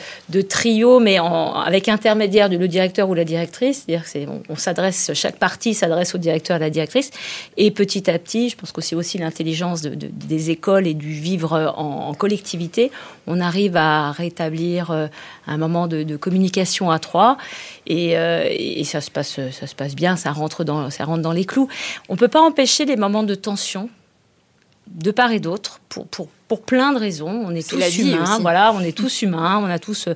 trio, 0.49 0.99
mais 1.01 1.19
avec 1.19 1.89
intermédiaire 1.89 2.49
du 2.49 2.59
directeur 2.69 3.09
ou 3.09 3.15
la 3.15 3.25
directrice, 3.25 3.85
c'est-à-dire 3.87 4.31
on, 4.49 4.57
s'adresse, 4.57 5.11
chaque 5.15 5.37
partie 5.37 5.75
s'adresse 5.75 6.15
au 6.15 6.19
directeur 6.19 6.57
et 6.57 6.61
à 6.61 6.61
la 6.61 6.71
directrice, 6.71 7.11
et 7.57 7.71
petit 7.71 8.11
à 8.11 8.19
petit, 8.19 8.49
je 8.49 8.57
pense 8.57 8.73
que 8.73 8.81
c'est 8.81 8.97
aussi 8.97 9.19
l'intelligence 9.19 9.83
de- 9.83 9.95
de- 9.95 10.11
des 10.13 10.51
écoles 10.51 10.87
et 10.87 10.95
du 10.95 11.13
vivre 11.13 11.75
en, 11.77 12.09
en 12.09 12.15
collectivité, 12.15 12.91
on 13.27 13.41
arrive 13.41 13.77
à 13.77 14.13
rétablir 14.13 14.91
euh, 14.91 15.07
un 15.47 15.57
moment 15.57 15.87
de, 15.87 16.17
communication 16.17 16.91
à 16.91 16.99
trois. 16.99 17.37
Et, 17.87 18.17
euh, 18.17 18.47
et 18.49 18.85
ça 18.85 19.01
se 19.01 19.11
passe 19.11 19.41
ça 19.51 19.67
se 19.67 19.75
passe 19.75 19.95
bien 19.95 20.17
ça 20.17 20.33
rentre 20.33 20.65
dans 20.65 20.91
ça 20.91 21.05
rentre 21.05 21.23
dans 21.23 21.33
les 21.33 21.45
clous. 21.45 21.69
On 22.09 22.17
peut 22.17 22.29
pas 22.29 22.41
empêcher 22.41 22.85
les 22.85 22.97
moments 22.97 23.23
de 23.23 23.35
tension 23.35 23.89
de 24.89 25.11
part 25.11 25.33
et 25.33 25.41
d'autre 25.41 25.81
pour, 25.89 26.07
pour, 26.07 26.29
pour 26.53 26.61
plein 26.61 26.93
de 26.93 26.99
raisons. 26.99 27.31
On 27.47 27.55
est 27.55 27.67
tous 27.67 27.79
la 27.79 27.89
vie 27.89 28.11
humains, 28.11 28.35
aussi. 28.35 28.43
voilà, 28.43 28.75
on 28.75 28.81
est 28.81 28.95
tous 28.95 29.23
humains, 29.23 29.59
on 29.63 29.71
a 29.71 29.79
tous 29.79 30.09
euh, 30.09 30.15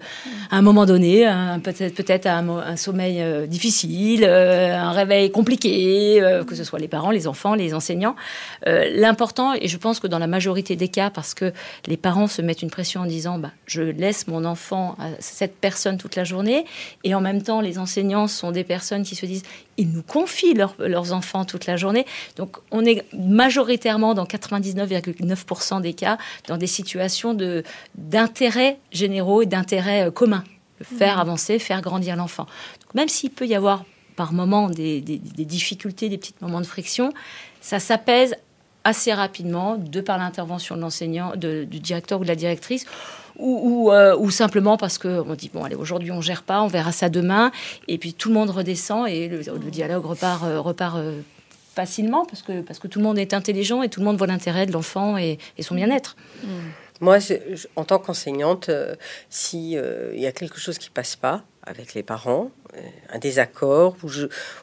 à 0.51 0.57
un 0.59 0.61
moment 0.61 0.85
donné 0.85 1.25
un- 1.25 1.59
peut-être 1.61 1.95
peut-être 1.95 2.27
un, 2.27 2.77
sommeil 2.77 3.23
euh, 3.23 3.47
difficile, 3.47 4.23
euh, 4.23 4.77
un 4.77 4.91
réveil 4.91 5.31
compliqué, 5.31 6.21
euh, 6.23 6.45
que 6.45 6.55
ce 6.55 6.63
soit 6.63 6.79
les 6.79 6.89
parents, 6.89 7.11
les 7.11 7.27
enfants, 7.27 7.55
les 7.55 7.73
enseignants. 7.73 8.17
Euh, 8.67 8.85
L'important, 8.95 9.55
et 9.55 9.67
je 9.67 9.79
pense 9.79 9.99
que 9.99 10.07
dans 10.09 10.19
la 10.19 10.27
majorité 10.27 10.77
des 10.77 10.89
cas, 10.89 11.09
parce 11.09 11.33
que 11.33 11.55
les 11.87 11.97
parents 11.97 12.27
se 12.27 12.43
mettent 12.43 12.61
une 12.61 12.71
pression 12.71 13.01
en 13.01 13.07
disant, 13.07 13.39
bah, 13.39 13.53
je 13.65 13.81
laisse 13.81 14.27
mon 14.29 14.45
enfant 14.45 14.95
à 15.01 15.07
cette 15.21 15.57
personne 15.57 15.97
toute 15.97 16.17
la 16.17 16.25
journée, 16.25 16.67
et 17.03 17.15
en 17.15 17.23
même 17.23 17.41
temps, 17.41 17.63
les 17.63 17.79
enseignants 17.79 18.27
sont 18.29 18.51
des 18.53 18.63
personnes 18.65 19.05
qui 19.05 19.17
se 19.17 19.25
disent, 19.25 19.45
ils 19.79 19.89
nous 19.91 20.03
confient 20.03 20.53
leurs- 20.55 20.75
leurs 20.79 21.13
enfants 21.15 21.47
toute 21.47 21.65
la 21.67 21.77
journée. 21.77 22.05
Donc, 22.37 22.57
on 22.71 22.85
est 22.85 23.05
majoritairement 23.15 24.13
dans 24.15 24.25
99,9% 24.27 25.81
des 25.81 25.93
cas 25.93 26.17
dans 26.49 26.57
des 26.57 26.67
situations 26.67 27.35
de 27.35 27.63
d'intérêts 27.97 28.79
généraux 28.93 29.43
et 29.43 29.47
d'intérêts 29.47 30.07
euh, 30.07 30.11
communs. 30.11 30.45
Faire 30.83 31.19
avancer, 31.19 31.59
faire 31.59 31.81
grandir 31.81 32.17
l'enfant. 32.17 32.47
Même 32.95 33.09
s'il 33.09 33.31
peut 33.31 33.47
y 33.47 33.55
avoir 33.55 33.85
par 34.15 34.33
moments 34.35 34.69
des, 34.69 35.01
des- 35.01 35.17
des 35.19 35.45
difficultés, 35.47 36.09
des 36.11 36.19
petits 36.19 36.35
moments 36.43 36.61
de 36.61 36.67
friction, 36.67 37.13
ça 37.63 37.79
s'apaise 37.81 38.35
assez 38.85 39.13
rapidement 39.13 39.77
de 39.77 40.01
par 40.01 40.19
l'intervention 40.19 40.77
de 40.77 40.83
l'enseignant, 40.83 41.33
du 41.35 41.65
directeur 41.81 42.21
ou 42.21 42.23
de 42.25 42.29
la 42.29 42.37
directrice, 42.37 42.85
ou, 43.39 43.59
ou, 43.89 43.93
euh, 43.93 44.17
ou 44.19 44.31
simplement 44.31 44.77
parce 44.77 44.97
que 44.99 45.23
on 45.29 45.35
dit 45.35 45.51
bon 45.53 45.65
allez 45.65 45.75
aujourd'hui 45.75 46.11
on 46.13 46.21
gère 46.21 46.43
pas, 46.43 46.63
on 46.63 46.69
verra 46.69 46.93
ça 46.93 47.09
demain, 47.09 47.51
et 47.89 47.99
puis 47.99 48.13
tout 48.15 48.29
le 48.29 48.35
monde 48.35 48.51
redescend 48.51 49.09
et 49.09 49.29
le, 49.29 49.39
le 49.39 49.71
dialogue 49.71 50.05
repart 50.05 50.45
euh, 50.45 50.61
repart 50.61 50.97
euh, 50.97 51.21
facilement 51.81 52.25
parce 52.25 52.43
que 52.43 52.63
parce 52.63 52.79
que 52.81 52.89
tout 52.89 52.99
le 52.99 53.05
monde 53.05 53.19
est 53.19 53.35
intelligent 53.35 53.83
et 53.83 53.89
tout 53.89 54.01
le 54.01 54.07
monde 54.07 54.17
voit 54.17 54.27
l'intérêt 54.27 54.67
de 54.67 54.73
l'enfant 54.73 55.17
et, 55.19 55.39
et 55.59 55.63
son 55.63 55.75
bien-être. 55.77 56.17
Moi, 57.03 57.19
je- 57.19 57.35
je- 57.55 57.67
en 57.77 57.85
tant 57.85 57.99
qu'enseignante, 57.99 58.71
euh, 58.71 58.95
si 59.29 59.77
euh, 59.77 60.13
il 60.15 60.21
y 60.21 60.27
a 60.27 60.33
quelque 60.33 60.59
chose 60.59 60.79
qui 60.79 60.89
passe 60.89 61.15
pas 61.15 61.43
avec 61.65 61.93
les 61.93 62.03
parents, 62.03 62.51
euh, 62.75 62.81
un 63.13 63.19
désaccord, 63.19 63.97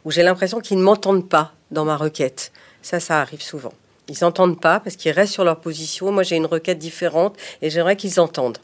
où 0.03 0.11
j'ai 0.11 0.23
l'impression 0.23 0.59
qu'ils 0.59 0.77
ne 0.77 0.83
m'entendent 0.83 1.29
pas 1.29 1.53
dans 1.69 1.85
ma 1.85 1.95
requête, 1.95 2.51
ça, 2.81 2.99
ça 2.99 3.21
arrive 3.21 3.43
souvent. 3.43 3.73
Ils 4.09 4.17
n'entendent 4.21 4.59
pas 4.59 4.79
parce 4.79 4.95
qu'ils 4.95 5.11
restent 5.11 5.33
sur 5.33 5.43
leur 5.43 5.59
position. 5.61 6.11
Moi, 6.11 6.23
j'ai 6.23 6.35
une 6.35 6.47
requête 6.47 6.79
différente 6.79 7.37
et 7.61 7.69
j'aimerais 7.69 7.95
qu'ils 7.95 8.19
entendent. 8.19 8.57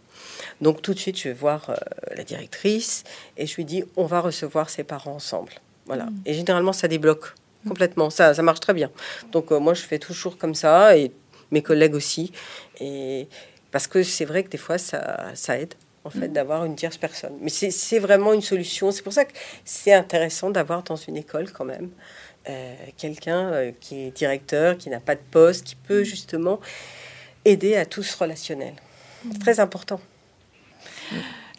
Donc, 0.62 0.82
tout 0.82 0.94
de 0.96 1.00
suite, 1.00 1.18
je 1.20 1.26
vais 1.30 1.34
voir 1.36 1.70
euh, 1.70 1.76
la 2.18 2.24
directrice 2.24 3.04
et 3.38 3.46
je 3.46 3.56
lui 3.56 3.66
dis 3.66 3.84
on 3.96 4.06
va 4.06 4.20
recevoir 4.20 4.70
ses 4.72 4.84
parents 4.84 5.14
ensemble. 5.14 5.54
Voilà. 5.86 6.08
Et 6.26 6.34
généralement, 6.34 6.74
ça 6.74 6.88
débloque 6.88 7.34
complètement. 7.68 8.10
Ça, 8.10 8.34
ça 8.34 8.42
marche 8.42 8.60
très 8.60 8.74
bien. 8.74 8.92
Donc, 9.32 9.52
euh, 9.52 9.60
moi, 9.60 9.74
je 9.74 9.82
fais 9.82 10.00
toujours 10.00 10.38
comme 10.38 10.56
ça 10.56 10.98
et 10.98 11.12
mes 11.52 11.62
collègues 11.62 11.96
aussi. 11.96 12.32
Et 12.80 13.28
parce 13.72 13.88
que 13.88 14.04
c'est 14.04 14.26
vrai 14.26 14.44
que 14.44 14.50
des 14.50 14.58
fois, 14.58 14.78
ça, 14.78 15.32
ça 15.34 15.58
aide, 15.58 15.74
en 16.04 16.10
fait, 16.10 16.30
d'avoir 16.30 16.66
une 16.66 16.76
tierce 16.76 16.98
personne. 16.98 17.34
Mais 17.42 17.50
c'est 17.50 18.00
vraiment 18.00 18.34
une 18.34 18.42
solution. 18.42 18.92
C'est 18.92 19.04
pour 19.04 19.14
ça 19.14 19.26
que 19.26 19.34
c'est 19.66 19.94
intéressant 19.94 20.50
d'avoir 20.50 20.84
dans 20.84 20.96
une 20.96 21.18
école, 21.18 21.52
quand 21.52 21.66
même, 21.66 21.90
euh, 22.50 22.76
quelqu'un 22.98 23.52
euh, 23.52 23.72
qui 23.80 24.06
est 24.06 24.12
directeur, 24.12 24.78
qui 24.78 24.90
n'a 24.90 25.00
pas 25.00 25.16
de 25.16 25.22
poste, 25.32 25.66
qui 25.66 25.76
peut 25.76 26.04
justement 26.04 26.60
aider 27.46 27.76
à 27.76 27.86
tout 27.86 28.04
ce 28.04 28.18
relationnel. 28.18 28.74
C'est 29.32 29.40
très 29.40 29.60
important. 29.60 30.00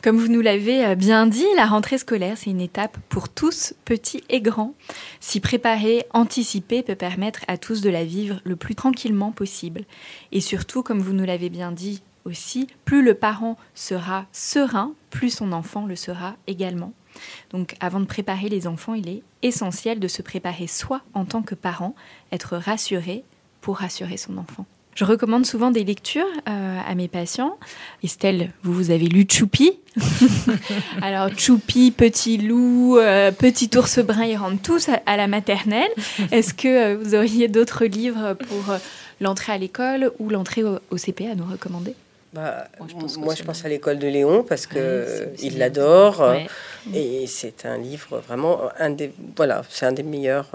Comme 0.03 0.17
vous 0.17 0.29
nous 0.29 0.41
l'avez 0.41 0.87
euh, 0.87 0.95
bien 0.95 1.27
dit, 1.27 1.45
la 1.57 1.67
rentrée 1.67 1.99
scolaire, 1.99 2.39
c'est 2.39 2.49
une 2.49 2.63
étape 2.63 2.97
pour 3.11 3.29
tous, 3.29 3.75
petits 3.85 4.25
et 4.31 4.41
grands. 4.41 4.73
S'y 5.21 5.41
préparer, 5.41 6.07
anticiper 6.15 6.83
peut 6.83 6.95
permettre 6.95 7.41
à 7.49 7.59
tous 7.59 7.83
de 7.83 7.91
la 7.91 8.05
vivre 8.05 8.41
le 8.45 8.57
plus 8.57 8.75
tranquillement 8.75 9.31
possible. 9.31 9.85
Et 10.33 10.41
surtout, 10.41 10.83
comme 10.83 11.01
vous 11.01 11.13
nous 11.13 11.27
l'avez 11.27 11.51
bien 11.51 11.71
dit 11.71 12.03
aussi, 12.25 12.67
plus 12.87 13.03
le 13.03 13.13
parent 13.13 13.59
sera 13.75 14.25
serein, 14.33 14.95
plus 15.11 15.31
son 15.31 15.53
enfant 15.53 15.85
le 15.85 15.97
sera 15.97 16.37
également. 16.47 16.95
Donc 17.51 17.75
avant 17.81 18.01
de 18.01 18.07
préparer 18.07 18.49
les 18.49 18.67
enfants, 18.67 18.95
il 18.95 19.07
est 19.07 19.23
essentiel 19.43 20.01
de 20.01 20.09
se 20.09 20.23
préparer 20.23 20.67
soi 20.67 21.03
en 21.13 21.27
tant 21.27 21.43
que 21.43 21.55
parent, 21.55 21.95
être 22.33 22.57
rassuré 22.57 23.23
pour 23.61 23.79
rassurer 23.79 24.17
son 24.17 24.39
enfant. 24.39 24.65
Je 24.95 25.05
recommande 25.05 25.47
souvent 25.47 25.71
des 25.71 25.85
lectures 25.85 26.27
euh, 26.49 26.79
à 26.87 26.95
mes 26.95 27.09
patients. 27.09 27.57
Estelle, 28.03 28.51
vous, 28.63 28.73
vous 28.75 28.91
avez 28.91 29.07
lu 29.07 29.25
Choupi. 29.31 29.79
Alors 31.03 31.31
Choupi, 31.39 31.91
Petit 31.91 32.39
Loup, 32.39 32.99
euh, 32.99 33.31
Petit 33.31 33.71
Ours 33.77 34.01
Brun, 34.01 34.25
ils 34.25 34.37
rentrent 34.37 34.63
tous 34.63 34.89
à, 34.89 35.01
à 35.07 35.17
la 35.17 35.27
maternelle. 35.27 35.91
Est-ce 36.33 36.55
que 36.55 36.69
euh, 36.69 36.97
vous 37.01 37.15
auriez 37.15 37.49
d'autres 37.49 37.85
livres 37.85 38.35
pour 38.35 38.71
euh, 38.71 38.79
l'entrée 39.21 39.53
à 39.53 39.59
l'école 39.59 40.13
ou 40.19 40.29
l'entrée 40.29 40.65
au, 40.65 40.79
au 40.91 40.97
CP 40.97 41.29
à 41.29 41.35
nous 41.35 41.47
recommander? 41.47 41.95
Bah, 42.33 42.69
moi, 43.19 43.35
je 43.35 43.43
pense, 43.43 43.65
à 43.65 43.69
l'école 43.69 43.99
de 43.99 44.07
Léon 44.07 44.45
parce 44.49 44.67
que 44.67 45.31
il 45.43 45.59
l'adore 45.59 46.25
et 46.95 47.27
c'est 47.27 47.67
un 47.67 47.77
livre 47.77 48.23
vraiment 48.25 48.61
un 48.79 48.91
des 48.91 49.13
voilà, 49.37 49.63
c'est 49.69 49.87
un 49.87 49.93
des 49.93 50.05
meilleurs. 50.05 50.49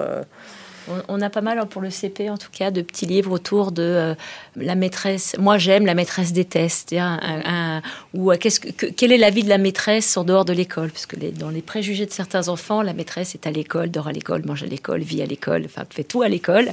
On, 1.08 1.22
a 1.22 1.30
pas 1.30 1.42
mal 1.42 1.58
hein, 1.60 1.66
pour 1.66 1.82
le 1.82 1.90
CP, 1.90 2.30
en 2.30 2.38
tout 2.38 2.50
cas, 2.52 2.72
de 2.72 2.82
petits 2.82 3.06
livres 3.06 3.32
autour 3.32 3.72
de 3.72 3.82
euh, 3.82 4.16
la 4.56 4.76
maîtresse. 4.76 5.36
Moi, 5.40 5.58
j'aime 5.58 5.86
la 5.86 5.96
maîtresse 5.96 6.34
déteste. 6.34 6.94
Un, 6.94 7.82
ou 8.14 8.32
euh, 8.32 8.38
qu'est-ce 8.38 8.60
que, 8.60 8.86
quelle 8.86 9.12
est 9.12 9.18
la 9.18 9.30
vie 9.30 9.44
de 9.44 9.50
la 9.50 9.58
maîtresse 9.58 10.16
en 10.18 10.24
dehors 10.24 10.46
de 10.46 10.54
l'école? 10.54 10.92
Parce 10.92 11.06
que 11.06 11.16
dans 11.16 11.50
les 11.50 11.62
préjugés 11.62 12.06
de 12.06 12.12
certains 12.12 12.50
enfants, 12.50 12.82
la 12.82 12.94
maîtresse 12.94 13.36
est 13.36 13.48
à 13.48 13.52
l'école, 13.52 13.90
dort 13.90 14.08
à 14.08 14.12
l'école, 14.12 14.46
mange 14.46 14.64
à 14.64 14.68
l'école, 14.68 15.02
vit 15.02 15.22
à 15.22 15.26
l'école, 15.26 15.64
enfin 15.66 15.84
fait 15.90 16.04
tout 16.04 16.22
à 16.22 16.30
l'école, 16.30 16.72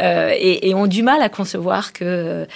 euh, 0.00 0.32
et, 0.38 0.74
ont 0.74 0.86
du 0.86 1.02
mal 1.02 1.22
à 1.22 1.28
concevoir 1.28 1.92
que 1.92 2.46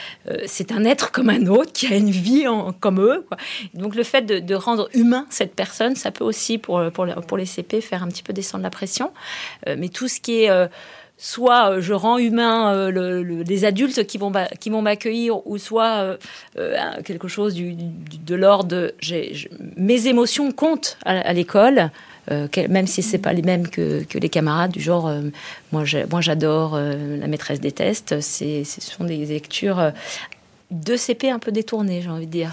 c'est 0.46 0.70
un 0.70 0.84
être 0.84 1.10
comme 1.10 1.28
un 1.28 1.46
autre 1.46 1.72
qui 1.72 1.92
a 1.92 1.96
une 1.96 2.10
vie 2.10 2.44
comme 2.78 3.00
eux. 3.00 3.26
Donc 3.74 3.96
le 3.96 4.04
fait 4.04 4.22
de, 4.22 4.54
rendre 4.54 4.88
humain 4.94 5.26
cette 5.30 5.54
personne, 5.54 5.96
ça 5.96 6.12
peut 6.12 6.24
aussi 6.24 6.58
pour 6.58 6.80
pour, 6.92 7.06
pour 7.26 7.36
les 7.36 7.46
CP 7.46 7.80
faire 7.80 8.04
un 8.04 8.08
petit 8.08 8.22
peu 8.22 8.32
descendre 8.32 8.62
la 8.62 8.70
pression. 8.70 9.10
mais 9.66 9.88
tout 9.88 10.06
ce 10.06 10.20
qui 10.20 10.44
est 10.44 10.50
soit 11.22 11.70
euh, 11.70 11.80
je 11.80 11.94
rends 11.94 12.18
humain 12.18 12.74
euh, 12.74 13.44
les 13.44 13.64
adultes 13.64 14.04
qui 14.06 14.18
vont, 14.18 14.32
qui 14.58 14.70
vont 14.70 14.82
m'accueillir, 14.82 15.46
ou 15.46 15.56
soit 15.56 16.18
euh, 16.58 16.80
quelque 17.04 17.28
chose 17.28 17.54
du, 17.54 17.76
de 17.76 18.34
l'ordre 18.34 18.64
de 18.64 18.94
mes 19.76 20.08
émotions 20.08 20.50
comptent 20.50 20.98
à, 21.04 21.32
l'école. 21.32 21.90
même 22.28 22.88
si 22.88 23.02
c'est 23.02 23.18
pas 23.18 23.32
les 23.32 23.42
mêmes 23.42 23.68
que, 23.68 24.04
les 24.12 24.28
camarades 24.28 24.72
du 24.72 24.80
genre 24.80 25.12
moi 25.70 25.84
j'adore 25.84 26.76
la 26.76 27.26
maîtresse 27.26 27.60
des 27.60 27.72
tests 27.72 28.20
ce 28.20 28.64
sont 28.64 29.04
des 29.04 29.24
lectures 29.26 29.92
de 30.70 30.96
CP 30.96 31.30
un 31.30 31.38
peu 31.38 31.52
détournées 31.52 32.02
j'ai 32.02 32.10
envie 32.10 32.26
de 32.26 32.32
dire 32.32 32.50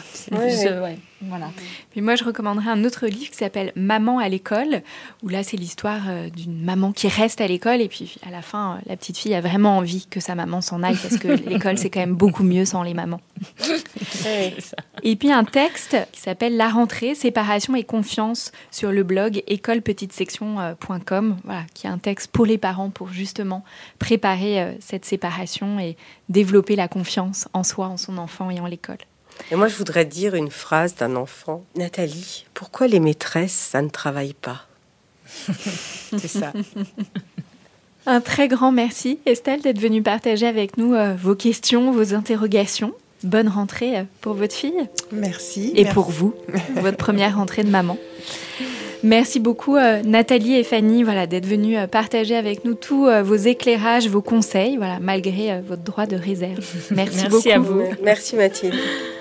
voilà. 1.22 1.51
Puis 1.91 2.01
moi, 2.01 2.15
je 2.15 2.24
recommanderais 2.24 2.70
un 2.70 2.86
autre 2.86 3.07
livre 3.07 3.30
qui 3.32 3.38
s'appelle 3.38 3.74
Maman 3.76 4.20
à 4.20 4.30
l'école, 4.30 4.82
où 5.22 5.28
là, 5.30 5.43
c'est 5.43 5.57
l'histoire 5.57 6.03
euh, 6.07 6.30
d'une 6.30 6.63
maman 6.63 6.93
qui 6.93 7.07
reste 7.09 7.41
à 7.41 7.47
l'école 7.47 7.82
et 7.82 7.89
puis 7.89 8.15
à 8.26 8.32
la 8.32 8.41
fin, 8.41 8.76
euh, 8.76 8.80
la 8.86 8.95
petite 8.95 9.17
fille 9.17 9.34
a 9.34 9.41
vraiment 9.41 9.78
envie 9.78 10.05
que 10.09 10.20
sa 10.20 10.36
maman 10.36 10.61
s'en 10.61 10.82
aille 10.82 10.95
parce 10.95 11.17
que 11.17 11.28
l'école, 11.49 11.78
c'est 11.78 11.89
quand 11.89 11.99
même 11.99 12.15
beaucoup 12.15 12.43
mieux 12.43 12.63
sans 12.65 12.84
les 12.84 12.93
mamans. 12.93 13.20
et 15.03 15.15
puis 15.15 15.32
un 15.32 15.43
texte 15.43 15.97
qui 16.11 16.22
s'appelle 16.22 16.55
La 16.55 16.70
rentrée, 16.70 17.15
séparation 17.15 17.76
et 17.76 17.84
confiance 17.84 18.51
sur 18.72 18.91
le 18.91 19.03
blog 19.03 19.43
écolepetitesection.com, 19.47 21.38
voilà, 21.43 21.63
qui 21.74 21.88
est 21.88 21.89
un 21.89 21.97
texte 21.97 22.32
pour 22.32 22.45
les 22.45 22.57
parents 22.57 22.89
pour 22.89 23.09
justement 23.09 23.63
préparer 23.97 24.61
euh, 24.61 24.72
cette 24.80 25.05
séparation 25.05 25.80
et 25.80 25.97
développer 26.30 26.76
la 26.76 26.88
confiance 26.88 27.49
en 27.53 27.63
soi, 27.63 27.88
en 27.88 27.97
son 27.97 28.17
enfant 28.17 28.49
et 28.49 28.59
en 28.59 28.67
l'école. 28.67 28.99
Et 29.52 29.56
moi, 29.56 29.68
je 29.68 29.76
voudrais 29.76 30.06
dire 30.06 30.36
une 30.36 30.52
phrase 30.52 30.96
d'un 30.96 31.16
enfant. 31.16 31.64
Nathalie, 31.76 32.46
pourquoi 32.54 32.88
les 32.88 33.00
maîtresses, 33.00 33.70
ça 33.72 33.82
ne 33.82 33.90
travaille 33.90 34.34
pas 34.34 34.66
C'est 36.18 36.28
ça. 36.28 36.54
Un 38.06 38.22
très 38.22 38.48
grand 38.48 38.72
merci, 38.72 39.20
Estelle, 39.26 39.62
d'être 39.62 39.80
venue 39.80 40.02
partager 40.02 40.48
avec 40.48 40.78
nous 40.78 40.94
euh, 40.94 41.16
vos 41.16 41.36
questions, 41.36 41.92
vos 41.92 42.14
interrogations. 42.14 42.94
Bonne 43.24 43.50
rentrée 43.50 43.98
euh, 44.00 44.04
pour 44.22 44.34
votre 44.34 44.56
fille. 44.56 44.88
Merci. 45.12 45.74
Et 45.76 45.86
pour 45.86 46.10
vous, 46.10 46.34
votre 46.78 46.98
première 46.98 47.38
rentrée 47.38 47.64
de 47.64 47.70
maman. 47.70 47.98
Merci 49.04 49.40
beaucoup 49.40 49.76
euh, 49.76 50.02
Nathalie 50.04 50.56
et 50.56 50.64
Fanny 50.64 51.04
voilà, 51.04 51.28
d'être 51.28 51.46
venues 51.46 51.78
partager 51.88 52.36
avec 52.36 52.66
nous 52.66 52.74
tous 52.74 53.08
vos 53.24 53.36
éclairages, 53.36 54.08
vos 54.10 54.22
conseils, 54.22 54.78
voilà, 54.78 55.00
malgré 55.00 55.62
votre 55.62 55.84
droit 55.84 56.06
de 56.06 56.16
réserve. 56.16 56.66
Merci, 56.92 57.18
Merci 57.18 57.28
beaucoup. 57.30 57.50
à 57.50 57.60
vous. 57.60 57.84
Merci 58.04 58.36
Mathilde. 58.36 58.76